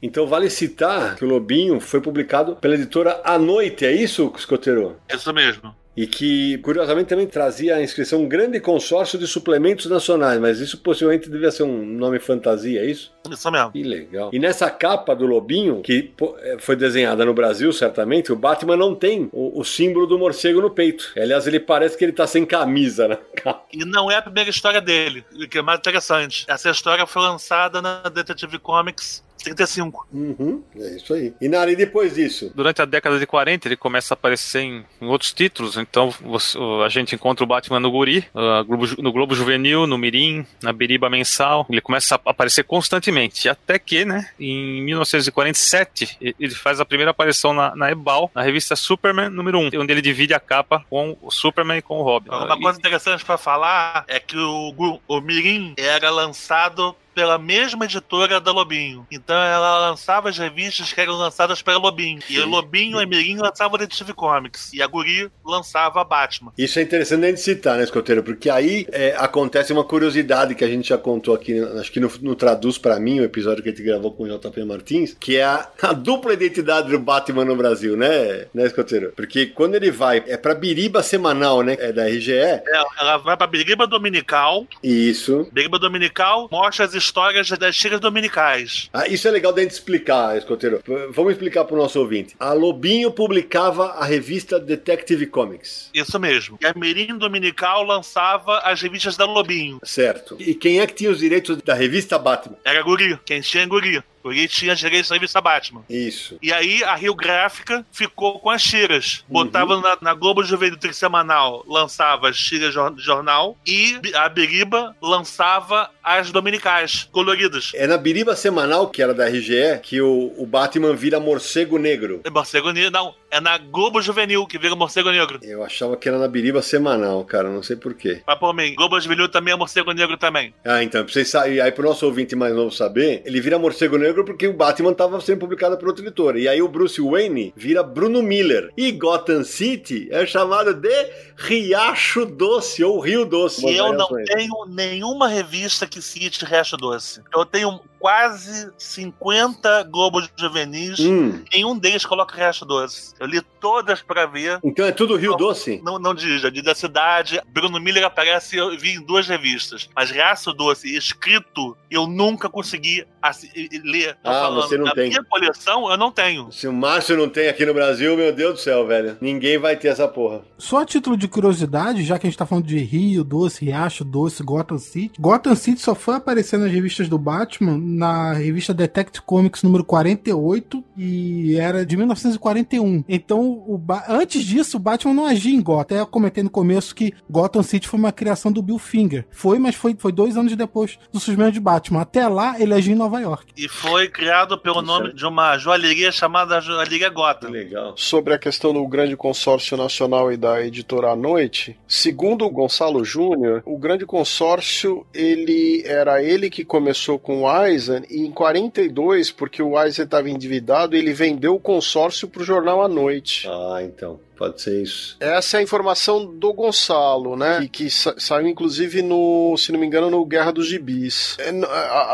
[0.01, 4.97] Então vale citar que o Lobinho foi publicado pela editora À Noite, é isso, escoteiro?
[5.09, 5.73] Isso mesmo.
[5.97, 10.77] E que, curiosamente, também trazia a inscrição um grande consórcio de suplementos nacionais, mas isso
[10.77, 13.11] possivelmente devia ser um nome fantasia, é isso?
[13.27, 13.71] Isso mesmo.
[13.71, 14.29] Que legal.
[14.31, 18.93] E nessa capa do Lobinho, que é, foi desenhada no Brasil, certamente, o Batman não
[18.93, 21.11] tem o, o símbolo do morcego no peito.
[21.17, 23.65] Aliás, ele parece que ele tá sem camisa na capa.
[23.73, 26.45] E não é a primeira história dele, o que é mais interessante.
[26.47, 30.07] Essa história foi lançada na Detective Comics 35.
[30.11, 31.33] Uhum, é isso aí.
[31.39, 32.51] E Nara, e depois disso?
[32.55, 35.77] Durante a década de 40, ele começa a aparecer em, em outros títulos.
[35.77, 39.97] Então, você- a gente encontra o Batman no Guri, uh, Globo no Globo Juvenil, no
[39.97, 41.65] Mirim, na Biriba Mensal.
[41.69, 43.47] Ele começa a aparecer constantemente.
[43.49, 48.41] Até que, né, em 1947, e- ele faz a primeira aparição na, na Ebal, na
[48.41, 52.03] revista Superman número 1, onde ele divide a capa com o Superman e com o
[52.03, 52.29] Robin.
[52.29, 57.85] Uma E- coisa interessante pra falar é que o, o Mirim era lançado pela mesma
[57.85, 59.07] editora da Lobinho.
[59.11, 62.19] Então ela lançava as revistas que eram lançadas pela Lobinho.
[62.29, 64.71] E o Lobinho e Mirim lançavam o Detective Comics.
[64.71, 66.53] E a Guri lançava a Batman.
[66.55, 68.21] Isso é interessante a gente citar, né, escoteiro?
[68.21, 72.11] Porque aí é, acontece uma curiosidade que a gente já contou aqui, acho que no,
[72.21, 75.37] no Traduz Pra Mim, o episódio que a gente gravou com o JP Martins, que
[75.37, 79.11] é a, a dupla identidade do Batman no Brasil, né, né, escoteiro?
[79.15, 83.35] Porque quando ele vai, é pra Biriba Semanal, né, é da RGE, Ela, ela vai
[83.35, 84.67] pra Biriba Dominical.
[84.83, 85.47] isso.
[85.51, 88.89] Biriba Dominical mostra as histórias das tiras dominicais.
[88.93, 90.81] Ah, isso é legal da gente explicar, escoteiro.
[91.11, 92.35] Vamos explicar pro nosso ouvinte.
[92.39, 95.89] A Lobinho publicava a revista Detective Comics.
[95.93, 96.57] Isso mesmo.
[96.61, 99.79] E a Mirim Dominical lançava as revistas da Lobinho.
[99.83, 100.35] Certo.
[100.39, 102.57] E quem é que tinha os direitos da revista Batman?
[102.63, 103.17] Era Guri.
[103.25, 104.03] Quem tinha é Guri.
[104.27, 105.83] Guri tinha direito da revista Batman.
[105.89, 106.37] Isso.
[106.41, 109.23] E aí a Rio Gráfica ficou com as tiras.
[109.27, 115.89] Botava na, na Globo Juvenil Semanal, lançava as tiras de jornal e a Biriba lançava
[116.03, 117.71] as dominicais, coloridas.
[117.73, 122.21] É na Biriba Semanal, que era da RGE, que o, o Batman vira morcego negro.
[122.23, 123.13] É Morcego Negro, não.
[123.29, 125.39] É na Globo Juvenil que vira Morcego Negro.
[125.43, 128.21] Eu achava que era na Biriba Semanal, cara, não sei porquê.
[128.25, 130.53] Mas por mim, Globo Juvenil também é Morcego Negro também.
[130.63, 133.97] Ah, então, pra vocês saberem, aí pro nosso ouvinte mais novo saber, ele vira morcego
[133.97, 136.39] negro porque o Batman tava sendo publicado por outra editora.
[136.39, 138.71] E aí o Bruce Wayne vira Bruno Miller.
[138.77, 143.65] E Gotham City é chamado de Riacho Doce, ou Rio Doce.
[143.65, 147.21] E eu não tenho nenhuma revista que cite Resto Doce.
[147.35, 150.99] Eu tenho quase 50 Globos Juvenis.
[150.99, 153.13] Hum, Nenhum deles coloca Resto Doce.
[153.19, 154.59] Eu li todas pra ver.
[154.63, 155.81] então é tudo Rio Doce?
[155.83, 157.41] Não, não diz, já diz da cidade.
[157.47, 159.89] Bruno Miller aparece, eu vi em duas revistas.
[159.95, 164.15] Mas Resto Doce, escrito, eu nunca consegui assi- e ler.
[164.23, 165.09] Tô Ah, você não Na tem.
[165.09, 166.51] minha coleção, eu não tenho.
[166.51, 169.17] Se o Márcio não tem aqui no Brasil, meu Deus do céu, velho.
[169.19, 170.41] Ninguém vai ter essa porra.
[170.57, 174.03] Só a título de curiosidade, já que a gente tá falando de Rio, Doce, Riacho,
[174.03, 175.19] Doce, Gotham City.
[175.19, 180.83] Gotham City só foi aparecer nas revistas do Batman na revista Detective Comics número 48
[180.97, 183.03] e era de 1941.
[183.07, 185.77] Então, antes disso, o Batman não agia em Gotham.
[185.81, 189.25] Até eu comentei no começo que Gotham City foi uma criação do Bill Finger.
[189.31, 192.01] Foi, mas foi, foi dois anos depois do surgimento de Batman.
[192.01, 193.45] Até lá, ele agia em Nova York.
[193.55, 197.49] E foi criado pelo Isso nome é- de uma joalheria chamada Joalheria Gotham.
[197.49, 197.93] legal.
[197.95, 203.03] Sobre a questão do grande consórcio nacional e da editora à noite, segundo o Gonçalo
[203.05, 209.31] Júnior, o grande consórcio ele era ele que começou com o Eisen e em 42,
[209.31, 213.47] porque o Eisen estava endividado, ele vendeu o consórcio para o jornal à noite.
[213.49, 214.19] Ah, então.
[214.37, 215.17] Pode ser isso.
[215.19, 217.59] Essa é a informação do Gonçalo, né?
[217.61, 221.37] Que, que sa saiu inclusive no, se não me engano, no Guerra dos Gibis.
[221.39, 221.51] É,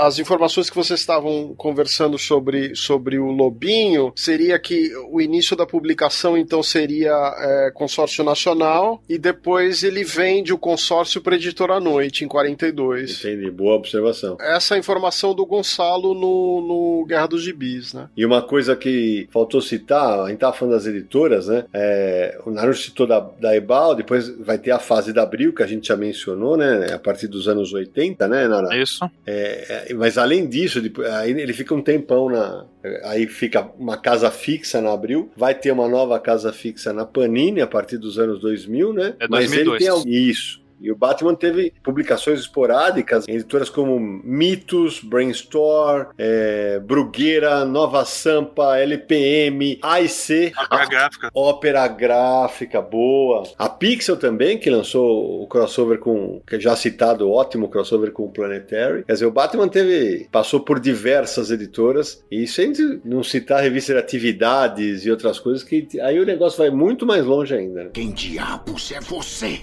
[0.05, 5.65] as informações que vocês estavam conversando sobre, sobre o Lobinho seria que o início da
[5.65, 11.79] publicação então seria é, consórcio nacional e depois ele vende o consórcio para editora à
[11.79, 13.19] noite em 42.
[13.19, 14.37] Entendi, boa observação.
[14.39, 18.09] Essa é a informação do Gonçalo no, no Guerra dos Gibis, né?
[18.15, 21.65] E uma coisa que faltou citar, a gente tava falando das editoras, né?
[21.73, 25.51] É, é, o Naruto citou da, da Ebal, depois vai ter a fase da Abril,
[25.51, 26.93] que a gente já mencionou, né?
[26.93, 28.77] A partir dos anos 80, né, Nara?
[28.77, 29.03] Isso.
[29.25, 30.79] É, é, mas além disso,
[31.19, 32.65] aí ele fica um tempão na.
[33.05, 37.61] Aí fica uma casa fixa na Abril, vai ter uma nova casa fixa na Panini
[37.61, 39.15] a partir dos anos 2000, né?
[39.19, 39.29] É 2002.
[39.29, 40.62] Mas ele tem isso.
[40.83, 48.77] E o Batman teve publicações esporádicas em editoras como Mitos, Brainstorm, é, Brugueira, Nova Sampa,
[48.77, 50.51] LPM, AIC.
[50.57, 51.29] Ópera gráfica.
[51.33, 53.43] Ópera gráfica, boa.
[53.57, 58.25] A Pixel também, que lançou o crossover com, que é já citado, ótimo crossover com
[58.25, 59.05] o Planetary.
[59.05, 62.73] Quer dizer, o Batman teve, passou por diversas editoras, e sem
[63.05, 67.05] não citar a revista de atividades e outras coisas, que aí o negócio vai muito
[67.05, 67.85] mais longe ainda.
[67.85, 67.89] Né?
[67.93, 69.61] Quem diabos é você?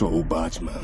[0.00, 0.80] Sou o Batman.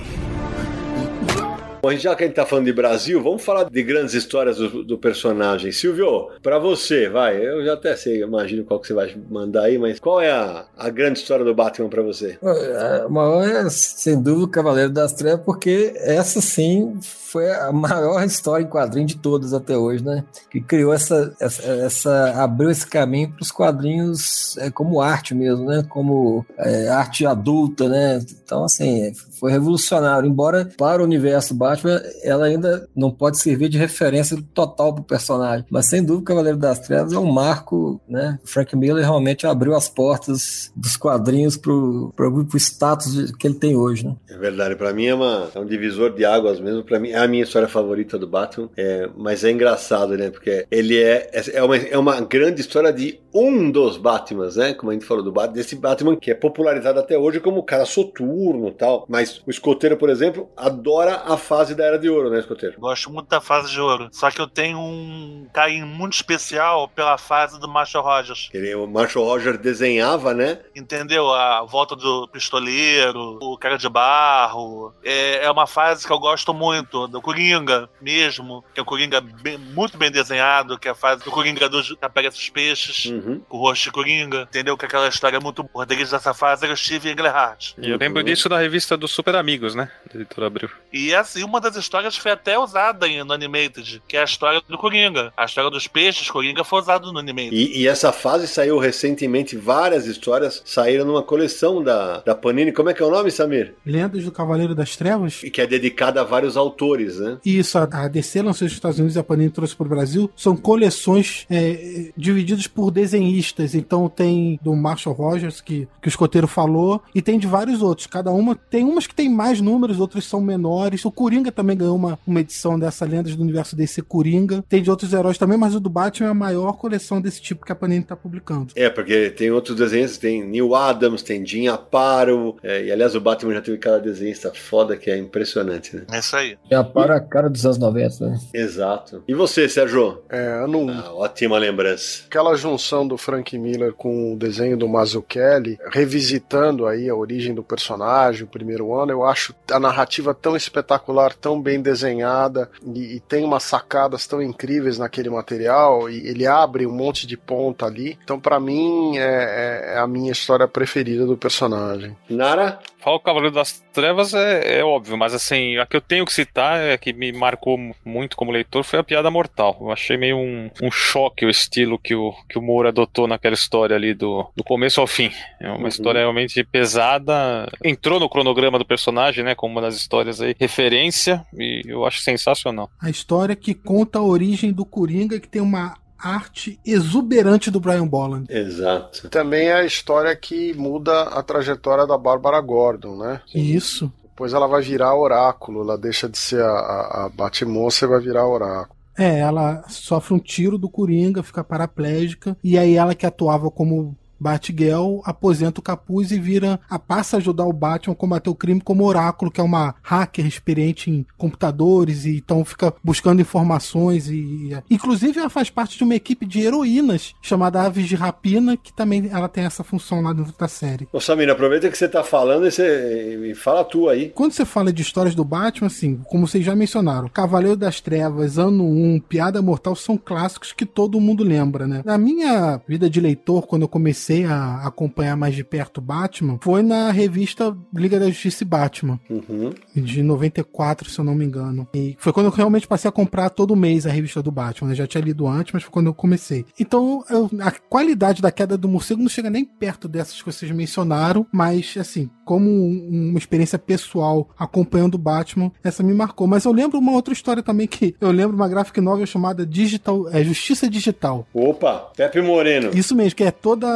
[1.86, 4.82] Bom, já que a gente tá falando de Brasil, vamos falar de grandes histórias do,
[4.82, 5.70] do personagem.
[5.70, 9.78] Silvio, para você, vai, eu já até sei, imagino qual que você vai mandar aí,
[9.78, 12.40] mas qual é a, a grande história do Batman para você?
[12.42, 16.98] A maior é, sem dúvida, o Cavaleiro das Trevas, porque essa sim
[17.36, 20.24] foi a maior história em quadrinho de todas até hoje, né?
[20.50, 25.66] Que criou essa, essa, essa abriu esse caminho para os quadrinhos é, como arte mesmo,
[25.66, 25.84] né?
[25.88, 28.24] Como é, arte adulta, né?
[28.42, 30.28] Então, assim, foi revolucionário.
[30.28, 35.06] Embora para o universo Batman, ela ainda não pode servir de referência total para o
[35.06, 35.66] personagem.
[35.70, 38.38] Mas sem dúvida, Cavaleiro das Trevas é um marco, né?
[38.44, 42.12] O Frank Miller realmente abriu as portas dos quadrinhos para o
[42.56, 44.16] status que ele tem hoje, né?
[44.28, 44.76] É verdade.
[44.76, 46.82] Para mim é, uma, é um divisor de águas mesmo.
[46.82, 48.68] Para mim é a minha história favorita do Batman.
[48.76, 50.30] É, mas é engraçado, né?
[50.30, 54.74] Porque ele é, é, uma, é uma grande história de um dos Batmans, né?
[54.74, 57.84] Como a gente falou do Batman, desse Batman que é popularizado até hoje como cara
[57.84, 59.04] soturno tal.
[59.08, 62.78] Mas o escoteiro, por exemplo, adora a fase da Era de Ouro, né, escoteiro?
[62.78, 64.08] Gosto muito da fase de ouro.
[64.12, 68.48] Só que eu tenho um carinho muito especial pela fase do Marshall Rogers.
[68.52, 70.60] Ele, o Marshall Rogers desenhava, né?
[70.74, 71.32] Entendeu?
[71.32, 74.92] A volta do pistoleiro, o cara de barro.
[75.04, 79.20] É, é uma fase que eu gosto muito do Coringa mesmo, que é o Coringa
[79.20, 83.06] bem, muito bem desenhado, que é a fase do Coringa do, que pega esses peixes,
[83.06, 83.40] uhum.
[83.50, 84.76] o rosto de Coringa, entendeu?
[84.76, 85.84] Que aquela história é muito boa.
[85.84, 87.72] Rodrigues dessa fase era o Steve Englehart.
[87.78, 89.88] E eu lembro disso da revista do Super Amigos, né?
[90.12, 90.68] Da editora Abril.
[90.92, 94.76] E assim, uma das histórias foi até usada no Animated, que é a história do
[94.76, 95.32] Coringa.
[95.34, 97.56] A história dos peixes, Coringa foi usado no Animated.
[97.56, 102.72] E, e, essa fase saiu recentemente, várias histórias saíram numa coleção da, da Panini.
[102.72, 103.72] Como é que é o nome, Samir?
[103.86, 105.42] Lendas do Cavaleiro das Trevas.
[105.42, 107.38] E que é dedicada a vários autores, né?
[107.42, 110.30] Isso, a DC lançou nos Estados Unidos e a Panini trouxe para o Brasil.
[110.36, 113.74] São coleções é, divididas por desenhistas.
[113.74, 118.06] Então tem do Marshall Rogers, que, que o escoteiro falou, e tem de vários outros.
[118.06, 121.04] Cada uma tem umas que tem mais números, outras são menores.
[121.04, 124.64] O Coringa também ganhou uma, uma edição dessa Lendas do Universo DC Coringa.
[124.68, 127.64] Tem de outros heróis também, mas o do Batman é a maior coleção desse tipo
[127.64, 128.72] que a Panini está publicando.
[128.74, 133.20] É, porque tem outros desenhos, tem Neil Adams, tem Jim Aparo, é, e aliás o
[133.20, 136.04] Batman já teve cada desenhista foda que é impressionante, né?
[136.10, 136.58] É isso aí.
[136.68, 138.38] Jim Aparo é a cara dos anos 90, né?
[138.52, 139.22] Exato.
[139.26, 140.22] E você, Sérgio?
[140.28, 140.90] É, ano 1.
[140.90, 142.24] Ah, ótima lembrança.
[142.26, 147.62] Aquela junção do Frank Miller com o desenho do Mazzucchelli, revisitando aí a origem do
[147.62, 153.44] personagem, o primeiro eu acho a narrativa tão espetacular, tão bem desenhada e, e tem
[153.44, 158.18] umas sacadas tão incríveis naquele material e ele abre um monte de ponta ali.
[158.22, 162.16] Então, para mim, é, é, a minha história preferida do personagem.
[162.28, 162.78] Nara?
[163.06, 166.32] Fala o Cavaleiro das Trevas é, é, óbvio, mas assim, a que eu tenho que
[166.32, 169.78] citar, é que me marcou muito como leitor, foi a Piada Mortal.
[169.80, 173.54] Eu achei meio um, um choque o estilo que o, que o Moura adotou naquela
[173.54, 175.30] história ali do, do começo ao fim.
[175.60, 175.86] É uma uhum.
[175.86, 177.70] história realmente pesada.
[177.84, 182.20] Entrou no cronograma do personagem, né, como uma das histórias aí, referência, e eu acho
[182.22, 182.90] sensacional.
[183.00, 188.06] A história que conta a origem do Coringa, que tem uma arte exuberante do Brian
[188.06, 188.46] Bolland.
[188.48, 189.28] Exato.
[189.28, 193.40] Também é a história que muda a trajetória da Bárbara Gordon, né?
[193.54, 194.12] Isso.
[194.22, 198.20] Depois ela vai virar oráculo, ela deixa de ser a, a, a Batmoça e vai
[198.20, 198.96] virar oráculo.
[199.18, 204.14] É, ela sofre um tiro do Coringa, fica paraplégica, e aí ela que atuava como
[204.38, 208.54] Batgirl aposenta o capuz e vira a passa a ajudar o Batman a combater o
[208.54, 214.28] crime como Oráculo, que é uma hacker experiente em computadores e então fica buscando informações
[214.28, 218.92] e inclusive ela faz parte de uma equipe de heroínas chamada Aves de Rapina, que
[218.92, 221.08] também ela tem essa função lá dentro da série.
[221.12, 224.30] Ô Samir, aproveita que você tá falando e, você, e fala tu aí.
[224.34, 228.58] Quando você fala de histórias do Batman, assim, como vocês já mencionaram, Cavaleiro das Trevas,
[228.58, 232.02] Ano 1, Piada Mortal são clássicos que todo mundo lembra, né?
[232.04, 236.82] Na minha vida de leitor, quando eu comecei a acompanhar mais de perto Batman, foi
[236.82, 239.72] na revista Liga da Justiça e Batman, Uhum.
[239.94, 241.86] de 94, se eu não me engano.
[241.94, 244.90] E foi quando eu realmente passei a comprar todo mês a revista do Batman.
[244.90, 246.64] Eu já tinha lido antes, mas foi quando eu comecei.
[246.78, 250.70] Então, eu- a qualidade da queda do morcego não chega nem perto dessas que vocês
[250.72, 256.46] mencionaram, mas, assim, como um- uma experiência pessoal acompanhando o Batman, essa me marcou.
[256.46, 260.28] Mas eu lembro uma outra história também que eu lembro uma graphic novel chamada Digital,
[260.30, 261.46] é, Justiça Digital.
[261.52, 262.90] Opa, Pepe Moreno.
[262.94, 263.88] Isso mesmo, que é toda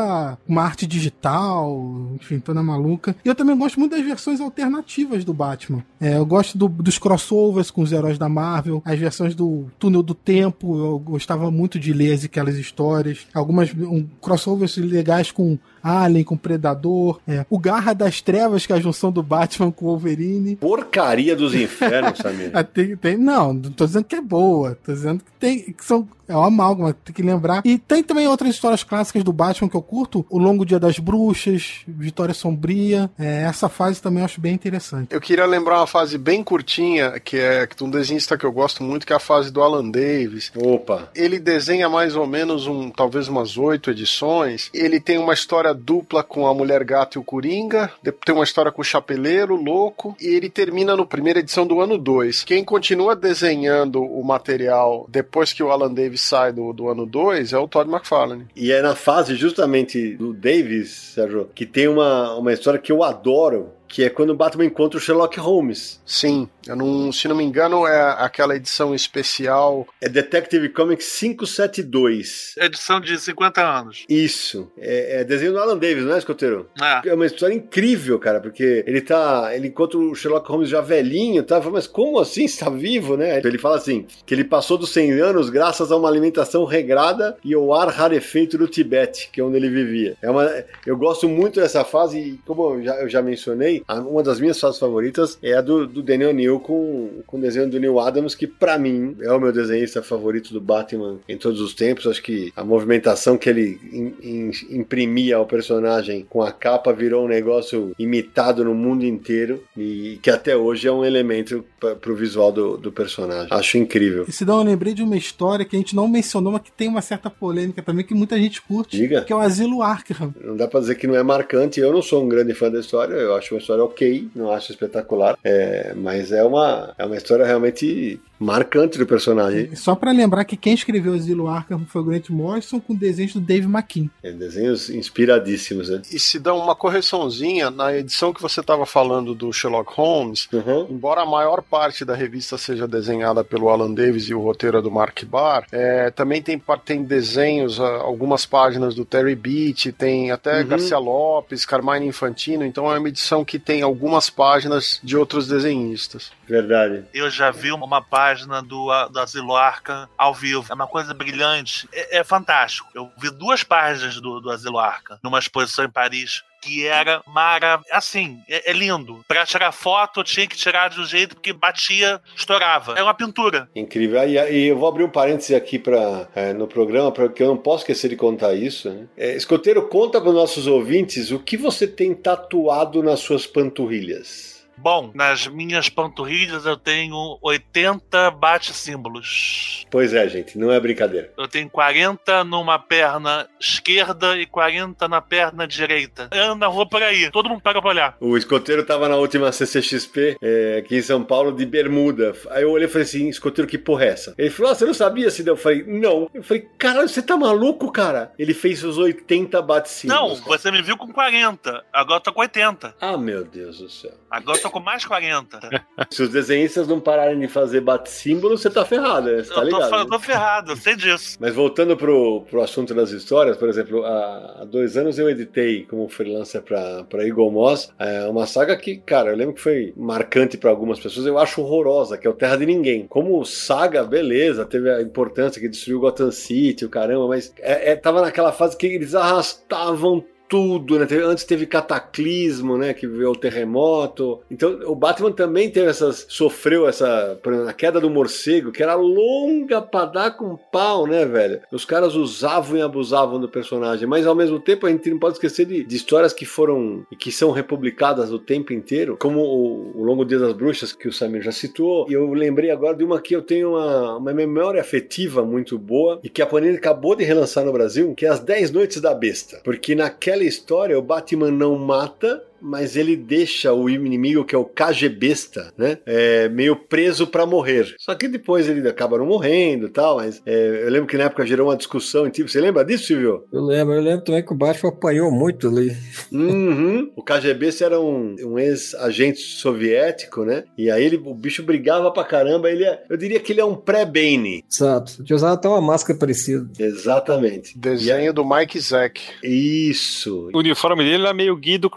[0.49, 3.15] uma arte digital, enfim, toda maluca.
[3.25, 5.85] E eu também gosto muito das versões alternativas do Batman.
[6.01, 10.03] É, eu gosto do- dos crossovers com os heróis da Marvel, as versões do Túnel
[10.03, 13.27] do Tempo, eu gostava muito de ler aquelas histórias.
[13.33, 17.21] Algumas um, crossovers legais com Alien, com Predador.
[17.27, 17.45] é.
[17.51, 20.57] O Garra das Trevas, que é a junção do Batman com o Wolverine.
[20.57, 22.51] Porcaria dos infernos, Samir.
[22.53, 24.77] Ah, tem, tem- não, não tô dizendo que é boa.
[24.85, 25.61] Tô dizendo que tem.
[25.73, 27.61] Que são, é uma amálgama, tem que lembrar.
[27.65, 30.25] E tem também outras histórias clássicas do Batman que eu curto.
[30.31, 33.11] O Longo Dia das Bruxas, Vitória Sombria.
[33.19, 35.09] É, essa fase também eu acho bem interessante.
[35.11, 38.83] Eu queria lembrar uma fase bem curtinha, que é de um desenhista que eu gosto
[38.83, 40.53] muito, que é a fase do Alan Davis.
[40.57, 41.09] Opa.
[41.15, 44.71] Ele desenha mais ou menos um, talvez umas oito edições.
[44.73, 47.91] Ele tem uma história dupla com a Mulher Gato e o Coringa.
[48.25, 50.17] Tem uma história com o Chapeleiro, Louco.
[50.21, 52.45] E ele termina no primeira edição do ano 2.
[52.45, 57.53] Quem continua desenhando o material depois que o Alan Davis sai do, do ano 2
[57.53, 58.47] é o Todd McFarlane.
[58.55, 63.03] E é na fase justamente do Davis, Sérgio, que tem uma, uma história que eu
[63.03, 66.01] adoro, que é quando o Batman encontra o Sherlock Holmes.
[66.07, 69.87] Sim, eu não, se não me engano, é aquela edição especial.
[70.01, 72.55] É Detective Comics 572.
[72.57, 74.05] Edição de 50 anos.
[74.09, 74.71] Isso.
[74.79, 76.71] É, é desenho do Alan Davis, não é, escoteiro?
[76.81, 77.09] É.
[77.09, 79.51] É uma história incrível, cara, porque ele tá.
[79.55, 81.61] Ele encontra o Sherlock Holmes já velhinho, tá?
[81.61, 82.45] Fala, Mas como assim?
[82.45, 83.41] Está vivo, né?
[83.45, 87.55] Ele fala assim: que ele passou dos 100 anos graças a uma alimentação regrada e
[87.55, 90.17] ao ar rarefeito do Tibete, que é onde ele vivia.
[90.23, 90.49] É uma,
[90.87, 94.59] eu gosto muito dessa fase, e como eu já, eu já mencionei, uma das minhas
[94.59, 98.35] fases favoritas é a do, do Daniel Neal com, com o desenho do Neil Adams,
[98.35, 102.07] que pra mim é o meu desenhista favorito do Batman em todos os tempos.
[102.07, 107.25] Acho que a movimentação que ele im- im- imprimia ao personagem com a capa virou
[107.25, 112.15] um negócio imitado no mundo inteiro e que até hoje é um elemento pra, pro
[112.15, 113.49] visual do, do personagem.
[113.51, 114.27] Acho incrível.
[114.29, 116.71] E se dá, eu lembrei de uma história que a gente não mencionou, mas que
[116.71, 118.97] tem uma certa polêmica também, que muita gente curte.
[118.97, 119.23] Diga.
[119.23, 120.35] Que é o Asilo Arkham.
[120.41, 121.81] Não dá pra dizer que não é marcante.
[121.81, 123.15] Eu não sou um grande fã da história.
[123.15, 125.39] Eu acho uma história ok, não acho espetacular.
[125.43, 129.77] É, mas é uma, é uma história realmente marcante do personagem.
[129.77, 133.41] Só pra lembrar que quem escreveu Asilo Arkham foi o Grant Morrison com desenhos do
[133.41, 134.09] Dave McKean.
[134.23, 136.01] É, desenhos inspiradíssimos, né?
[136.11, 140.87] E se dá uma correçãozinha, na edição que você estava falando do Sherlock Holmes, Uhum.
[140.91, 144.83] embora a maior parte da revista seja desenhada pelo Alan Davis e o roteiro é
[144.83, 150.31] do Mark Barr, é, também tem, tem desenhos, ah, algumas páginas do Terry Beach, tem
[150.31, 150.67] até Uhum.
[150.69, 156.31] Garcia Lopes, Carmine Infantino, então é uma edição que tem algumas páginas de outros desenhistas.
[156.49, 157.05] Verdade.
[157.13, 158.30] Eu já vi uma página
[158.67, 160.67] do, do Asilo Arkham ao vivo.
[160.71, 161.89] É uma coisa brilhante.
[161.93, 162.89] É, é fantástico.
[162.95, 167.81] Eu vi duas páginas do, do Asilo Arkham numa exposição em Paris que era mara...
[167.91, 169.25] Assim, é, é lindo.
[169.27, 172.95] Pra tirar foto, eu tinha que tirar de um jeito porque batia, estourava.
[172.99, 173.69] É uma pintura.
[173.75, 174.23] Incrível.
[174.29, 177.57] E, e eu vou abrir um parêntese aqui pra, é, no programa, porque eu não
[177.57, 178.91] posso esquecer de contar isso.
[178.91, 179.07] Né?
[179.17, 184.50] É, escoteiro, conta para os nossos ouvintes o que você tem tatuado nas suas panturrilhas.
[184.81, 189.87] Bom, nas minhas panturrilhas eu tenho 80 bate-símbolos.
[189.91, 191.33] Pois é, gente, não é brincadeira.
[191.37, 196.29] Eu tenho 40 numa perna esquerda e 40 na perna direita.
[196.33, 197.31] Eu ando na rua por aí.
[197.31, 198.17] Todo mundo para pra olhar.
[198.21, 202.35] O escoteiro tava na última CCXP é, aqui em São Paulo de bermuda.
[202.51, 204.35] Aí eu olhei e falei assim: escoteiro, que porra é essa?
[204.39, 205.55] Ele falou: ah, você não sabia, Cidão?
[205.55, 206.31] Eu falei: não.
[206.33, 208.33] Eu falei: caralho, você tá maluco, cara?
[208.39, 211.85] Ele fez os 80 bate Não, você me viu com 40.
[211.93, 212.95] Agora eu tô com 80.
[213.01, 214.13] Ah, meu Deus do céu.
[214.31, 215.85] Agora eu tô tô com mais 40.
[216.11, 219.43] Se os desenhistas não pararem de fazer bate-símbolo, você tá ferrado, né?
[219.43, 219.91] Você tá eu tô, ligado?
[219.91, 220.01] né?
[220.01, 221.37] eu tô ferrado, eu sei disso.
[221.41, 225.85] Mas voltando pro, pro assunto das histórias, por exemplo, há, há dois anos eu editei
[225.85, 229.93] como freelancer pra, pra Eagle Moss é, uma saga que, cara, eu lembro que foi
[229.97, 233.07] marcante pra algumas pessoas, eu acho horrorosa, que é o Terra de Ninguém.
[233.07, 237.97] Como saga, beleza, teve a importância que destruiu Gotham City, o caramba, mas é, é,
[237.97, 241.07] tava naquela fase que eles arrastavam tudo, né?
[241.25, 242.93] Antes teve cataclismo, né?
[242.93, 244.41] Que veio o terremoto.
[244.51, 246.27] Então o Batman também teve essas.
[246.29, 247.39] sofreu essa.
[247.41, 251.61] por exemplo, a queda do morcego, que era longa pra dar com pau, né, velho?
[251.71, 255.35] Os caras usavam e abusavam do personagem, mas ao mesmo tempo a gente não pode
[255.35, 260.01] esquecer de, de histórias que foram e que são republicadas o tempo inteiro, como o,
[260.01, 262.07] o Longo Dia das Bruxas, que o Samir já citou.
[262.11, 266.19] E eu lembrei agora de uma que eu tenho uma, uma memória afetiva muito boa
[266.25, 269.15] e que a Panini acabou de relançar no Brasil, que é As 10 Noites da
[269.15, 269.61] Besta.
[269.63, 274.65] Porque naquela história o Batman não mata, mas ele deixa o inimigo, que é o
[274.65, 275.99] KGBesta, né?
[276.07, 277.95] É, meio preso pra morrer.
[277.99, 281.25] Só que depois ele acaba não morrendo e tal, mas é, eu lembro que na
[281.25, 282.49] época gerou uma discussão em tipo.
[282.49, 283.45] Você lembra disso, Silvio?
[283.53, 285.97] Eu lembro, eu lembro também que o Batman apanhou muito ali.
[286.33, 287.11] Uhum.
[287.17, 290.65] O KGBesta era um, um ex-agente soviético, né?
[290.77, 292.71] E aí ele, o bicho brigava pra caramba.
[292.71, 294.65] Ele é, eu diria que ele é um pré-Bane.
[294.71, 295.23] Exato.
[295.25, 296.69] Tinha usado até uma máscara parecida.
[296.79, 297.79] Exatamente.
[297.79, 300.51] Desenho do Mike Zack, Isso.
[300.53, 301.91] O uniforme dele era meio Guido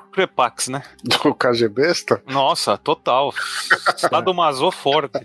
[0.54, 0.84] Crepax, né?
[1.04, 2.22] do.
[2.28, 3.34] Nossa, total.
[4.12, 5.20] Lado Mazô forte.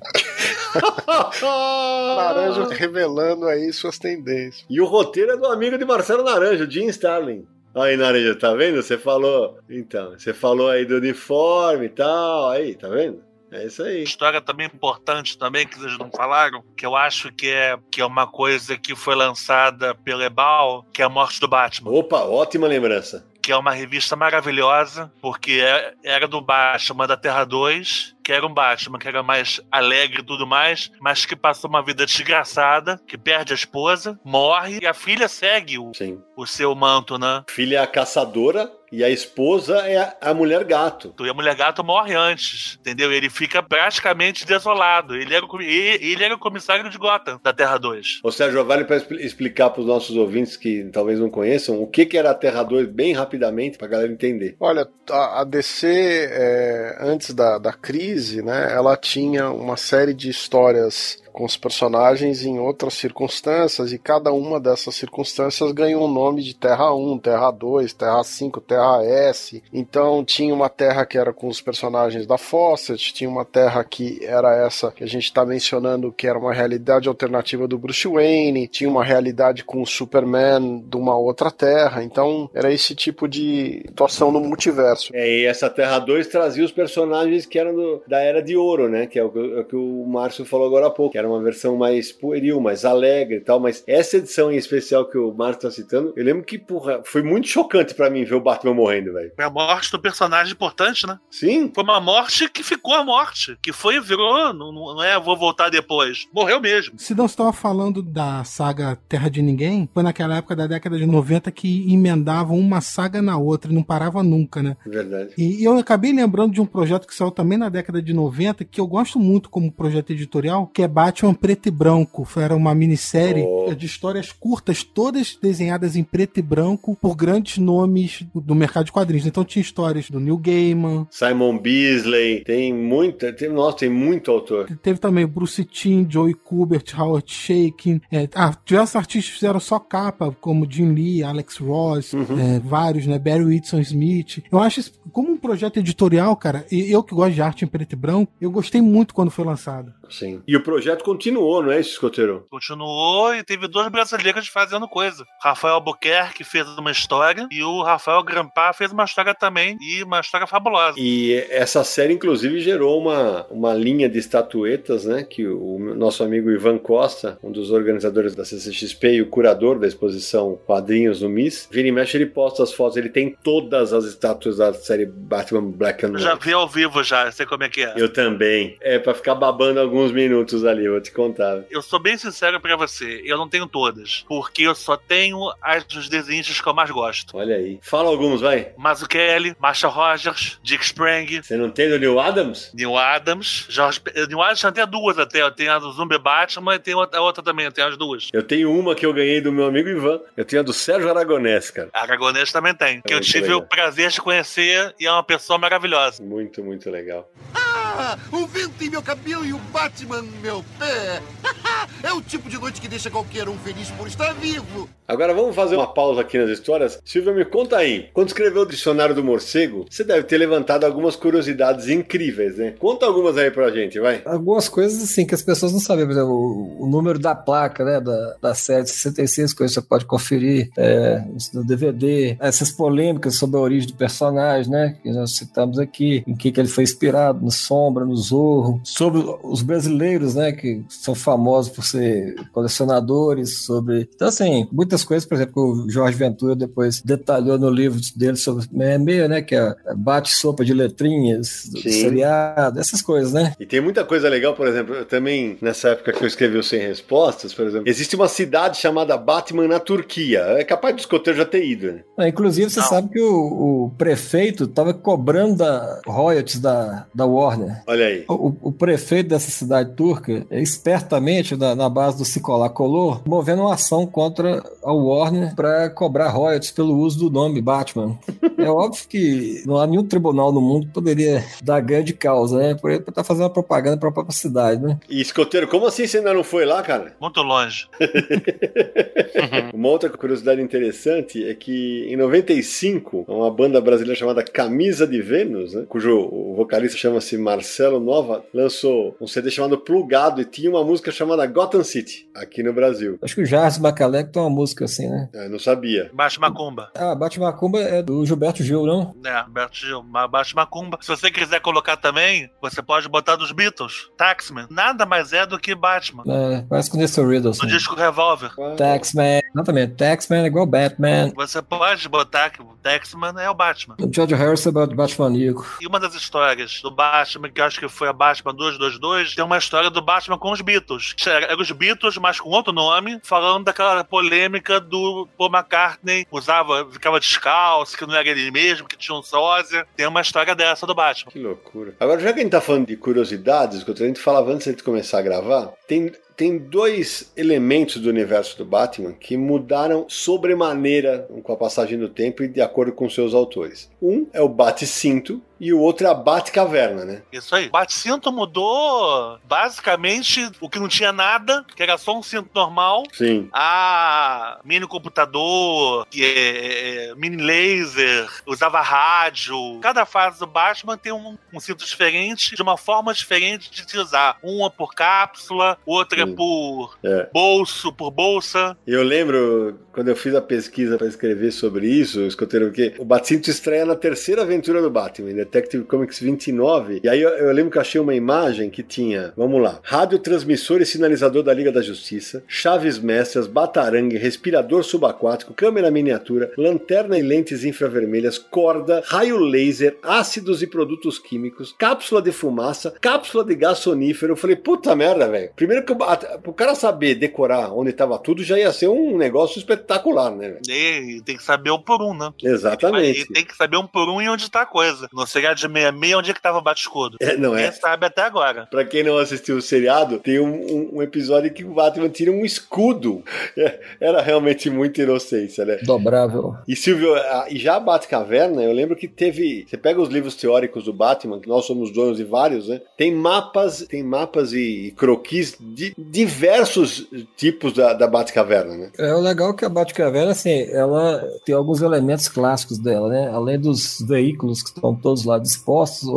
[2.17, 4.65] Naranjo revelando aí suas tendências.
[4.69, 7.47] E o roteiro é do amigo de Marcelo Naranjo, Jim Starlin.
[7.75, 8.83] Aí, Naranjo, tá vendo?
[8.83, 9.59] Você falou.
[9.69, 12.51] Então, você falou aí do uniforme e tal.
[12.51, 13.23] Aí, tá vendo?
[13.51, 14.03] É isso aí.
[14.03, 18.05] História também importante também que vocês não falaram, que eu acho que é, que é
[18.05, 21.91] uma coisa que foi lançada pelo Ebal, que é a morte do Batman.
[21.91, 23.27] Opa, ótima lembrança.
[23.49, 28.47] Que é uma revista maravilhosa, porque é- era do Batman da Terra 2, que era
[28.47, 33.01] um Batman que era mais alegre e tudo mais, mas que passou uma vida desgraçada,
[33.09, 36.21] que perde a esposa, morre, e a filha segue o, Sim.
[36.37, 37.43] o seu manto, né?
[37.49, 41.15] Filha é caçadora e a esposa é a, a mulher gato.
[41.21, 43.13] E a mulher gato morre antes, entendeu?
[43.13, 45.15] Ele fica praticamente desolado.
[45.15, 48.21] Ele era, o ele era o comissário de Gotham, da Terra 2.
[48.23, 52.07] Ô Sérgio, vale para explicar para os nossos ouvintes que talvez não conheçam o que,
[52.07, 54.57] que era a Terra 2 bem rapidamente, para galera entender.
[54.61, 60.29] Olha, a, a DC, é, antes da, da crise, né, ela tinha uma série de
[60.29, 66.43] histórias com os personagens em outras circunstâncias, e cada uma dessas circunstâncias ganhou um nome
[66.43, 69.63] de Terra 1, Terra 2, Terra 5, Terra S.
[69.73, 74.19] Então tinha uma Terra que era com os personagens da Fawcett, tinha uma Terra que
[74.25, 78.67] era essa que a gente está mencionando, que era uma realidade alternativa do Bruce Wayne,
[78.67, 82.03] tinha uma realidade com o Superman de uma outra Terra.
[82.03, 85.13] Então era esse tipo de situação no multiverso.
[85.15, 88.89] É, e essa Terra 2 trazia os personagens que eram do- da Era de Ouro,
[88.89, 89.07] né?
[89.07, 89.27] Que é o,
[89.59, 92.61] é o que o Márcio falou agora há pouco, que era uma versão mais pueril,
[92.61, 93.61] mais alegre e tal.
[93.61, 97.23] Mas essa edição em especial que o Márcio tá citando, eu lembro que, porra, foi
[97.23, 99.33] muito chocante pra mim ver o Batman morrendo, velho.
[99.37, 101.19] Foi a morte do personagem importante, né?
[101.31, 103.57] Sim, Foi uma morte que ficou a morte.
[103.63, 106.27] Que foi e virou, não, não é vou voltar depois.
[106.33, 106.99] Morreu mesmo.
[106.99, 111.07] Se não estava falando da saga Terra de Ninguém, foi naquela época da década de
[111.07, 114.77] 90 que emendavam uma saga na outra e não parava nunca, né?
[114.87, 115.35] é verdade.
[115.37, 118.81] E eu acabei lembrando de um projeto que saiu também na década de 90, que
[118.81, 122.27] eu gosto muito como projeto editorial, que é Batman Preto e Branco.
[122.37, 123.75] Era uma minissérie Oh.
[123.75, 128.93] de histórias curtas, todas desenhadas em preto e branco por grandes nomes do mercado de
[128.93, 129.27] quadrinhos.
[129.27, 134.67] Então tinha histórias do Neil Gaiman, Simon Beasley, tem muita, tem, nossa, tem muito autor.
[134.83, 138.01] Teve também Bruce Timm, Joey Kubert, Howard Shakin.
[138.11, 143.19] É, ah, diversos artistas fizeram só capa, como Jim Lee, Alex Ross, é, vários, né?
[143.19, 144.43] Barry Whitson Smith.
[144.51, 147.69] Eu acho, isso- como um projeto editorial, cara, e eu que gosto de arte em
[147.69, 149.93] preto e branco, eu gostei muito quando foi lançado.
[150.11, 150.43] Sim.
[150.47, 152.47] E o projeto continuou, não é isso, Escoteiro?
[152.51, 155.25] Continuou e teve dois brasileiros fazendo coisa.
[155.43, 160.21] Rafael Albuquerque fez uma história e o Rafael Grampar fez uma história também e uma
[160.21, 160.99] história fabulosa.
[160.99, 165.23] E essa série, inclusive, gerou uma, uma linha de estatuetas, né?
[165.23, 169.87] Que o nosso amigo Ivan Costa, um dos organizadores da CCXP e o curador da
[169.87, 174.05] exposição Quadrinhos no MIS, vira e mexe, ele posta as fotos, ele tem todas as
[174.05, 176.45] estátuas da série Batman Black and Eu já White.
[176.47, 177.95] vi ao vivo já, eu sei como é que é.
[177.97, 178.77] Eu também.
[178.81, 181.65] É pra ficar babando alguns minutos ali, vou te contar.
[181.71, 185.85] Eu sou bem sincero pra você, eu não tenho todas, porque eu só tenho as
[185.85, 187.37] dos desenhistas que eu mais gosto.
[187.37, 187.79] Olha aí.
[187.83, 188.73] Fala alguns, vai.
[188.77, 192.71] Mazzucchelli, Marshall Rogers, Dick Sprang, Você não tem do Neil Adams?
[192.73, 194.01] Neil Adams, Jorge...
[194.15, 197.19] Neil Adams tem até duas até, eu tenho a do Zumbi Batman e tem outra,
[197.19, 198.29] a outra também, eu tenho as duas.
[198.33, 200.21] Eu tenho uma que eu ganhei do meu amigo Ivan.
[200.37, 201.89] Eu tenho a do Sérgio Aragonés, cara.
[201.93, 203.59] A Aragonês também tem, que eu tive legal.
[203.59, 206.23] o prazer de conhecer e é uma pessoa maravilhosa.
[206.23, 207.31] Muito, muito legal.
[207.55, 209.59] Ah, o vento em meu cabelo e o
[209.89, 211.23] Batman meu pé.
[212.07, 214.87] é o tipo de noite que deixa qualquer um feliz por estar vivo.
[215.09, 217.01] Agora vamos fazer uma pausa aqui nas histórias.
[217.03, 218.11] Silvia, me conta aí.
[218.13, 222.75] Quando escreveu o Dicionário do Morcego, você deve ter levantado algumas curiosidades incríveis, né?
[222.79, 224.21] Conta algumas aí pra gente, vai.
[224.27, 227.83] Algumas coisas assim que as pessoas não sabem, por exemplo, o, o número da placa,
[227.87, 231.25] né, da, da série 66, coisas que você pode conferir é,
[231.55, 236.37] no DVD, essas polêmicas sobre a origem do personagem, né, que nós citamos aqui, em
[236.37, 241.15] que, que ele foi inspirado, no Sombra, no Zorro, sobre os brasileiros, né, que são
[241.15, 244.07] famosos por ser colecionadores, sobre...
[244.15, 248.37] Então, assim, muitas coisas, por exemplo, que o Jorge Ventura depois detalhou no livro dele
[248.37, 251.91] sobre 66, né, que é bate-sopa de letrinhas, Sim.
[251.91, 253.55] seriado, essas coisas, né?
[253.59, 256.63] E tem muita coisa legal, por exemplo, eu também, nessa época que eu escrevi o
[256.63, 260.41] Sem Respostas, por exemplo, existe uma cidade chamada Batman na Turquia.
[260.59, 262.01] É capaz do escoteiro já ter ido, né?
[262.17, 262.89] Ah, inclusive, você Não.
[262.89, 267.83] sabe que o, o prefeito estava cobrando da royalties da, da Warner.
[267.87, 268.25] Olha aí.
[268.29, 273.63] O, o prefeito dessa cidade turca, é espertamente, na, na base do Cicolá Color, movendo
[273.63, 278.19] uma ação contra a Warner para cobrar royalties pelo uso do nome Batman.
[278.59, 282.75] É óbvio que não há nenhum tribunal no mundo que poderia dar grande causa, né?
[282.75, 284.99] Por ele estar fazendo uma propaganda para a própria cidade, né?
[285.09, 287.15] E escoteiro, como assim você ainda não foi lá, cara?
[287.21, 287.87] Muito longe.
[289.73, 295.75] Uma outra curiosidade interessante é que em 95, uma banda brasileira chamada Camisa de Vênus,
[295.75, 301.11] né, cujo vocalista chama-se Marcelo Nova, lançou um CD chamado Plugado e tinha uma música
[301.11, 303.19] chamada Gotham City, aqui no Brasil.
[303.23, 305.29] Acho que o Jarvis Bacalec tem uma música assim, né?
[305.33, 306.11] Eu não sabia.
[306.13, 306.91] Baixo Macumba.
[306.95, 309.15] Ah, Bate Macumba é do Gilberto Gil, não?
[309.25, 310.99] É, Alberto Gil, Baixo Macumba.
[311.01, 314.11] Se você quiser colocar também, você pode botar dos Beatles.
[314.17, 314.67] Taxman.
[314.71, 316.25] Nada mais é do que Batman.
[316.27, 317.53] É, parece com o Nestor Riddle.
[317.61, 318.53] No disco Revolver.
[318.77, 319.95] Taxman, exatamente.
[319.95, 321.33] Taxman é igual Batman.
[321.35, 323.97] Você pode botar que o Taxman é o Batman.
[324.01, 325.67] O George Harrison é o Batmaníaco.
[325.81, 329.45] E uma das histórias do Batman, que eu acho que foi a Batman 222, tem
[329.45, 331.15] uma história do Batman com os Beatles.
[331.27, 337.19] Era os Beatles, mas com outro nome, falando daquela polêmica do Paul McCartney, usava, ficava
[337.19, 339.87] descalço, que não era ele mesmo, que tinha um sósia.
[339.97, 341.33] Tem uma história dessa do Batman.
[341.33, 341.95] Que loucura.
[341.99, 344.83] Agora, já que a gente tá falando de curiosidades, que a gente falava antes de
[344.83, 351.53] começar a gravar, tem, tem dois elementos do universo do Batman que mudaram sobremaneira com
[351.53, 353.91] a passagem do tempo e de acordo com seus autores.
[354.01, 357.23] Um é o Bate-Cinto e o outro é a Bate-Caverna, né?
[357.33, 357.69] Isso aí.
[357.69, 363.49] Bate-cinto mudou basicamente o que não tinha nada, que era só um cinto normal, Sim.
[363.53, 369.81] a mini computador, que é, é, mini laser, usava rádio.
[369.81, 373.99] Cada fase do Batman tem um, um cinto diferente, de uma forma diferente de se
[373.99, 374.39] usar.
[374.43, 376.28] Uma por cápsula, outra.
[376.35, 377.29] Por É.
[377.33, 378.77] bolso, por bolsa.
[378.87, 383.51] Eu lembro quando eu fiz a pesquisa para escrever sobre isso, escoteiro, que o Bate-Cinto
[383.51, 387.01] estreia na terceira aventura do Batman, Detective Comics 29.
[387.03, 390.81] E aí eu, eu lembro que eu achei uma imagem que tinha, vamos lá, radiotransmissor
[390.81, 397.23] e sinalizador da Liga da Justiça, chaves mestras, batarangue, respirador subaquático, câmera miniatura, lanterna e
[397.23, 403.79] lentes infravermelhas, corda, raio laser, ácidos e produtos químicos, cápsula de fumaça, cápsula de gás
[403.79, 404.33] sonífero.
[404.33, 405.51] Eu falei, puta merda, velho.
[405.57, 405.97] Primeiro que o,
[406.45, 410.59] o cara saber decorar onde tava tudo já ia ser um negócio espetacular, né?
[410.69, 412.33] E tem que saber um por um, né?
[412.43, 413.21] Exatamente.
[413.23, 415.09] E tem que saber um por um e onde tá a coisa.
[415.13, 417.17] No seriado de 66, onde é que tava o bate-escudo?
[417.21, 417.63] É, não é?
[417.65, 418.67] Ninguém sabe até agora.
[418.71, 422.31] Pra quem não assistiu o seriado, tem um, um- um episódio que o Batman tira
[422.31, 423.23] um escudo.
[423.59, 425.79] É, era realmente muita inocência, né?
[425.83, 426.55] Dobrável.
[426.69, 429.67] E Silvio, a- e já a Batcaverna, eu lembro que teve.
[429.69, 432.81] Você pega os livros teóricos do Batman, que nós somos donos de vários, né?
[432.97, 437.07] Tem mapas, tem mapas e croquis de diversos
[437.37, 438.91] tipos da, da Batcaverna, né?
[438.99, 443.31] É o legal que a Batcaverna, assim, ela tem alguns elementos clássicos dela, né?
[443.33, 446.09] Além dos veículos que estão todos lá dispostos,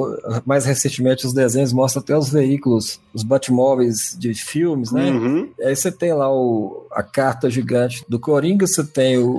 [0.45, 5.11] mais recentemente os desenhos mostram até os veículos, os Batmóveis de filmes, né?
[5.11, 5.49] Uhum.
[5.61, 9.29] Aí você tem lá o, a carta gigante do Coringa, você tem o,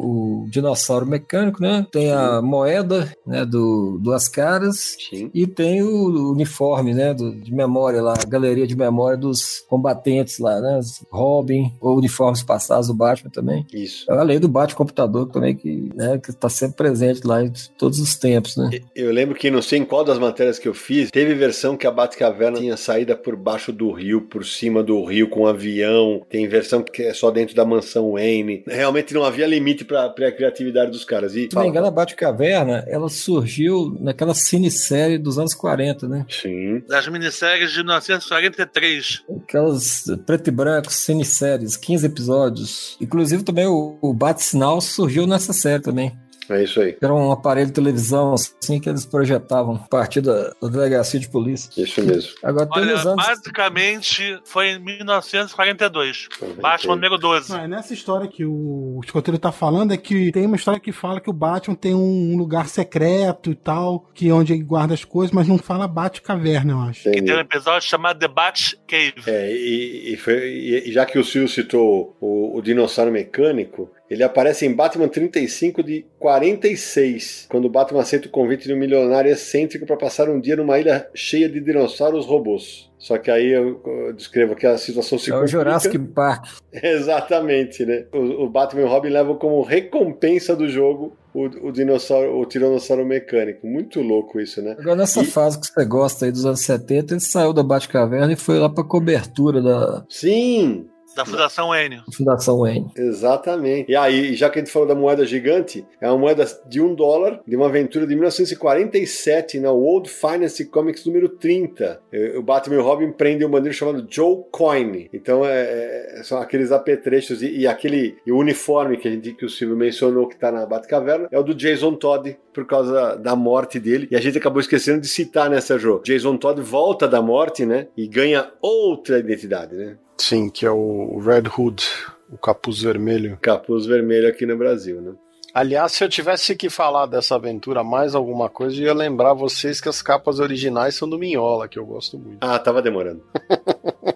[0.42, 1.86] o dinossauro mecânico, né?
[1.90, 3.44] Tem a moeda, né?
[3.44, 4.96] Do Duas Caras.
[5.10, 5.30] Sim.
[5.34, 7.12] E tem o uniforme, né?
[7.14, 10.80] do- de memória lá, a galeria de memória dos combatentes lá, né?
[11.10, 13.66] Robin, ou uniformes passados do Batman também.
[13.72, 14.10] Isso.
[14.10, 18.16] Além do Batman computador também, que, né, que tá sempre presente lá em todos os
[18.16, 18.70] tempos, né?
[18.94, 21.86] Eu lembro que não sei em qual das matérias que eu fiz, teve versão que
[21.86, 26.22] a Batcaverna tinha saída por baixo do rio, por cima do rio com um avião.
[26.30, 28.62] Tem versão que é só dentro da mansão Wayne.
[28.66, 31.34] Realmente não havia limite para a criatividade dos caras.
[31.34, 36.26] E Se não me engano, a Batcaverna, ela surgiu naquela cinesérie dos anos 40, né?
[36.28, 36.82] Sim.
[36.88, 39.24] Das minisséries de 1943.
[39.42, 42.96] Aquelas preto e branco, cineséries, 15 episódios.
[43.00, 46.16] Inclusive também o, o Bat-Sinal surgiu nessa série também.
[46.48, 46.96] É isso aí.
[47.00, 51.28] Era um aparelho de televisão assim que eles projetavam a partir da, da delegacia de
[51.28, 51.70] polícia.
[51.82, 52.32] Isso mesmo.
[52.42, 53.14] Agora tem Olha, anos.
[53.16, 56.28] basicamente foi em 1942.
[56.60, 57.50] Batman número 12.
[57.50, 60.92] Não, é nessa história que o escoteiro tá falando é que tem uma história que
[60.92, 64.94] fala que o Batman tem um lugar secreto e tal, que é onde ele guarda
[64.94, 67.10] as coisas, mas não fala Bate-Caverna, eu acho.
[67.10, 69.14] Que tem um episódio chamado The Bat Cave.
[69.26, 74.22] É, e, e foi- e já que o Silvio citou o, o dinossauro mecânico, ele
[74.22, 79.30] aparece em Batman 35 de 46, quando o Batman aceita o convite de um milionário
[79.30, 82.90] excêntrico para passar um dia numa ilha cheia de dinossauros robôs.
[82.98, 83.80] Só que aí eu,
[84.14, 85.58] descrevo que a situação se É o complica.
[85.58, 86.44] Jurassic Park.
[86.72, 88.04] Exatamente, né?
[88.12, 92.46] O, o Batman e o Robin levam como recompensa do jogo o, o dinossauro, o
[92.46, 93.66] tiranossauro mecânico.
[93.66, 94.76] Muito louco isso, né?
[94.78, 98.32] Agora, nessa E- fase que você gosta aí dos anos 70, ele saiu da Batcaverna
[98.32, 102.02] e foi lá pra cobertura da Sim, Da Fundação N.
[102.12, 102.90] Fundação Wayne.
[102.96, 103.90] Exatamente.
[103.90, 106.94] E aí, já que a gente falou da moeda gigante, é uma moeda de um
[106.94, 112.00] dólar, de uma aventura de 1947, na World Finance Comics número 30.
[112.12, 115.08] Eh, O Batman e o Robin prendem um bandido chamado Joe Coyne.
[115.12, 119.32] Então, é, é- são aqueles apetrechos e, e aquele e o uniforme que, a gente,
[119.32, 123.16] que o Silvio mencionou que tá na Batcaverna é o do Jason Todd, por causa
[123.16, 124.08] da morte dele.
[124.10, 126.00] E a gente acabou esquecendo de citar, né, Sérgio?
[126.04, 127.88] Jason Todd volta da morte, né?
[127.96, 129.96] E ganha outra identidade, né?
[130.22, 131.84] Sim, que é o Red Hood,
[132.30, 133.36] o capuz vermelho.
[133.42, 135.14] Capuz vermelho aqui no Brasil, né?
[135.52, 139.80] Aliás, se eu tivesse que falar dessa aventura mais alguma coisa, eu ia lembrar vocês
[139.80, 142.38] que as capas originais são do Minhola, que eu gosto muito.
[142.40, 143.24] Ah, tava demorando.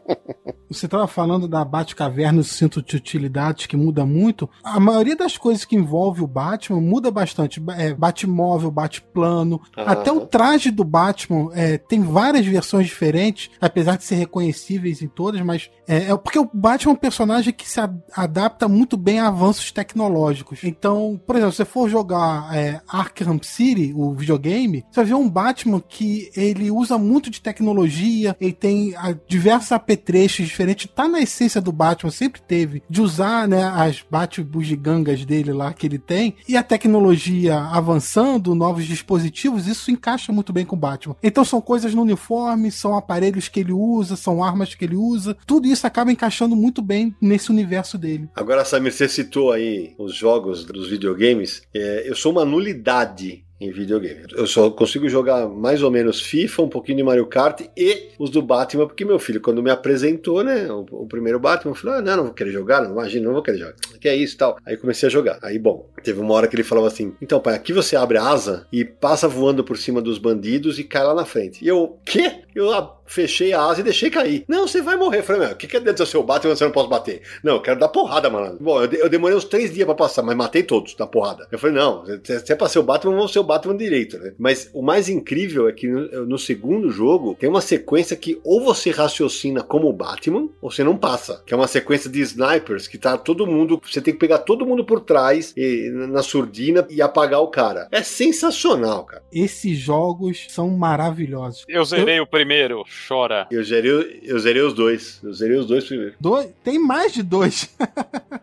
[0.69, 4.49] Você estava falando da Batcaverna, o cinto de utilidades que muda muito.
[4.63, 7.63] A maioria das coisas que envolve o Batman muda bastante.
[7.77, 9.61] É, Batmóvel, Batplano.
[9.77, 9.93] Aham.
[9.93, 15.09] Até o traje do Batman é, tem várias versões diferentes, apesar de ser reconhecíveis em
[15.09, 17.81] todas, mas é, é porque o Batman é um personagem que se
[18.15, 20.65] adapta muito bem a avanços tecnológicos.
[20.65, 25.15] Então, por exemplo, se você for jogar é, Arkham City, o videogame, você vai ver
[25.15, 31.09] um Batman que ele usa muito de tecnologia, ele tem ah, diversos apetrechos diferentes, tá
[31.09, 35.99] na essência do Batman, sempre teve, de usar né, as Bat-bugigangas dele lá que ele
[35.99, 41.17] tem, e a tecnologia avançando, novos dispositivos, isso encaixa muito bem com o Batman.
[41.23, 45.37] Então são coisas no uniforme, são aparelhos que ele usa, são armas que ele usa,
[45.47, 48.29] tudo isso acaba encaixando muito bem nesse universo dele.
[48.35, 51.63] Agora, Samir, você citou aí os jogos dos videogames.
[51.75, 54.24] É, eu sou uma nulidade em videogame.
[54.33, 58.31] Eu só consigo jogar mais ou menos FIFA, um pouquinho de Mario Kart e os
[58.31, 61.99] do Batman, porque meu filho, quando me apresentou, né, o, o primeiro Batman, eu falei,
[61.99, 63.74] ah, não, não vou querer jogar, não, imagina, não vou querer jogar.
[64.01, 64.59] Que é isso tal.
[64.65, 65.39] Aí comecei a jogar.
[65.43, 68.24] Aí, bom, teve uma hora que ele falava assim, então, pai, aqui você abre a
[68.24, 71.65] asa e passa voando por cima dos bandidos e cai lá na frente.
[71.65, 72.43] E eu, quê?
[72.55, 72.70] Eu
[73.07, 74.45] fechei a asa e deixei cair.
[74.49, 75.19] Não, você vai morrer.
[75.19, 77.23] Eu falei, meu, o que, que é dentro do seu Batman você não posso bater?
[77.43, 78.57] Não, eu quero dar porrada, mano.
[78.61, 81.47] Bom, eu, eu demorei uns três dias pra passar, mas matei todos da porrada.
[81.51, 84.32] Eu falei, não, se é pra ser o Batman, vamos ser o Batman direito, né?
[84.39, 88.60] Mas o mais incrível é que no, no segundo jogo tem uma sequência que ou
[88.62, 91.43] você raciocina como o Batman, ou você não passa.
[91.47, 93.81] Que é uma sequência de snipers que tá todo mundo.
[93.85, 97.89] Você tem que pegar todo mundo por trás, e, na surdina, e apagar o cara.
[97.90, 99.23] É sensacional, cara.
[99.32, 101.64] Esses jogos são maravilhosos.
[101.68, 103.47] Eu zerei o primeiro, chora.
[103.51, 105.20] Eu zerei, eu zerei os dois.
[105.23, 106.14] Eu zerei os dois primeiro.
[106.20, 107.70] Dois, tem mais de dois.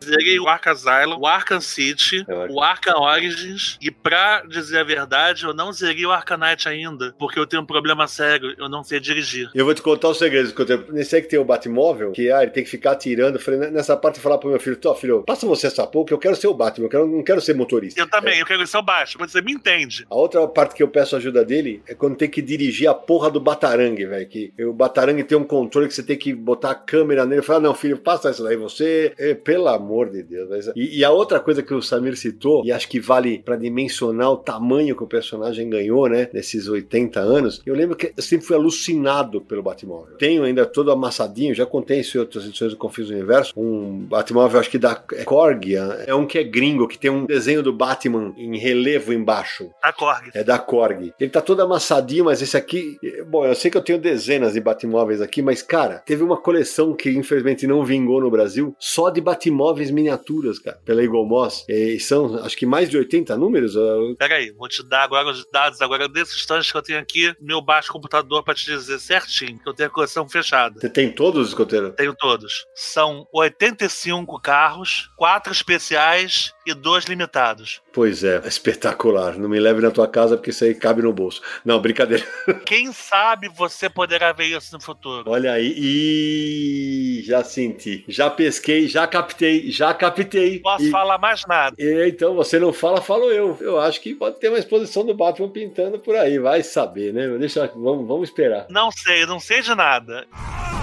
[0.03, 2.55] Zerei o Arkham Asylum, o Arkham City, É o Arkham.
[2.55, 7.39] o Arkham Origins e pra dizer a verdade, eu não zerei o Knight ainda, porque
[7.39, 9.49] eu tenho um problema sério, eu não sei dirigir.
[9.53, 10.51] Eu vou te contar os segredos.
[10.51, 10.91] que eu tenho.
[10.91, 13.37] Nesse aí que tem o Batmóvel, que ah, ele tem que ficar atirando.
[13.37, 16.07] Eu falei, nessa parte eu falar pro meu filho, Tó, filho, passa você essa porra,
[16.07, 17.99] que eu quero ser o Batman, eu quero, não quero ser motorista.
[17.99, 20.05] Eu também, eu quero ser o baixo, mas você me entende.
[20.09, 23.29] A outra parte que eu peço ajuda dele é quando tem que dirigir a porra
[23.29, 24.27] do Batarangue, velho.
[24.27, 27.39] Que o Batarangue tem um controle que você tem que botar a câmera nele.
[27.39, 29.13] Eu falo, ah, não, filho, passa isso daí, você.
[29.17, 30.67] É, pelo amor de Deus.
[30.75, 34.31] E, e a outra coisa que o Samir citou, e acho que vale pra dimensionar
[34.31, 36.29] o tamanho que o personagem ganhou, né?
[36.33, 40.17] Nesses 80 anos, eu lembro que eu sempre fui alucinado pelo Batmóvel.
[40.17, 43.53] Tenho ainda todo amassadinho, já contei isso em outras edições do Confis do Universo.
[43.55, 47.25] Um Batmóvel, acho que da é Korg, é um que é gringo, que tem um
[47.25, 49.69] desenho do Batman em relevo embaixo.
[49.81, 50.29] Tá, Korg.
[50.33, 51.13] É da Korg.
[51.19, 52.97] Ele tá todo amassadinho, mas esse aqui.
[53.27, 56.93] Bom, eu sei que eu tenho dezenas de Batmóveis aqui, mas, cara, teve uma coleção
[56.93, 61.65] que infelizmente não vingou no Brasil, só de Batmóveis miniaturas, cara, pela Eagle Moss.
[61.69, 63.75] E são, acho que mais de 80 números.
[63.75, 66.99] uh, Pera aí, vou te dar agora os dados agora desses instantes que eu tenho
[66.99, 70.79] aqui, meu baixo computador pra te dizer certinho que eu tenho a coleção fechada.
[70.79, 71.91] Você tem todos, escoteiro?
[71.91, 72.65] Tenho todos.
[72.73, 77.81] São 85 carros, 4 especiais e 2 limitados.
[77.93, 79.37] Pois é, espetacular.
[79.37, 81.43] Não me leve na tua casa porque isso aí cabe no bolso.
[81.63, 82.25] Não, brincadeira.
[82.65, 85.29] Quem sabe você poderá ver isso no futuro.
[85.29, 90.59] Olha aí, e já senti, já pesquei, já captei, já captei.
[90.59, 91.75] Posso E- falar mais nada.
[91.77, 93.55] E, então, você não fala, falo eu.
[93.61, 97.27] Eu acho que pode ter uma exposição do Batman pintando por aí, vai saber, né?
[97.37, 98.65] Deixa, vamos, vamos esperar.
[98.69, 100.25] Não sei, não sei de nada.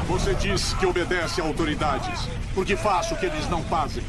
[0.07, 2.20] Você diz que obedece a autoridades,
[2.55, 4.03] porque faço o que eles não fazem.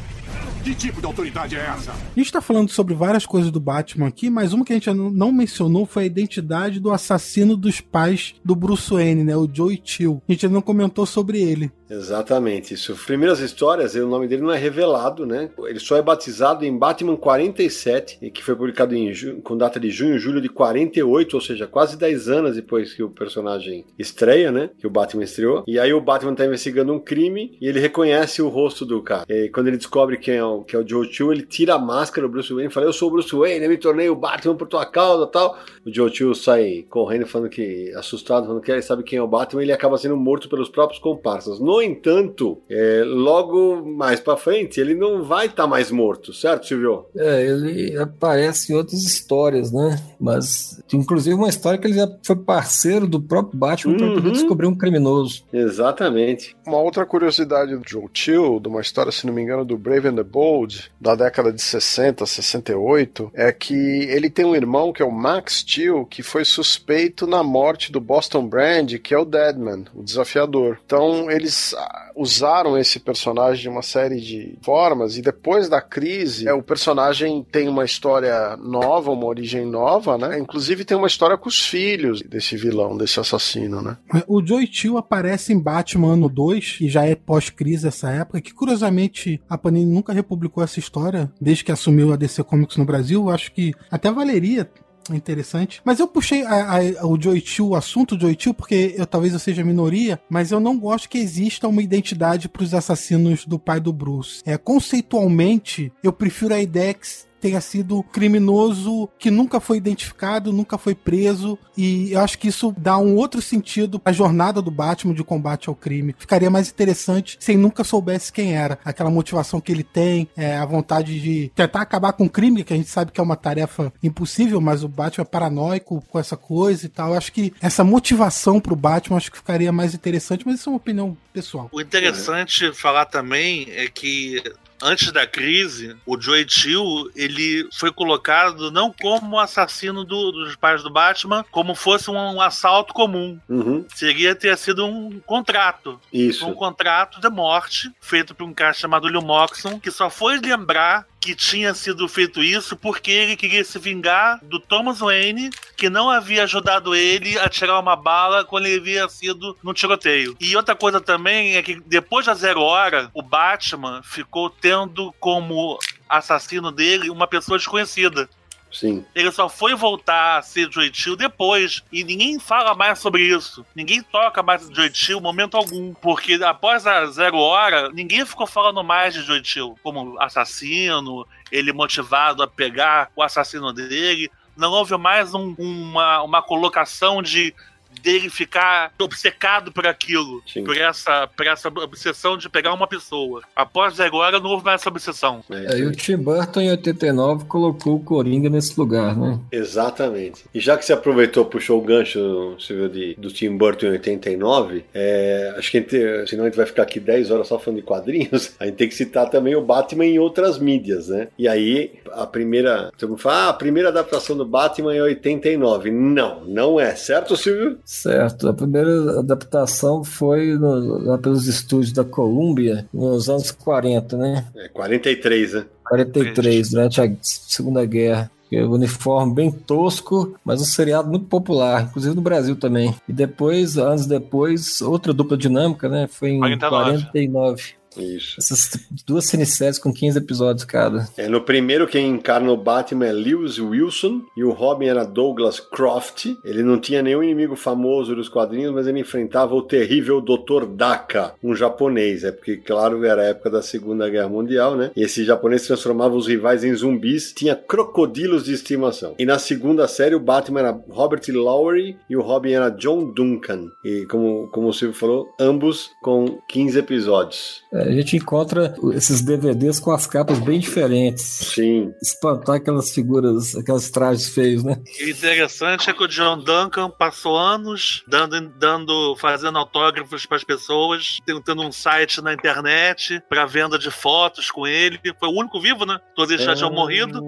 [0.62, 1.90] Que tipo de autoridade é essa?
[1.92, 4.90] A gente tá falando sobre várias coisas do Batman aqui, mas uma que a gente
[4.92, 9.36] não- mencionou foi a identidade do assassino dos pais do Bruce Wayne, né?
[9.36, 10.22] O Joey Chill.
[10.28, 11.72] A gente não comentou sobre ele.
[11.92, 12.96] Exatamente, isso.
[13.06, 15.50] Primeiras histórias, o nome dele não é revelado, né?
[15.66, 19.12] Ele só é batizado em Batman 47, e que foi publicado em
[19.42, 23.10] com data de junho julho de 48, ou seja, quase 10 anos depois que o
[23.10, 24.70] personagem estreia, né?
[24.78, 25.64] Que o Batman estreou.
[25.66, 29.26] E aí o Batman tá investigando um crime e ele reconhece o rosto do cara.
[29.28, 31.78] E quando ele descobre quem é o, que é o Joe Chill, ele tira a
[31.78, 34.16] máscara do Bruce Wayne e fala: Eu sou o Bruce Wayne, eu me tornei o
[34.16, 35.58] Batman por tua causa tal.
[35.84, 39.28] O Joe Chill sai correndo, falando que, assustado, falando que ele sabe quem é o
[39.28, 41.60] Batman, e ele acaba sendo morto pelos próprios comparsas.
[41.60, 47.06] No entanto, é, logo mais pra frente, ele não vai estar mais morto, certo, Silvio?
[47.16, 49.98] É, ele aparece em outras histórias, né?
[50.20, 54.32] Mas, inclusive, uma história que ele já foi parceiro do próprio Batman para poder Uhum.
[54.32, 55.42] descobrir um criminoso.
[55.52, 56.56] Exatamente.
[56.66, 60.08] Uma outra curiosidade do Joe Chill, de uma história, se não me engano, do Brave
[60.08, 65.02] and the Bold, da década de 60, 68, é que ele tem um irmão que
[65.02, 69.24] é o Max Chill, que foi suspeito na morte do Boston Brand, que é o
[69.24, 70.78] Deadman, o desafiador.
[70.84, 76.48] Então, eles ah, usaram esse personagem de uma série de formas, e depois da crise,
[76.48, 80.38] é, o personagem tem uma história nova, uma origem nova, né?
[80.38, 83.96] Inclusive tem uma história com os filhos desse vilão, desse assassino, né?
[84.26, 88.52] O Joey Chill aparece em Batman ano 2, e já é pós-crise essa época, que
[88.52, 93.30] curiosamente a Panini nunca republicou essa história, desde que assumiu a DC Comics no Brasil.
[93.30, 94.68] Acho que até valeria.
[95.10, 95.80] Interessante.
[95.84, 99.64] Mas eu puxei a- a- o Chill, o assunto Chill, porque eu talvez eu seja
[99.64, 103.92] minoria, mas eu não gosto que exista uma identidade para os assassinos do pai do
[103.92, 104.42] Bruce.
[104.46, 107.06] É, conceitualmente, eu prefiro a ideia que
[107.42, 112.72] tenha sido criminoso que nunca foi identificado, nunca foi preso, e eu acho que isso
[112.78, 116.14] dá um outro sentido à jornada do Batman de combate ao crime.
[116.16, 120.56] Ficaria mais interessante se ele nunca soubesse quem era, aquela motivação que ele tem, é,
[120.56, 123.36] a vontade de tentar acabar com o crime, que a gente sabe que é uma
[123.36, 127.10] tarefa impossível, mas o Batman é paranoico com essa coisa e tal.
[127.10, 130.72] Eu acho que essa motivação pro Batman acho que ficaria mais interessante, mas isso é
[130.72, 131.68] uma opinião pessoal.
[131.72, 134.40] O interessante falar também é que
[134.82, 140.82] antes da crise, o Joey Chill ele foi colocado não como assassino do- dos pais
[140.82, 143.38] do Batman, como fosse um, assalto comum.
[143.48, 146.00] Uhum, Seria ter sido um contrato.
[146.12, 146.46] isso.
[146.46, 151.06] Um contrato de morte feito por um cara chamado Lil Moxon, que só foi lembrar
[151.22, 156.10] que tinha sido feito isso porque ele queria se vingar do Thomas Wayne, que não
[156.10, 160.36] havia ajudado ele a tirar uma bala quando ele havia sido no tiroteio.
[160.40, 165.78] E outra coisa também é que depois da zero hora, o Batman ficou tendo como
[166.08, 168.28] assassino dele uma pessoa desconhecida.
[168.72, 169.04] Sim.
[169.14, 171.82] Ele só foi voltar a ser Chill depois.
[171.92, 173.64] E ninguém fala mais sobre isso.
[173.74, 174.74] Ninguém toca mais em
[175.20, 175.92] momento algum.
[175.94, 182.42] Porque após a zero hora, ninguém ficou falando mais de Chill como assassino, ele motivado
[182.42, 184.30] a pegar o assassino dele.
[184.56, 187.54] Não houve mais um- uma, uma colocação de
[188.02, 190.64] dele ficar obcecado por aquilo, Sim.
[190.64, 193.42] por essa, por essa obsessão de pegar uma pessoa.
[193.54, 195.42] Após hora, não houve mais essa obsessão.
[195.50, 195.86] É, É, e aí.
[195.86, 199.38] o Tim Burton, em 89, colocou o Coringa nesse lugar, né?
[199.50, 200.44] Exatamente.
[200.52, 204.84] E já que você aproveitou, puxou o gancho, Silvio, de, do Tim Burton em 89,
[204.92, 207.80] é, acho que a gente, senão a gente vai ficar aqui 10 horas só falando
[207.80, 211.28] de quadrinhos, a gente tem que citar também o Batman em outras mídias, né?
[211.38, 212.90] E aí, a primeira.
[212.98, 215.90] Todo mundo fala, ah, a primeira adaptação do Batman é 89.
[215.90, 217.78] Não, não é, certo, Silvio?
[217.92, 218.48] Certo.
[218.48, 224.46] A primeira adaptação foi no- lá pelos estúdios da Columbia, nos anos 40, né?
[224.56, 225.66] É 43, né?
[225.86, 228.30] 43, durante a Segunda Guerra.
[228.48, 232.94] Que é um uniforme bem tosco, mas um seriado muito popular, inclusive no Brasil também.
[233.08, 236.06] E depois, anos depois, outra dupla dinâmica, né?
[236.06, 237.02] Foi em 49.
[237.12, 237.62] 49.
[237.96, 238.36] Isso.
[238.38, 238.70] Essas
[239.06, 241.08] duas cineséries com 15 episódios cada.
[241.16, 245.60] É, no primeiro, quem encarna o Batman é Lewis Wilson e o Robin era Douglas
[245.60, 246.26] Croft.
[246.44, 250.66] Ele não tinha nenhum inimigo famoso dos quadrinhos, mas ele enfrentava o terrível Dr.
[250.66, 252.24] Daka, um japonês.
[252.24, 254.90] É porque, claro, era a época da Segunda Guerra Mundial, né?
[254.96, 259.14] E esse japonês transformava os rivais em zumbis, tinha crocodilos de estimação.
[259.18, 263.70] E na segunda série, o Batman era Robert Lowry e o Robin era John Duncan.
[263.84, 267.62] E como, como o Silvio falou, ambos com 15 episódios.
[267.82, 271.24] A gente encontra esses DVDs com as capas bem diferentes.
[271.24, 271.92] Sim.
[272.02, 274.76] Espantar aquelas figuras, aqueles trajes feios, né?
[275.00, 280.44] E interessante é que o John Duncan passou anos dando, dando fazendo autógrafos para as
[280.44, 285.00] pessoas, tendo um site na internet para venda de fotos com ele.
[285.18, 285.98] Foi o único vivo, né?
[286.14, 287.20] Todos eles já tinham morrido.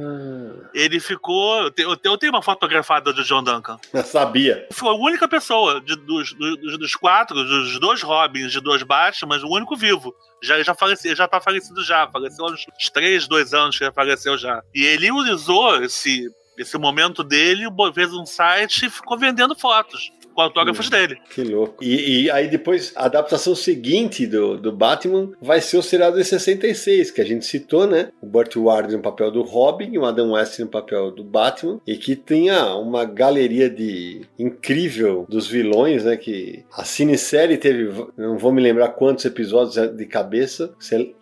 [0.75, 1.63] Ele ficou.
[1.63, 3.79] Eu te- eu tenho uma fotografada do John Duncan.
[3.95, 4.67] Eu sabia.
[4.73, 9.39] Foi a única pessoa de- dos, dos, dos quatro, dos dois Robins, de dois Batman,
[9.45, 10.15] o único vivo.
[10.43, 12.07] Já, já, faleci, já tá falecido já.
[12.09, 14.63] Faleceu há uns uns três, dois anos que já faleceu já.
[14.75, 16.29] E ele usou esse,
[16.59, 21.17] esse momento dele, fez um site e ficou vendendo fotos com autógrafos dele.
[21.31, 21.83] Que louco.
[21.83, 26.25] E, e aí depois, a adaptação seguinte do, do Batman vai ser o seriado de
[26.25, 28.09] 66, que a gente citou, né?
[28.21, 31.81] O Burt Ward no papel do Robin e o Adam West no papel do Batman.
[31.87, 36.17] E que tinha uma galeria de incrível dos vilões, né?
[36.17, 40.75] Que a cinesérie teve, não vou me lembrar quantos episódios de cabeça,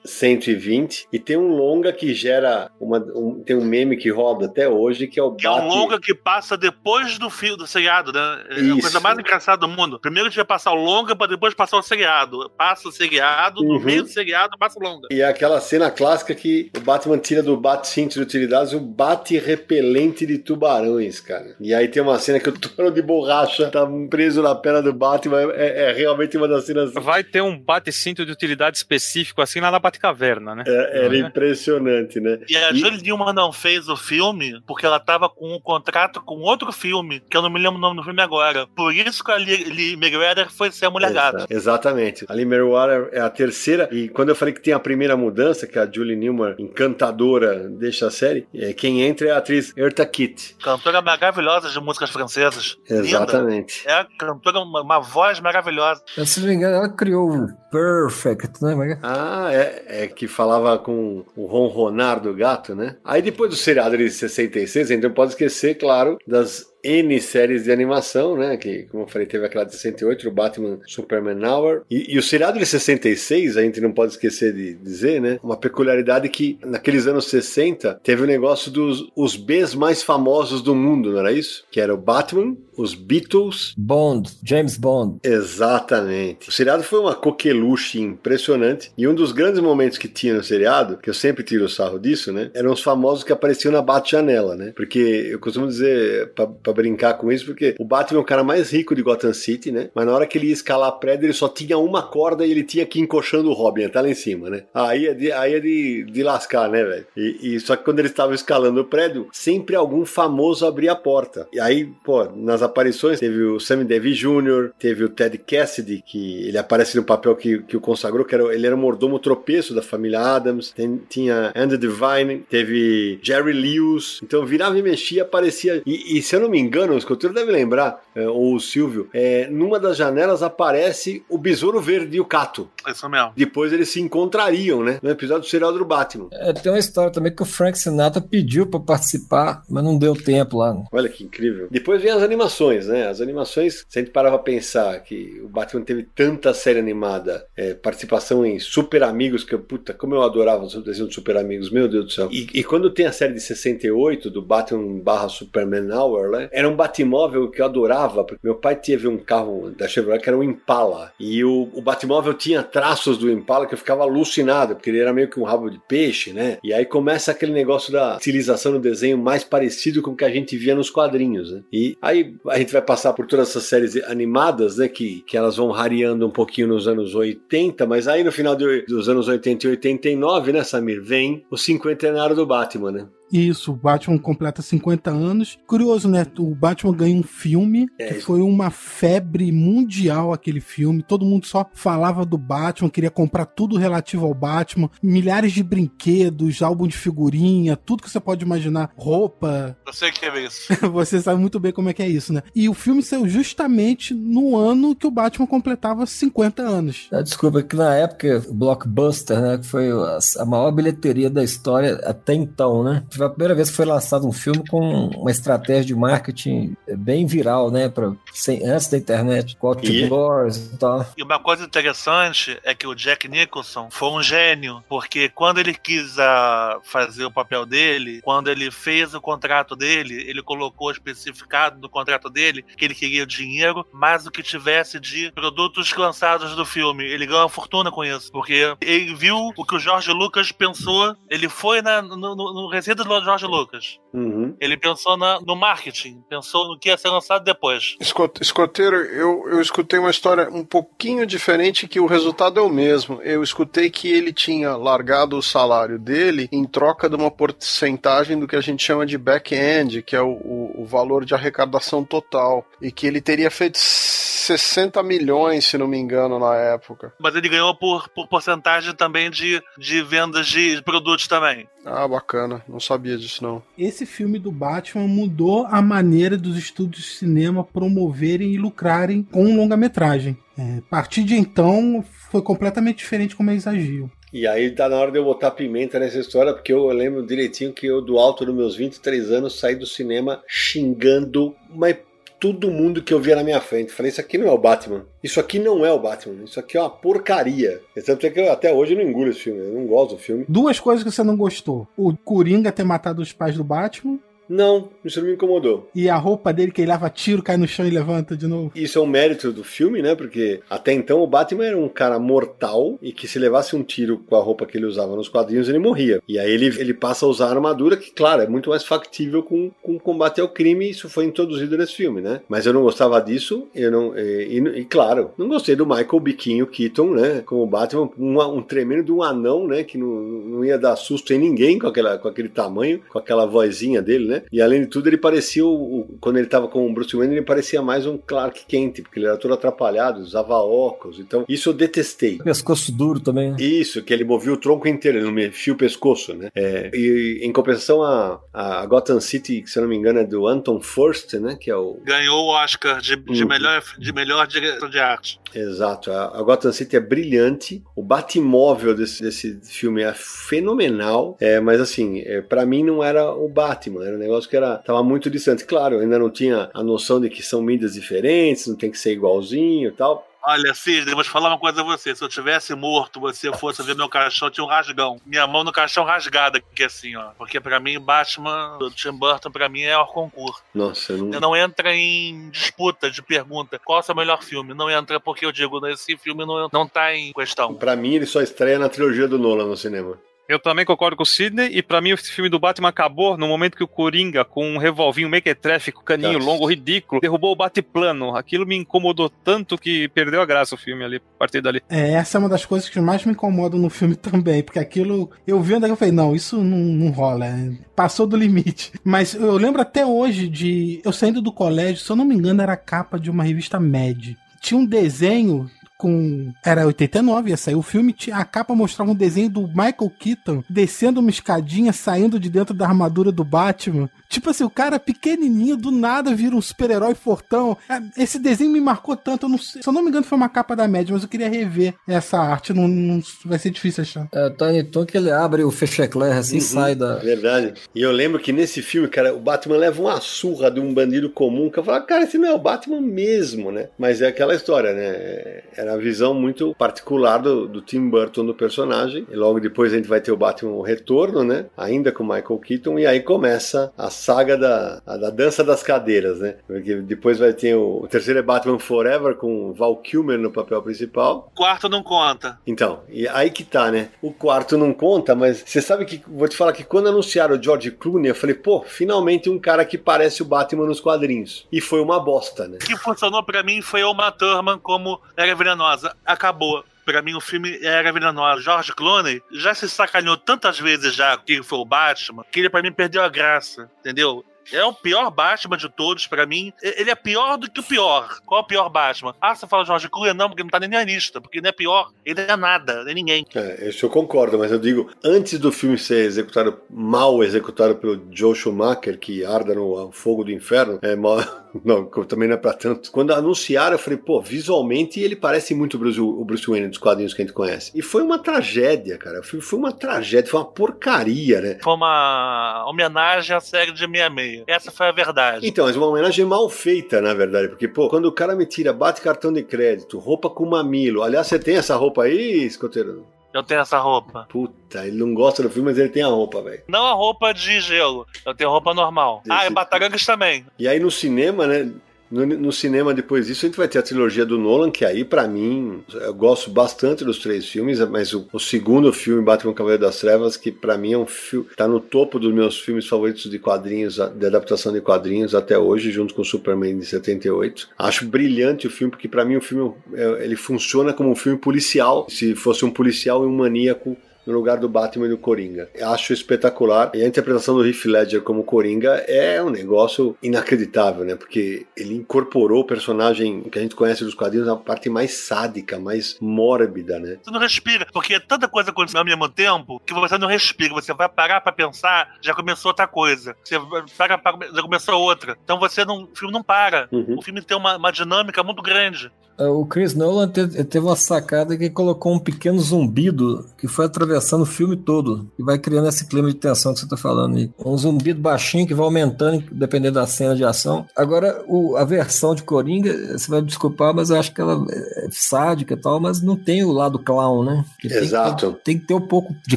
[0.05, 1.07] 120.
[1.13, 5.07] E tem um longa que gera, uma, um- tem um meme que roda até hoje,
[5.07, 8.45] que é o Que é um longa que passa depois do fio do seriado, né?
[8.51, 8.81] É a Isso.
[8.81, 9.99] coisa mais engraçada do mundo.
[10.01, 12.51] Primeiro a gente vai passar o longa pra depois passar o seriado.
[12.57, 13.81] Passa o seriado, no Uhum.
[13.81, 15.09] meio do seriado passa o longa.
[15.11, 20.27] E é aquela cena clássica que o Batman tira do bate-cinto de utilidades o bate-repelente
[20.27, 21.57] de tubarões, cara.
[21.61, 24.93] E aí tem uma cena que o tubarão de borracha tá preso na perna do
[24.93, 25.43] Batman.
[25.55, 26.93] É, é realmente uma das cenas.
[26.95, 30.65] Vai ter um bate-cinto de utilidade específico assim lá na Batcaverna, né?
[30.67, 31.19] É, era Né?
[31.19, 32.39] impressionante, né?
[32.49, 36.21] E a E- Julie Newman não fez o filme porque ela tava com um contrato
[36.21, 38.67] com outro filme, que eu não me lembro o nome do filme agora.
[38.77, 41.47] Por isso que a Lee, Lee McGregor foi ser a Mulher Gata.
[41.51, 42.25] Exa- Exatamente.
[42.29, 43.89] A Lee Merriweather é a terceira.
[43.93, 48.07] E quando eu falei que tem a primeira mudança, que a Julie Newmar, encantadora, deixa
[48.07, 50.57] a série, é, quem entra é a atriz Erta Kitt.
[50.63, 52.77] Cantora maravilhosa de músicas francesas.
[52.89, 53.03] Linda.
[53.07, 53.83] Exatamente.
[53.87, 56.03] É a cantora, uma, uma voz maravilhosa.
[56.17, 58.73] Eu, Se não me engano, ela criou o Perfect, né?
[58.73, 58.99] Como é é?
[59.03, 62.97] Ah, é, é que falava com o ronronar do gato, né?
[63.05, 67.65] Aí depois do seriado de 66, a gente não pode esquecer, claro, das N séries
[67.65, 68.57] de animação, né?
[68.57, 71.83] Que, como eu falei, teve aquela de 68, o Batman Superman Hour.
[71.91, 75.39] E, e o seriado de 66, a gente não pode esquecer de dizer, né?
[75.43, 80.75] Uma peculiaridade que naqueles anos 60 teve o negócio dos os Bs mais famosos do
[80.75, 81.65] mundo, não era isso?
[81.71, 85.19] Que era o Batman, os Beatles, Bond, James Bond.
[85.23, 86.49] Exatamente.
[86.49, 88.93] O seriado foi uma coqueluche impressionante.
[88.97, 91.99] E um dos grandes momentos que tinha no seriado, que eu sempre tiro o sarro
[91.99, 92.51] disso, né?
[92.55, 94.73] Eram os famosos que apareciam na bate-janela, né?
[94.75, 94.99] Porque
[95.31, 98.71] eu costumo dizer, pra, pra brincar com isso, porque o Batman é o cara mais
[98.73, 99.91] rico de Gotham City, né?
[99.95, 102.51] Mas na hora que ele ia escalar a prédio, ele só tinha uma corda e
[102.51, 104.65] ele tinha que ir encoxando o Robin até lá em cima, né?
[104.75, 107.07] Aí é de, aí é de, de lascar, né, velho?
[107.17, 110.97] E, e só que quando eles estavam escalando o prédio, sempre algum famoso abria a
[110.97, 111.47] porta.
[111.53, 116.47] E aí, pô, nas aparições teve o Sammy Davis Jr., teve o Ted Cassidy, que
[116.49, 119.75] ele aparece no papel que, que o consagrou, que era, ele era o mordomo tropeço
[119.75, 120.71] da família Adams.
[120.71, 124.21] Tem- tinha Andy Devine, teve Jerry Lewis.
[124.23, 125.83] Então virava e mexia, aparecia.
[125.87, 129.09] E, e se eu não me engano, o escultor deve lembrar, é, ou o Silvio,
[129.13, 132.69] é, numa das janelas aparece o Besouro Verde e o Cato.
[132.87, 133.33] Isso mesmo.
[133.37, 134.99] Depois eles se encontrariam, né?
[135.03, 136.29] No episódio do serial do Batman.
[136.33, 140.15] É, tem uma história também que o Frank Sinatra pediu pra participar, mas não deu
[140.15, 140.77] tempo lá.
[140.93, 141.69] Olha que incrível.
[141.71, 143.09] Depois vem as animações, né?
[143.09, 147.47] As animações, se a gente parar pra pensar que o Batman teve tanta série animada,
[147.57, 151.37] é, participação em Super Amigos, que eu, puta, como eu adorava os desenhos de Super
[151.37, 152.29] Amigos, meu Deus do céu.
[152.31, 156.49] E, e quando tem a série de 68, do Batman barra Superman Hour, né?
[156.53, 160.29] Era um Batmóvel que eu adorava, porque meu pai teve um carro da Chevrolet que
[160.29, 161.13] era um Impala.
[161.19, 165.13] E o, o Batmóvel tinha traços do Impala que eu ficava alucinado, porque ele era
[165.13, 166.59] meio que um rabo de peixe, né?
[166.63, 170.31] E aí começa aquele negócio da estilização no desenho mais parecido com o que a
[170.31, 171.63] gente via nos quadrinhos, né?
[171.73, 174.89] E aí a gente vai passar por todas essas séries animadas, né?
[174.89, 178.83] Que, que elas vão rareando um pouquinho nos anos 80, mas aí no final de-
[178.83, 181.03] dos anos 80 e 89, né, Samir?
[181.03, 183.07] Vem o cinquentenário do Batman, né?
[183.33, 185.59] Isso, o Batman completa 50 anos.
[185.67, 186.27] Curioso, né?
[186.39, 188.27] O Batman ganha um filme É, que isso.
[188.27, 191.03] foi uma febre mundial aquele filme.
[191.03, 194.91] Todo mundo só falava do Batman, queria comprar tudo relativo ao Batman.
[195.03, 198.91] Milhares de brinquedos, álbum de figurinha, tudo que você pode imaginar.
[198.97, 199.77] Roupa.
[199.87, 200.73] Eu sei o que é isso.
[200.93, 202.43] Você sabe muito bem como é que é isso, né?
[202.55, 207.09] E o filme saiu justamente no ano que o Batman completava 50 anos.
[207.13, 211.95] Ah, Desculpa, que na época, o Blockbuster, né, que foi a maior bilheteria da história
[212.05, 213.05] até então, né?
[213.23, 217.25] Foi a primeira vez que foi lançado um filme com uma estratégia de marketing bem
[217.25, 217.89] viral, né?
[217.89, 221.07] Pra, sem, antes da internet, com outdoors e tal.
[221.17, 225.73] E uma coisa interessante é que o Jack Nicholson foi um gênio, porque quando ele
[225.73, 231.81] quis uh, fazer o papel dele, quando ele fez o contrato dele, ele colocou especificado
[231.81, 236.67] no contrato dele que ele queria dinheiro mais do que tivesse de produtos lançados do
[236.67, 237.05] filme.
[237.05, 241.15] Ele ganhou uma fortuna com isso, porque ele viu o que o George Lucas pensou,
[241.31, 244.02] ele foi na, no, no, no do George Lucas.
[244.13, 244.55] Uhum.
[244.61, 247.97] Ele pensou na, no marketing, pensou no que ia ser lançado depois.
[248.41, 253.21] Escoteiro, eu, eu escutei uma história um pouquinho diferente que o resultado é o mesmo.
[253.23, 258.47] Eu escutei que ele tinha largado o salário dele em troca de uma porcentagem do
[258.47, 262.67] que a gente chama de back-end, que é o, o, o valor de arrecadação total.
[262.81, 267.13] E que ele teria feito 60 milhões, se não me engano, na época.
[267.19, 271.69] Mas ele ganhou por, por porcentagem também de, de vendas de produtos também.
[271.85, 272.63] Ah, bacana.
[272.69, 273.63] Não sabia disso, não.
[273.77, 279.57] Esse filme do Batman mudou a maneira dos estúdios de cinema promoverem e lucrarem com
[279.57, 280.37] longa-metragem.
[280.59, 284.11] É, a partir de então, foi completamente diferente como eles agiam.
[284.33, 287.73] E aí tá na hora de eu botar pimenta nessa história, porque eu lembro direitinho
[287.73, 291.97] que eu, do alto dos meus 23 anos, saí do cinema xingando, mas
[292.43, 293.93] todo mundo que eu via na minha frente.
[293.93, 295.07] Falei, isso aqui não é o Batman.
[295.23, 296.43] Isso aqui não é o Batman.
[296.43, 297.81] Isso aqui é uma porcaria.
[298.05, 299.61] Tanto é que eu, até hoje eu não engulo esse filme.
[299.61, 300.45] Eu não gosto do filme.
[300.49, 304.19] Duas coisas que você não gostou: o Coringa ter matado os pais do Batman.
[304.49, 305.89] Não, isso não me incomodou.
[305.95, 308.73] E a roupa dele que ele leva tiro, cai no chão e levanta de novo.
[308.75, 310.15] Isso é um mérito do filme, né?
[310.15, 314.19] Porque até então o Batman era um cara mortal e que se levasse um tiro
[314.19, 316.21] com a roupa que ele usava nos quadrinhos, ele morria.
[316.29, 319.43] E aí ele, ele passa a usar a armadura, que, claro, é muito mais factível
[319.43, 322.41] com, com combate ao crime, isso foi introduzido nesse filme, né?
[322.49, 324.17] Mas eu não gostava disso, eu não.
[324.17, 327.43] E, e, e claro, não gostei do Michael Biquinho Keaton, né?
[327.47, 329.83] Como Batman, um, um tremendo de um anão, né?
[329.85, 333.47] Que não, não ia dar susto em ninguém com, aquela, com aquele tamanho, com aquela
[333.47, 334.42] vozinha dele, né?
[334.51, 337.35] E além de tudo, ele parecia, o, o, quando ele tava com o Bruce Wayne,
[337.35, 341.19] ele parecia mais um Clark Kent, porque ele era todo atrapalhado, usava óculos.
[341.19, 342.39] Então, isso eu detestei.
[342.39, 343.55] Pescoço duro também.
[343.59, 346.51] Isso, que ele movia o tronco inteiro, ele não mexia o pescoço, né?
[346.55, 350.25] É, e em compensação, a, a Gotham City, que se eu não me engano é
[350.25, 351.57] do Anton Furst, né?
[351.61, 352.01] Que é o.
[352.05, 355.39] Ganhou o Oscar de, de, melhor, de melhor diretor de arte.
[355.55, 356.11] Exato.
[356.11, 357.83] A, Gotham City é brilhante.
[357.95, 361.37] O Batmóvel desse, desse filme é fenomenal.
[361.41, 364.79] É, mas assim, é, para mim não era o Batman, era um negócio que era
[364.79, 365.65] tava muito distante.
[365.65, 368.99] Claro, eu ainda não tinha a noção de que são mídias diferentes, não tem que
[368.99, 370.27] ser igualzinho e tal.
[370.45, 372.15] Olha, Cisne, vou te falar uma coisa a você.
[372.15, 375.21] Se eu tivesse morto, você fosse ver meu caixão, tinha um rasgão.
[375.25, 377.31] Minha mão no caixão rasgada, aqui assim, ó.
[377.39, 380.63] Porque pra mim, Batman do Tim Burton, pra mim, é o concurso.
[380.75, 381.39] Nossa, não...
[381.39, 384.75] não entra em disputa de pergunta qual é o seu melhor filme.
[384.75, 387.75] Não entra porque eu digo, esse filme não, não tá em questão.
[387.75, 390.19] Pra mim, ele só estreia na trilogia do Nolan no cinema.
[390.49, 393.47] Eu também concordo com o Sidney, e para mim esse filme do Batman acabou no
[393.47, 396.47] momento que o Coringa, com um revolvinho mequetréfico, caninho Nossa.
[396.47, 398.37] longo, ridículo, derrubou o bate-plano.
[398.37, 401.83] Aquilo me incomodou tanto que perdeu a graça o filme ali, a partir dali.
[401.89, 405.31] É, essa é uma das coisas que mais me incomodam no filme também, porque aquilo,
[405.47, 408.93] eu vendo aquilo, eu falei, não, isso não, não rola, é, passou do limite.
[409.05, 412.63] Mas eu lembro até hoje de, eu saindo do colégio, se eu não me engano,
[412.63, 414.35] era a capa de uma revista Mad.
[414.61, 415.71] Tinha um desenho
[416.03, 416.53] com.
[416.65, 418.13] Era 89, ia sair o filme.
[418.33, 422.87] A capa mostrava um desenho do Michael Keaton descendo uma escadinha, saindo de dentro da
[422.87, 424.11] armadura do Batman.
[424.29, 427.77] Tipo assim, o cara pequenininho, do nada vira um super-herói fortão.
[427.89, 429.47] É, esse desenho me marcou tanto.
[429.47, 431.29] Eu não sei, se eu não me engano, foi uma capa da média, mas eu
[431.29, 432.73] queria rever essa arte.
[432.73, 434.27] Não, não vai ser difícil achar.
[434.33, 437.17] É, Tony Tom que ele abre o fechecler assim uhum, sai da.
[437.17, 437.75] Verdade.
[437.95, 441.31] E eu lembro que nesse filme, cara, o Batman leva uma surra de um bandido
[441.31, 443.89] comum que eu falo, cara, esse não é o Batman mesmo, né?
[443.97, 445.63] Mas é aquela história, né?
[445.77, 449.27] Era a visão muito particular do, do Tim Burton do personagem.
[449.31, 451.67] E logo depois a gente vai ter o Batman o Retorno, né?
[451.77, 452.99] Ainda com Michael Keaton.
[452.99, 456.57] E aí começa a saga da, da dança das cadeiras, né?
[456.67, 460.83] Porque depois vai ter o, o terceiro é Batman Forever com Val Kilmer no papel
[460.83, 461.51] principal.
[461.53, 462.59] O quarto não conta.
[462.67, 464.11] Então, e aí que tá, né?
[464.21, 467.63] O quarto não conta, mas você sabe que vou te falar que quando anunciaram o
[467.63, 471.67] George Clooney, eu falei, pô, finalmente um cara que parece o Batman nos quadrinhos.
[471.71, 472.79] E foi uma bosta, né?
[472.83, 476.17] O que funcionou para mim foi o Uma Thurman como Era Venenosa.
[476.25, 476.85] Acabou.
[477.05, 478.63] Pra mim, o filme era venenoso.
[478.63, 482.81] George Clooney já se sacaneou tantas vezes já que foi o Batman, que ele pra
[482.81, 484.45] mim perdeu a graça, entendeu?
[484.73, 486.73] É o pior Batman de todos, para mim.
[486.81, 488.39] Ele é pior do que o pior.
[488.47, 489.35] Qual é o pior Batman?
[489.41, 490.33] Ah, você fala George Clooney?
[490.33, 491.41] Não, porque não tá nem na lista.
[491.41, 492.13] Porque não é pior.
[492.25, 493.45] Ele é nada, nem ninguém.
[493.53, 498.25] É, isso eu concordo, mas eu digo, antes do filme ser executado, mal executado pelo
[498.31, 501.39] Joe Schumacher, que arda no fogo do inferno, é mal
[501.85, 503.11] não, também não é pra tanto.
[503.11, 506.99] Quando anunciaram, eu falei, pô, visualmente ele parece muito o Bruce, o Bruce Wayne dos
[506.99, 507.91] quadrinhos que a gente conhece.
[507.95, 509.43] E foi uma tragédia, cara.
[509.43, 511.79] Foi, foi uma tragédia, foi uma porcaria, né?
[511.83, 514.65] Foi uma homenagem à série de 66.
[514.67, 515.67] Essa foi a verdade.
[515.67, 517.69] Então, mas uma homenagem mal feita, na verdade.
[517.69, 521.23] Porque, pô, quando o cara me tira, bate cartão de crédito, roupa com mamilo.
[521.23, 523.25] Aliás, você tem essa roupa aí, escoteiro?
[523.53, 524.47] Eu tenho essa roupa.
[524.49, 526.83] Puta, ele não gosta do filme, mas ele tem a roupa, velho.
[526.89, 528.27] Não a roupa de gelo.
[528.47, 529.43] Eu tenho roupa normal.
[529.49, 530.65] Ah, e Batarangas também.
[530.79, 531.93] E aí no cinema, né?
[532.33, 535.23] No, no cinema, depois disso, a gente vai ter a trilogia do Nolan, que aí,
[535.23, 540.03] pra mim, eu gosto bastante dos três filmes, mas o, o segundo filme, Batman Cavaleiro
[540.03, 541.69] das Trevas, que pra mim é um filme.
[541.77, 546.11] tá no topo dos meus filmes favoritos de quadrinhos, de adaptação de quadrinhos até hoje,
[546.11, 547.91] junto com Superman de 78.
[547.99, 551.59] Acho brilhante o filme, porque pra mim o filme é, ele funciona como um filme
[551.59, 552.27] policial.
[552.31, 555.89] Se fosse um policial e um maníaco no lugar do Batman e do Coringa.
[556.01, 557.11] Acho espetacular.
[557.15, 561.35] E a interpretação do Heath Ledger como Coringa é um negócio inacreditável, né?
[561.35, 565.99] Porque ele incorporou o personagem que a gente conhece dos quadrinhos na parte mais sádica,
[565.99, 567.39] mais mórbida, né?
[567.43, 570.95] Você não respira, porque tanta coisa acontecendo ao mesmo tempo que você não respira.
[570.95, 573.57] Você vai parar pra pensar, já começou outra coisa.
[573.65, 575.57] Você vai parar pra, já começou outra.
[575.65, 577.09] Então você não, o filme não para.
[577.13, 577.39] Uhum.
[577.39, 579.31] O filme tem uma, uma dinâmica muito grande.
[579.63, 584.07] É, O Chris Nolan te- teve uma sacada que colocou um pequeno zumbido que foi
[584.07, 587.57] atravessando o filme todo e vai criando esse clima de tensão que você tá falando
[587.57, 587.71] aí.
[587.85, 591.07] Um zumbido baixinho que vai aumentando dependendo da cena de ação.
[591.17, 594.85] Agora, o- a versão de Coringa, você vai me desculpar, mas eu acho que ela
[594.91, 597.85] é sádica e tal, mas não tem o lado clown, né?
[598.01, 598.77] Que tem que- Exato.
[598.85, 599.77] Tem que ter um pouco de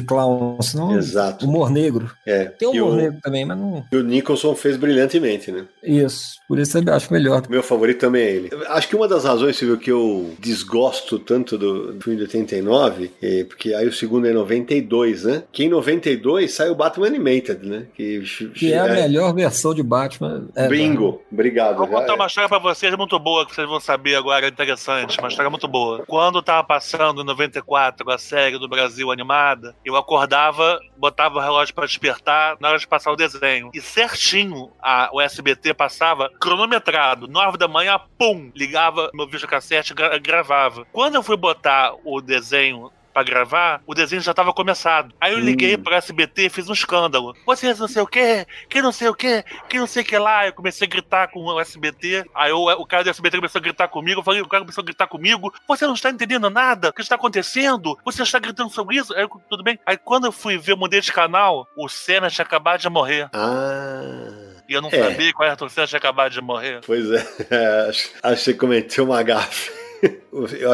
[0.00, 1.46] clown, senão Exato.
[1.46, 2.10] humor negro.
[2.26, 2.44] É.
[2.46, 3.84] Tem humor o, negro também, mas não.
[3.92, 5.64] e o Nicholson fez brilhantemente, né?
[5.82, 6.36] Isso.
[6.48, 7.42] Por isso eu acho melhor.
[7.48, 8.50] Meu favorito também é ele.
[8.68, 13.10] Acho que uma das razões, Silvio, que eu desgosto tanto do, do filme de 89,
[13.22, 15.42] é porque aí o segundo é 92, né?
[15.52, 17.86] Que em 92 sai o Batman Animated, né?
[17.94, 18.22] Que,
[18.54, 20.48] Que é a melhor versão de Batman.
[20.56, 20.68] ever.
[20.70, 21.22] Bingo.
[21.30, 21.76] Obrigado.
[21.76, 25.18] Vou contar Já- uma história pra vocês muito boa, que vocês vão saber agora, interessante.
[25.18, 26.04] Uma história muito boa.
[26.06, 31.74] Quando tava passando em 94 a série do Brasil animada, eu acordava, botava o relógio
[31.74, 33.70] pra despertar na hora de passar o desenho.
[33.74, 39.26] E certinho a, o SBT passava cronometrado, 9 da manhã, pum, ligava meu
[39.60, 40.86] videocassete gra- gravava.
[40.92, 45.14] Quando eu fui botar o desenho pra gravar, o desenho já tava começado.
[45.18, 47.34] Aí eu liguei pro SBT e fiz um escândalo.
[47.46, 50.18] Vocês não sei o quê, que não sei o quê, que não sei o que
[50.18, 50.46] lá.
[50.46, 52.26] Eu comecei a gritar com o SBT.
[52.34, 54.20] Aí o, o cara do SBT começou a gritar comigo.
[54.20, 55.50] Eu falei, o cara começou a gritar comigo.
[55.66, 56.90] Você não está entendendo nada?
[56.90, 57.98] O que está acontecendo?
[58.04, 59.14] Você está gritando sobre isso?
[59.14, 59.78] Aí eu, tudo bem.
[59.86, 63.30] Aí quando eu fui ver, mudei de canal, o Senna tinha acabado de morrer.
[63.32, 64.45] Ah.
[64.68, 64.98] E eu não É.
[65.02, 66.80] sabia que o Ayrton Senna tinha acabado de morrer.
[66.86, 67.24] Pois é,
[68.22, 69.70] acho que cometeu uma gafe.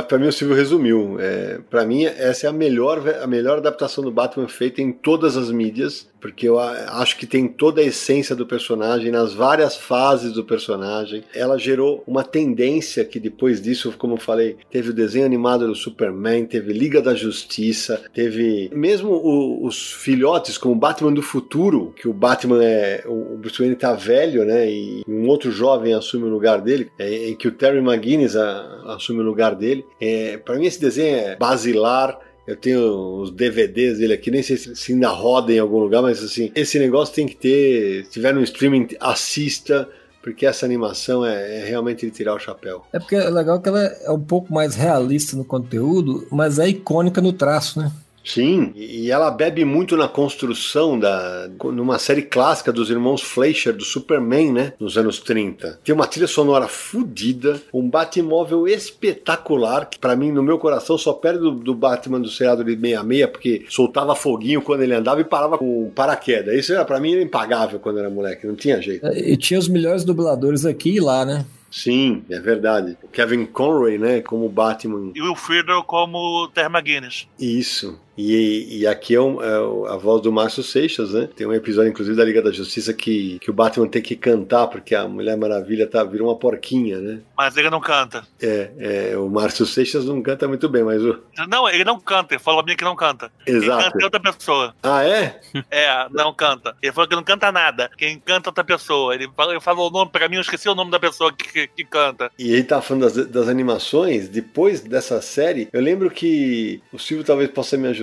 [0.09, 1.16] Pra mim, o Silvio resumiu.
[1.20, 5.36] É, para mim, essa é a melhor, a melhor adaptação do Batman feita em todas
[5.36, 10.32] as mídias, porque eu acho que tem toda a essência do personagem, nas várias fases
[10.32, 11.23] do personagem.
[11.35, 15.74] Ela gerou uma tendência que depois disso, como eu falei, teve o desenho animado do
[15.74, 22.09] Superman, teve Liga da Justiça, teve mesmo o- os filhotes, como Batman do Futuro, que
[22.09, 23.05] o Batman é.
[23.07, 24.69] O Bruce Wayne tá velho, né?
[24.70, 28.82] E um outro jovem assume o lugar dele, é, em que o Terry McGuinness a-
[29.12, 29.84] assume o lugar dele.
[30.01, 32.18] É, para mim, esse desenho é basilar.
[32.47, 36.22] Eu tenho os DVDs dele aqui, nem sei se, ainda roda em algum lugar, mas
[36.24, 38.05] assim, esse negócio tem que ter.
[38.06, 39.89] Se tiver no streaming, assista,
[40.20, 42.82] porque essa animação é, é realmente de tirar o chapéu.
[42.93, 46.68] É porque é legal que ela é um pouco mais realista no conteúdo, mas é
[46.68, 47.93] icônica no traço, né?
[48.24, 51.49] Sim, e ela bebe muito na construção da.
[51.65, 54.73] numa série clássica dos irmãos Fleischer, do Superman, né?
[54.78, 55.81] Nos anos 30.
[55.85, 61.12] Tem uma trilha sonora fodida, um Batmóvel espetacular, que pra mim, no meu coração, só
[61.12, 65.24] perde do, do Batman do seriado de 66, porque soltava foguinho quando ele andava e
[65.24, 66.55] parava com paraquedas.
[66.55, 69.07] Isso era, pra mim era impagável quando era moleque, não tinha jeito.
[69.07, 71.44] É, E tinha os melhores dubladores aqui e lá, né?
[71.70, 72.99] Sim, é verdade.
[73.03, 74.20] O Kevin Conroy, né?
[74.20, 75.11] Como Batman.
[75.15, 77.27] E o Will Friedle como Terry McGuinness.
[77.40, 77.99] Isso.
[78.16, 81.28] E, e aqui é, um- é a voz do Márcio Seixas, né?
[81.34, 84.66] Tem um episódio, inclusive, da Liga da Justiça que, que o Batman tem que cantar
[84.66, 87.20] porque a Mulher Maravilha tá, virou uma porquinha, né?
[87.36, 88.24] Mas ele não canta.
[88.40, 91.18] É, é, o Márcio Seixas não canta muito bem, mas o.
[91.48, 92.34] Não, ele não canta.
[92.34, 93.30] Ele falou pra mim que não canta.
[93.47, 93.84] Exato.
[93.84, 94.74] canta é outra pessoa.
[94.82, 95.40] Ah, é?
[95.70, 96.76] É, não canta.
[96.82, 97.90] Ele falou que não canta nada.
[97.97, 99.14] Quem canta é outra pessoa.
[99.14, 101.51] Ele falou, ele falou o nome pra mim, eu esqueci o nome da pessoa que,
[101.51, 102.30] que, que canta.
[102.39, 107.24] E ele tá falando das, das animações, depois dessa série, eu lembro que o Silvio
[107.24, 108.02] talvez possa me ajudar.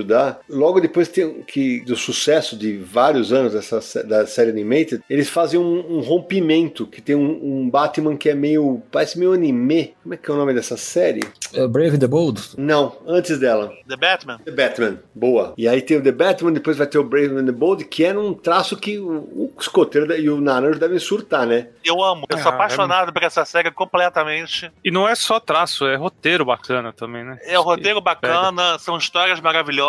[0.50, 5.60] Logo depois tem, que, do sucesso de vários anos dessa, da série Animated, eles fazem
[5.60, 8.82] um, um rompimento, que tem um, um Batman que é meio.
[8.92, 9.94] parece meio anime.
[10.04, 11.22] Como é que é o nome dessa série?
[11.54, 12.42] É Brave and the Bold?
[12.58, 13.72] Não, antes dela.
[13.88, 14.40] The Batman?
[14.46, 15.54] The Batman, boa.
[15.58, 18.04] E aí tem o The Batman, depois vai ter o Brave and the Bold, que
[18.04, 21.68] era um traço que o, o escoteiro e o Naranjo devem surtar, né?
[21.84, 22.26] Eu amo.
[22.30, 24.72] Eu sou Ah, apaixonado por essa série completamente.
[24.84, 27.38] E não é só traço, é roteiro bacana também, né?
[27.44, 29.89] É o roteiro bacana, são histórias maravilhosas.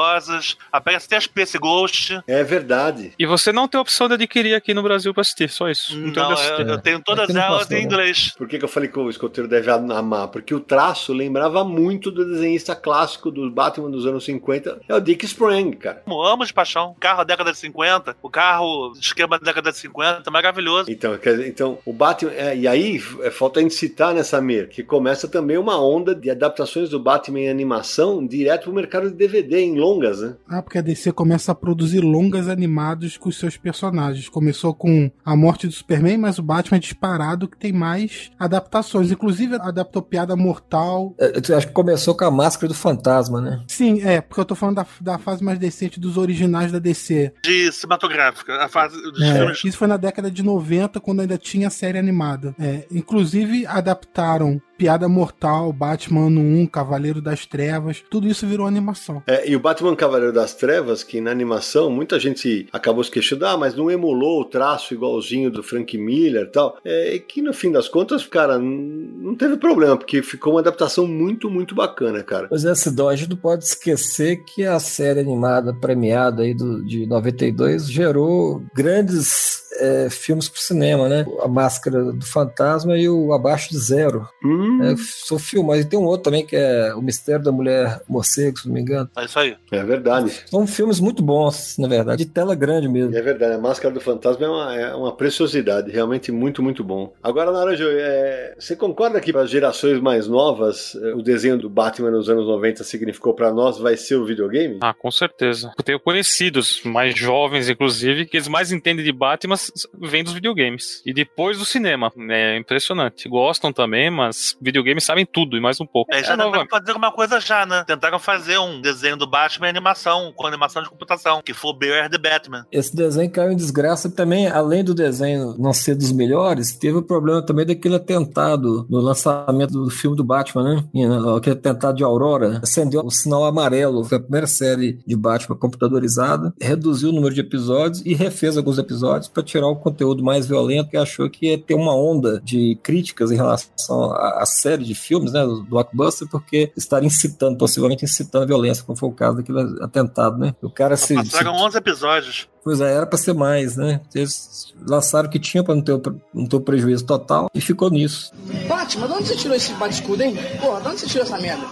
[0.70, 2.20] Aparece até Space Ghost.
[2.26, 3.12] É verdade.
[3.18, 5.96] E você não tem opção de adquirir aqui no Brasil pra assistir, só isso.
[5.98, 7.86] Não, Não, eu, eu tenho todas não elas passou, em né?
[7.86, 8.32] inglês.
[8.36, 10.28] Por que, que eu falei que o escoteiro deve amar?
[10.28, 15.00] Porque o traço lembrava muito do desenhista clássico do Batman dos anos 50, é o
[15.00, 16.02] Dick Sprang, cara.
[16.06, 16.94] Eu amo de paixão.
[17.00, 20.90] Carro da década de 50, o carro esquema da década de 50, maravilhoso.
[20.90, 22.32] Então, quer dizer, então o Batman.
[22.32, 26.14] é, e aí, é, falta a gente citar nessa Mir, que começa também uma onda
[26.14, 30.34] de adaptações do Batman em animação direto pro mercado de DVD, em longas, né?
[30.48, 34.28] Ah, porque a DC começa a produzir longas animados com os seus personagens.
[34.28, 39.10] Começou com a morte do Superman, mas o Batman é disparado que tem mais adaptações.
[39.10, 41.14] Inclusive adaptou Piada Mortal.
[41.18, 43.62] É, Eu acho que começou com a máscara do fantasma, né?
[43.66, 47.32] Sim, é, porque eu tô falando da, da fase mais decente dos originais da DC.
[47.42, 48.56] De cinematográfica.
[48.62, 49.64] A fase dos É, filmes.
[49.64, 52.54] isso foi na década de 90, quando ainda tinha série animada.
[52.58, 58.02] É, inclusive, adaptaram Piada Mortal, Batman no 1, Cavaleiro das Trevas.
[58.08, 59.22] Tudo isso virou animação.
[59.26, 63.44] É, e o Batman Cavaleiro das Trevas, que na animação muita gente acabou se queixando,
[63.44, 66.78] ah, mas não emulou o traço igualzinho do Frank Miller e tal.
[66.82, 71.06] É, e que no fim das contas, cara, não teve problema, porque ficou uma adaptação
[71.06, 72.48] muito, muito bacana, cara.
[72.48, 76.82] Pois é, Sidão, a gente não pode esquecer que a série animada premiada aí do,
[76.82, 81.26] de 92 gerou grandes é, filmes pro cinema, né?
[81.42, 84.28] A Máscara do Fantasma e o Abaixo de Zero.
[84.44, 85.84] Hum, É, são filmes.
[85.84, 88.80] E tem um outro também que é O Mistério da Mulher Morcego, se não me
[88.80, 89.08] engano.
[89.16, 89.56] É isso aí.
[89.70, 90.44] é verdade.
[90.46, 93.16] São filmes muito bons, na verdade, de tela grande mesmo.
[93.16, 97.12] É verdade, a Máscara do Fantasma é uma, é uma preciosidade, realmente muito, muito bom.
[97.22, 101.68] Agora, Naranjo, é, você concorda que para as gerações mais novas, é, o desenho do
[101.68, 104.78] Batman nos anos 90 significou para nós vai ser o videogame?
[104.80, 105.72] Ah, com certeza.
[105.78, 109.56] Eu tenho conhecidos, mais jovens, inclusive, que eles mais entendem de Batman
[109.98, 111.02] vêm dos videogames.
[111.04, 112.12] E depois do cinema.
[112.28, 113.28] É impressionante.
[113.28, 116.12] Gostam também, mas videogames sabem tudo e mais um pouco.
[116.12, 117.84] É, já É tentaram fazer uma coisa já, né?
[117.86, 121.74] Tentaram fazer um desenho do Batman em animação, com animação de computação, que foi o
[121.74, 122.66] Bear the Batman.
[122.70, 127.02] Esse desenho caiu em desgraça também, além do desenho não ser dos melhores, teve o
[127.02, 130.84] problema também daquele atentado no lançamento do filme do Batman, né?
[130.94, 135.16] E, né, Aquele atentado de Aurora, acendeu o sinal amarelo, foi a primeira série de
[135.16, 140.22] Batman computadorizada, reduziu o número de episódios e refez alguns episódios para tirar o conteúdo
[140.22, 144.46] mais violento que achou que ia ter uma onda de críticas em relação à, à
[144.46, 149.08] série de filmes, né, do blockbuster, porque estaria incitando, possivelmente incitando a violência, como foi
[149.08, 150.54] o caso daquele atentado, né?
[150.62, 152.48] O cara se, se Passaram 11 episódios.
[152.62, 154.00] Pois é, era pra ser mais, né?
[154.14, 157.60] Eles lançaram o que tinha pra não ter, o- não ter o prejuízo total e
[157.60, 158.32] ficou nisso.
[158.68, 160.36] Batman, de onde você tirou esse bate-escudo, hein?
[160.60, 161.64] Porra, de onde você tirou essa merda?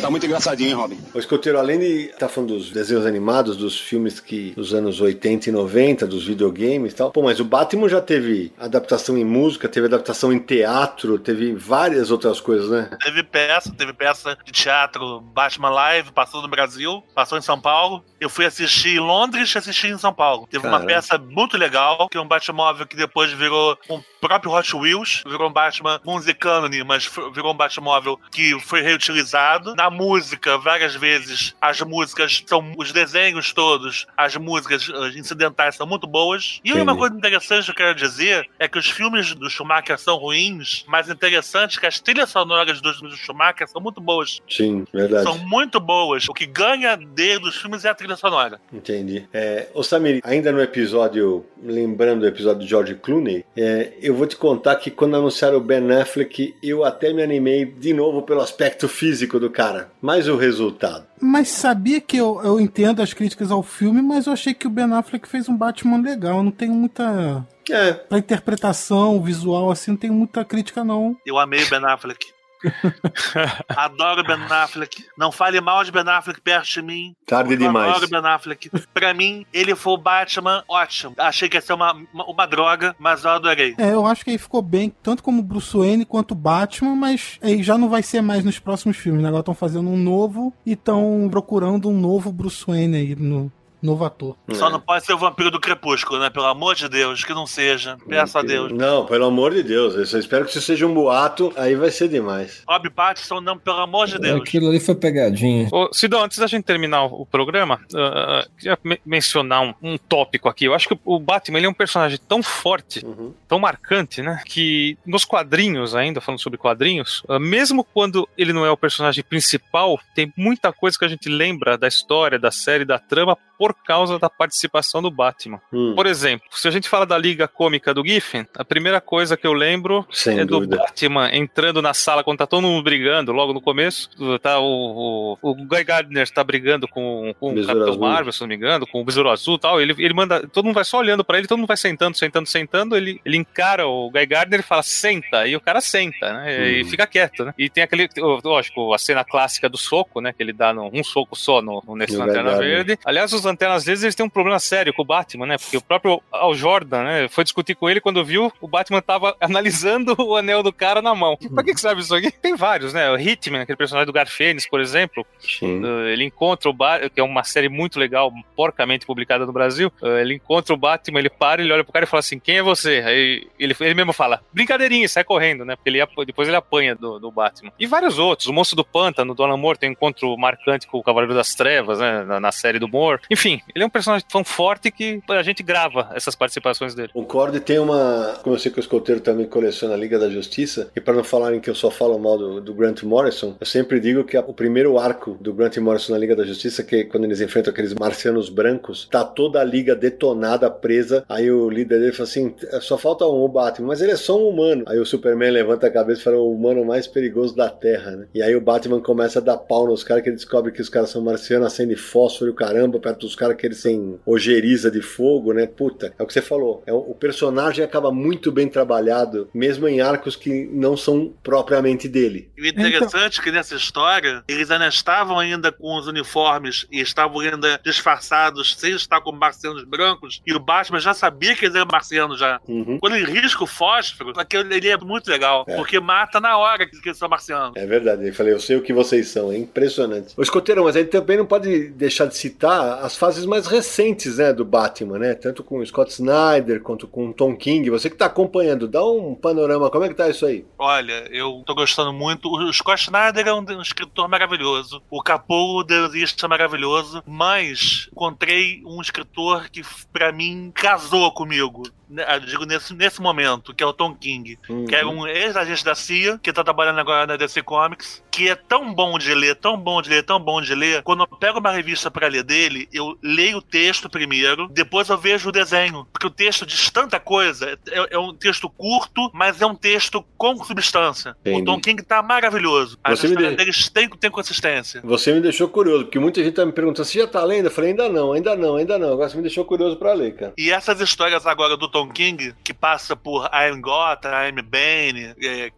[0.00, 0.98] Tá muito engraçadinho, hein, Robin?
[1.14, 5.48] O escoteiro, além de estar falando dos desenhos animados, dos filmes que dos anos 80
[5.48, 9.68] e 90, dos videogames e tal, pô, mas o Batman já teve adaptação em música,
[9.68, 12.90] teve adaptação em teatro, teve várias outras coisas, né?
[13.02, 18.04] Teve peça, teve peça de teatro Batman Live, passou no Brasil, passou em São Paulo.
[18.20, 20.46] Eu fui assistir em Londres e assisti em São Paulo.
[20.50, 20.94] Teve uma Caramba.
[20.94, 25.48] peça muito legal, que é um Batmóvel que depois virou um próprio Hot Wheels, virou
[25.48, 29.74] um Batman musicânone, mas virou um Batmóvel que foi reutilizado.
[29.74, 35.86] Na música, várias vezes, as músicas são os desenhos todos, as músicas eh, incidentais são
[35.86, 36.60] muito boas.
[36.64, 36.98] E uma Entendi.
[36.98, 41.08] coisa interessante que eu quero dizer é que os filmes do Schumacher são ruins, mas
[41.08, 44.40] interessante é que as trilhas sonoras dos filmes do Schumacher são muito boas.
[44.48, 45.24] Sim, verdade.
[45.24, 46.28] São muito boas.
[46.28, 48.60] O que ganha dele dos filmes é a trilha sonora.
[48.72, 49.28] Entendi.
[49.32, 54.26] É, ô Samir, ainda no episódio, lembrando do episódio de George Clooney, é, eu vou
[54.26, 58.40] te contar que quando anunciaram o Ben Affleck, eu até me animei de novo pelo
[58.40, 59.90] aspecto físico do cara.
[60.00, 61.06] Mas o resultado.
[61.20, 64.70] Mas sabia que eu, eu entendo as críticas ao filme, mas eu achei que o
[64.70, 66.38] Ben Affleck fez um Batman legal.
[66.38, 67.46] Eu não tenho muita.
[67.70, 71.16] É, Pra interpretação, visual, assim, não tenho muita crítica, não.
[71.24, 72.26] Eu amei o Ben Affleck.
[73.68, 75.04] Adoro Ben Affleck.
[75.16, 77.14] Não fale mal de Ben Affleck perto de mim.
[77.26, 77.90] tarde demais.
[77.90, 78.70] adoro o Ben Affleck.
[78.92, 81.14] Pra mim, ele foi o Batman ótimo.
[81.18, 83.74] Achei que ia ser uma, uma, uma droga, mas eu adorei.
[83.78, 87.62] É, eu acho que aí ficou bem, tanto como Bruce Wayne quanto Batman, mas aí
[87.62, 89.28] já não vai ser mais nos próximos filmes, né?
[89.28, 93.50] Agora estão fazendo um novo e estão procurando um novo Bruce Wayne aí no,
[93.82, 94.36] novo ator.
[94.52, 94.70] Só É.
[94.72, 96.30] não pode ser o vampiro do crepúsculo, né?
[96.30, 97.96] Pelo amor de Deus, que não seja.
[98.08, 98.72] Peço a Deus.
[98.72, 99.94] Não, pelo amor de Deus.
[99.94, 102.62] Eu só espero que isso seja um boato, aí vai ser demais.
[102.68, 104.40] Rob Pattinson, não, pelo amor de Deus.
[104.40, 105.68] Aquilo ali foi pegadinha.
[105.72, 110.48] Ô, Sidão, antes da gente terminar o, programa, ah, queria me- mencionar um, um tópico
[110.48, 110.64] aqui.
[110.64, 113.32] Eu acho que o Batman ele é um personagem tão forte, Uhum.
[113.48, 114.42] tão marcante, né?
[114.46, 119.24] Que nos quadrinhos, ainda falando sobre quadrinhos, ah, mesmo quando ele não é o personagem
[119.24, 123.74] principal, tem muita coisa que a gente lembra da história, da série, da trama, por
[123.74, 125.60] causa da participação do Batman.
[125.70, 129.36] Hum, Por exemplo, se a gente fala da Liga Cômica do Giffen, a primeira coisa
[129.36, 130.76] que eu lembro sem é dúvida.
[130.76, 134.08] do Batman entrando na sala quando tá todo mundo brigando, logo no começo.
[134.38, 137.98] Tá o, o, o Guy Gardner tá brigando com, com o Capitão.
[137.98, 139.78] Marvel, se não me engano, com o Besouro Azul e tal.
[139.78, 140.48] Ele, ele manda.
[140.48, 142.96] Todo mundo vai só olhando pra ele, todo mundo vai sentando, sentando, sentando.
[142.96, 145.46] Ele, ele encara o Guy Gardner e fala, senta.
[145.46, 146.70] E o cara senta, né?
[146.70, 146.88] E Uhum.
[146.88, 147.52] fica quieto, né?
[147.58, 148.08] E tem aquele.
[148.42, 150.32] Lógico, a cena clássica do soco, né?
[150.32, 152.56] Que ele dá no- um soco só no, nesse Lanterna.
[152.56, 152.98] Verde.
[153.04, 155.58] Aliás, os Lanternas Verdes eles têm um problema sério com o Batman, né?
[155.58, 157.28] Porque o próprio Al Jordan, né?
[157.28, 161.14] Foi discutir com ele quando viu o Batman tava analisando o anel do cara na
[161.14, 161.36] mão.
[161.36, 162.30] Pra que, que sabe isso aqui?
[162.30, 163.10] Tem vários, né?
[163.10, 165.26] O Hitman, aquele personagem do Garfênis, por exemplo.
[165.38, 165.82] Sim.
[165.82, 169.92] Uh, ele encontra o Batman, que é uma série muito legal, porcamente publicada no Brasil.
[170.02, 172.58] Uh, ele encontra o Batman, ele para, ele olha pro cara e fala assim: Quem
[172.58, 173.02] é você?
[173.04, 175.76] Aí ele, ele mesmo fala: Brincadeirinha, e sai correndo, né?
[175.76, 177.72] Porque ele, depois ele apanha do, do Batman.
[177.78, 178.48] E vários outros.
[178.48, 181.54] O Monstro do Pântano, do Alan Moore, tem um encontro marcante com o Cavaleiro das
[181.54, 182.24] Trevas, né?
[182.24, 183.22] Na, na série do Moore.
[183.30, 187.10] Enfim, ele é um personagem tão forte que a gente grava essas participações dele.
[187.12, 188.38] Concordo e tem uma.
[188.42, 191.24] Como eu sei que o escoteiro também coleciona a Liga da Justiça, e para não
[191.24, 194.40] falarem que eu só falo mal do, do Grant Morrison, eu sempre digo que a-
[194.46, 197.72] o primeiro arco do Grant Morrison na Liga da Justiça, que é quando eles enfrentam
[197.72, 201.24] aqueles marcianos brancos, tá toda a liga detonada, presa.
[201.28, 204.38] Aí o líder dele fala assim: só falta um, o Batman, mas ele é só
[204.38, 204.84] um humano.
[204.86, 208.26] Aí o Superman levanta a cabeça e fala: o humano mais perigoso da Terra, né?
[208.34, 210.88] E aí o Batman começa a dar pau nos caras, que ele descobre que os
[210.88, 215.52] caras são marcianos, acende fósforo caramba, perto dos caras que eles têm ojeriza de fogo,
[215.52, 215.66] né?
[215.66, 216.82] Puta, é o que você falou.
[216.86, 222.50] É, o personagem acaba muito bem trabalhado, mesmo em arcos que não são propriamente dele.
[222.56, 227.00] E o interessante é que nessa história, eles ainda estavam ainda com os uniformes e
[227.00, 231.74] estavam ainda disfarçados, sem estar como marcianos brancos, e o Batman já sabia que eles
[231.76, 232.60] eram marcianos já.
[232.66, 232.98] Uhum.
[232.98, 235.76] Quando ele risca o fósforo, aquele ele é muito legal, É.
[235.76, 237.72] porque mata na hora que eles são marcianos.
[237.76, 240.34] É verdade, eu falei, eu sei o que vocês são, é impressionante.
[240.36, 244.38] O escoteiro, mas a gente também não pode deixar de citar as fases mais recentes,
[244.38, 245.34] né, do Batman, né?
[245.34, 247.90] Tanto com o Scott Snyder quanto com o Tom King.
[247.90, 250.64] Você que tá acompanhando, dá um panorama, como é que tá isso aí?
[250.78, 252.48] Olha, eu tô gostando muito.
[252.48, 255.02] O Scott Snyder é um, um escritor maravilhoso.
[255.10, 257.22] O Capô, o é maravilhoso.
[257.26, 259.82] Mas encontrei um escritor que,
[260.12, 261.82] pra mim, casou comigo.
[262.10, 264.58] Né, eu digo nesse, nesse momento, que é o Tom King.
[264.68, 264.84] Uhum.
[264.84, 268.22] Que é um ex-agente da CIA, que tá trabalhando agora na DC Comics.
[268.30, 271.02] Que é tão bom de ler, tão bom de ler, tão bom de ler.
[271.02, 275.16] Quando eu pego uma revista pra ler dele, eu leio o texto primeiro, depois eu
[275.16, 276.06] vejo o desenho.
[276.12, 277.78] Porque o texto diz tanta coisa.
[277.88, 281.36] É, é um texto curto, mas é um texto com substância.
[281.40, 281.62] Entendi.
[281.62, 282.98] O Tom King tá maravilhoso.
[283.04, 283.88] As Você me histórias dê- deles
[284.20, 285.00] têm consistência.
[285.04, 287.66] Você me deixou curioso, porque muita gente tá me perguntando, você já tá lendo?
[287.66, 289.12] Eu falei, ainda não, ainda não, ainda não.
[289.12, 290.52] Agora você me deixou curioso pra ler, cara.
[290.56, 294.62] E essas histórias agora do Tom King, que passa por I Am Gotham, I Am
[294.62, 295.70] Bane, é,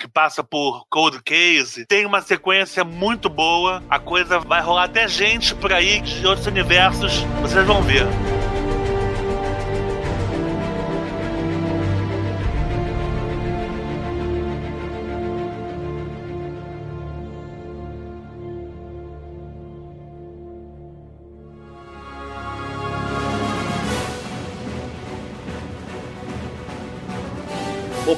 [0.00, 3.82] que passa por Cold Case, tem uma sequência muito boa.
[3.88, 7.24] A coisa vai rolar até gente por aí de outros universos.
[7.42, 8.06] Vocês vão ver.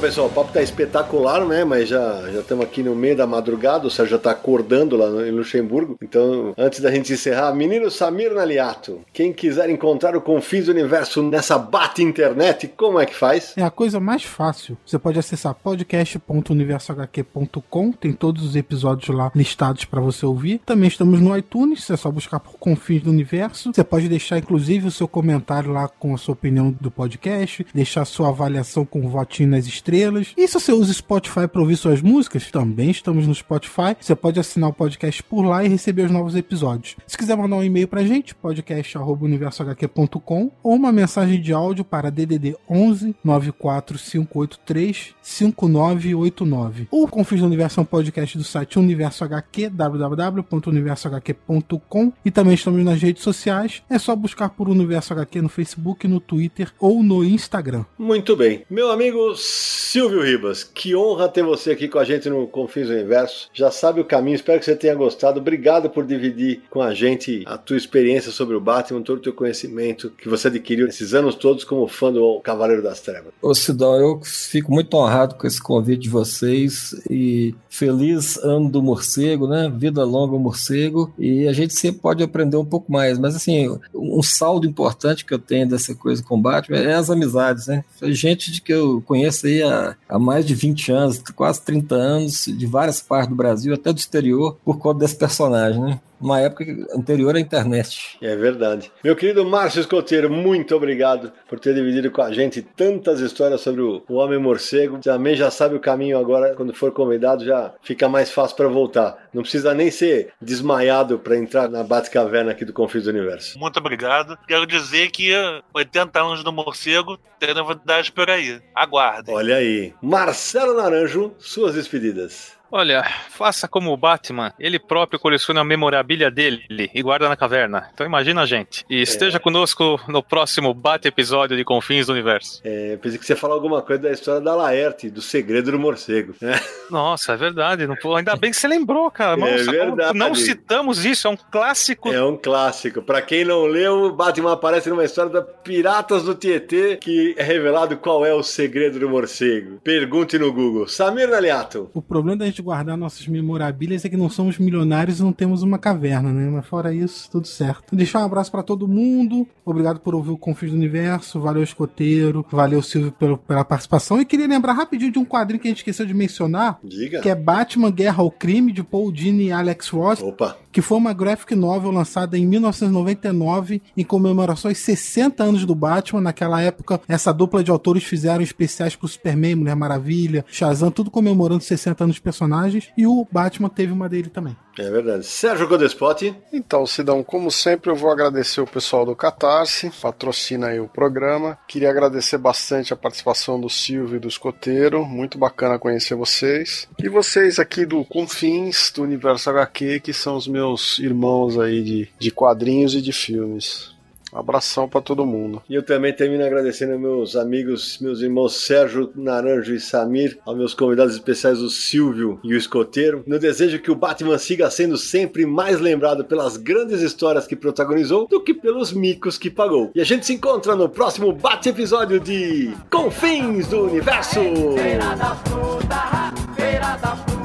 [0.07, 1.65] Pessoal, o papo tá espetacular, né?
[1.65, 5.09] Mas já já estamos aqui no meio da madrugada, o Sérgio já tá acordando lá
[5.11, 5.97] no- em Luxemburgo.
[6.01, 11.25] Então, antes da gente encerrar, menino Samir Naliato, quem quiser encontrar o Confins do Universo
[11.25, 13.53] nessa bate internet, como é que faz?
[13.57, 14.77] É a coisa mais fácil.
[14.87, 20.61] Você pode acessar podcast.universohq.com, tem todos os episódios lá listados para você ouvir.
[20.65, 23.73] Também estamos no iTunes, é só buscar por Confins do Universo.
[23.75, 28.05] Você pode deixar inclusive o seu comentário lá com a sua opinião do podcast, deixar
[28.05, 29.96] sua avaliação com um votinho nas estrelas.
[30.37, 33.97] E se você usa Spotify para ouvir suas músicas, também estamos no Spotify.
[33.99, 36.97] Você pode assinar o podcast por lá e receber os novos episódios.
[37.07, 42.57] Se quiser mandar um e-mail pra gente, podcast@universohq.com ou uma mensagem de áudio para DDD
[42.69, 46.89] 11 94583 5989.
[46.91, 52.85] O Confins do Universo é um podcast do site Universo HQ, www.universohq.com e também estamos
[52.85, 53.83] nas redes sociais.
[53.89, 57.87] É só buscar por Universo HQ no Facebook, no Twitter ou no Instagram.
[57.99, 58.67] Muito bem.
[58.69, 59.35] Meu amigo
[59.77, 63.51] Silvio Ribas, que honra ter você aqui com a gente no Confins do Universo.
[63.53, 65.39] Já sabe o caminho, espero que você tenha gostado.
[65.39, 69.35] Obrigado por dividir com a gente a tua experiência sobre o Batman, todo o teu
[69.35, 73.35] conhecimento que você adquiriu esses anos todos como fã do Cavaleiro das Trevas.
[73.43, 78.83] Ô Sidão, eu fico muito honrado com esse convite de vocês e feliz ano do
[78.83, 79.71] morcego, né?
[79.75, 84.23] Vida longa morcego e a gente sempre pode aprender um pouco mais, mas assim, um
[84.23, 87.85] saldo importante que eu tenho dessa coisa com Batman é as amizades, né?
[88.03, 92.45] Gente de que eu conheço aí há, há mais de 20 anos, quase 30 anos,
[92.47, 96.01] de várias partes do Brasil, até do exterior, por conta desse personagem, né?
[96.21, 96.65] Uma época
[96.95, 98.17] anterior à internet.
[98.23, 98.91] É verdade.
[99.05, 103.83] Meu querido Márcio Escoteiro, muito obrigado por ter dividido com a gente tantas histórias sobre
[103.83, 104.99] o, Homem Morcego.
[104.99, 109.29] Também já sabe o caminho agora, quando for convidado, já fica mais fácil para voltar.
[109.33, 113.59] Não precisa nem ser desmaiado para entrar na Batcaverna aqui do Confins do Universo.
[113.59, 114.39] Muito obrigado.
[114.49, 115.33] Quero dizer que
[115.75, 118.61] 80 anos do morcego tem novidade por aí.
[118.75, 119.35] Aguardem.
[119.35, 119.93] Olha aí.
[120.01, 122.56] Marcelo Naranjo, suas despedidas.
[122.71, 127.89] Olha, faça como o Batman, ele próprio coleciona a memorabilia dele e guarda na caverna.
[127.95, 128.85] Então imagina a gente.
[128.91, 129.41] E esteja é.
[129.41, 132.61] conosco no próximo Bate-episódio de Confins do Universo.
[132.65, 135.79] É, pensei que você ia falar alguma coisa da história da Laerte, do segredo do
[135.79, 136.35] morcego.
[136.91, 137.87] Nossa, é verdade.
[137.87, 139.35] Não, ainda bem que você lembrou, cara.
[139.35, 140.19] É Nossa, é verdade.
[140.19, 142.13] Não citamos isso, é um clássico.
[142.13, 143.03] É um clássico.
[143.03, 147.97] Pra quem não leu, Batman aparece numa história da Piratas do Tietê, que é revelado
[147.97, 149.81] qual é o segredo do morcego.
[149.83, 150.89] Pergunte no Google.
[150.89, 151.91] Samir Naliato.
[151.95, 155.63] O problema da gente guardar nossas memorabilias é que não somos milionários e não temos
[155.63, 156.49] uma caverna, né?
[156.51, 157.95] Mas fora isso, tudo certo.
[157.95, 159.47] Deixar um abraço para todo mundo.
[159.65, 161.41] Obrigado por ouvir o Confins do Universo.
[161.41, 162.45] Valeu, Escoteiro.
[162.51, 164.21] Valeu, Silvio, pelo, pela participação.
[164.21, 166.79] E queria lembrar rapidinho de um quadrinho que a gente esqueceu de mencionar.
[166.83, 167.21] Diga.
[167.21, 170.23] Que é Batman Guerra ao Crime, de Paul Dini e Alex Ross.
[170.23, 170.57] Opa.
[170.77, 176.21] Que foi uma graphic novel lançada em 1999 em comemoração aos 60 anos do Batman.
[176.21, 181.63] Naquela época, essa dupla de autores fizeram especiais pro Superman, Mulher Maravilha, Shazam, tudo comemorando
[181.63, 182.91] 60 anos de personagens.
[182.95, 184.55] E o Batman teve uma dele também.
[184.79, 185.25] É verdade.
[185.25, 186.35] Sérgio Codespot.
[186.53, 191.59] Então, Sidão, como sempre, eu vou agradecer o pessoal do Catarse, patrocina aí o programa.
[191.67, 196.89] Queria agradecer bastante a participação do Silvio e do Escoteiro, muito bacana conhecer vocês.
[197.03, 202.09] E vocês aqui do Confins, do Universo HQ, que são os meus irmãos aí de,
[202.19, 203.96] de quadrinhos e de filmes.
[204.33, 205.63] Um abração para todo mundo.
[205.69, 210.75] E eu também termino agradecendo meus amigos, meus irmãos Sérgio Naranjo e Samir, aos meus
[210.75, 213.23] convidados especiais, o Silvio e o Escoteiro.
[213.27, 218.27] No desejo que o Batman siga sendo sempre mais lembrado pelas grandes histórias que protagonizou
[218.27, 219.91] do que pelos micos que pagou.
[219.95, 224.41] E a gente se encontra no próximo Bate-episódio de Confins do Universo!
[224.77, 227.36] Feira da fruta, feira da fruta,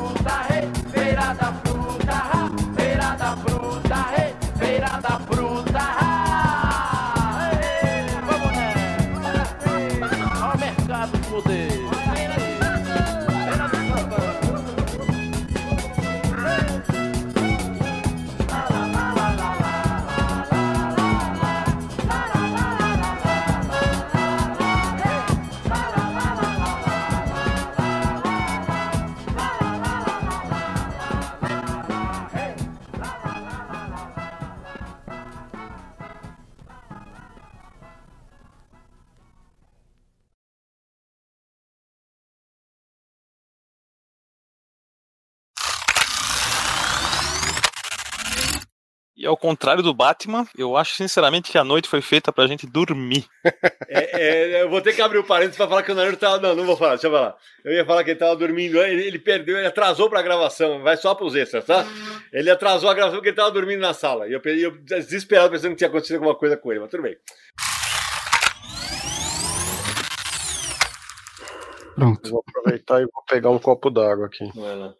[49.31, 53.25] ao contrário do Batman, eu acho sinceramente que a noite foi feita pra gente dormir.
[53.93, 56.39] É, é, eu vou ter que abrir o parênteses pra falar que o Naruto tava.
[56.39, 57.35] Não, não vou falar, deixa eu falar.
[57.65, 60.95] Eu ia falar que ele tava dormindo, ele, ele perdeu, ele atrasou pra gravação, vai
[60.95, 61.85] só pros extras, tá?
[62.31, 64.29] Ele atrasou a gravação porque ele tava dormindo na sala.
[64.29, 67.17] E eu, eu desesperado pensando que tinha acontecido alguma coisa com ele, mas tudo bem.
[71.95, 72.29] Pronto.
[72.29, 74.49] Vou aproveitar e vou pegar um copo d'água aqui.
[74.55, 74.95] Vai lá.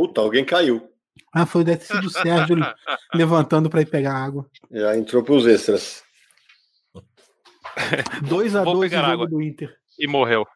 [0.00, 0.80] Puta, alguém caiu.
[1.30, 2.56] Ah, foi deve ter sido o Sérgio
[3.12, 4.46] levantando para ir pegar água.
[4.72, 6.02] Já entrou pros extras.
[8.22, 9.28] 2 a Vou 2 pegar no jogo água.
[9.28, 9.68] do Inter.
[9.98, 10.46] E morreu.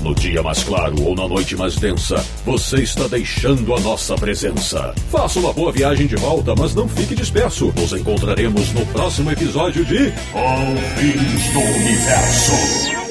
[0.00, 2.16] No dia mais claro ou na noite mais densa,
[2.46, 4.94] você está deixando a nossa presença.
[5.10, 7.74] Faça uma boa viagem de volta, mas não fique disperso.
[7.76, 13.05] Nos encontraremos no próximo episódio de Confins do Universo.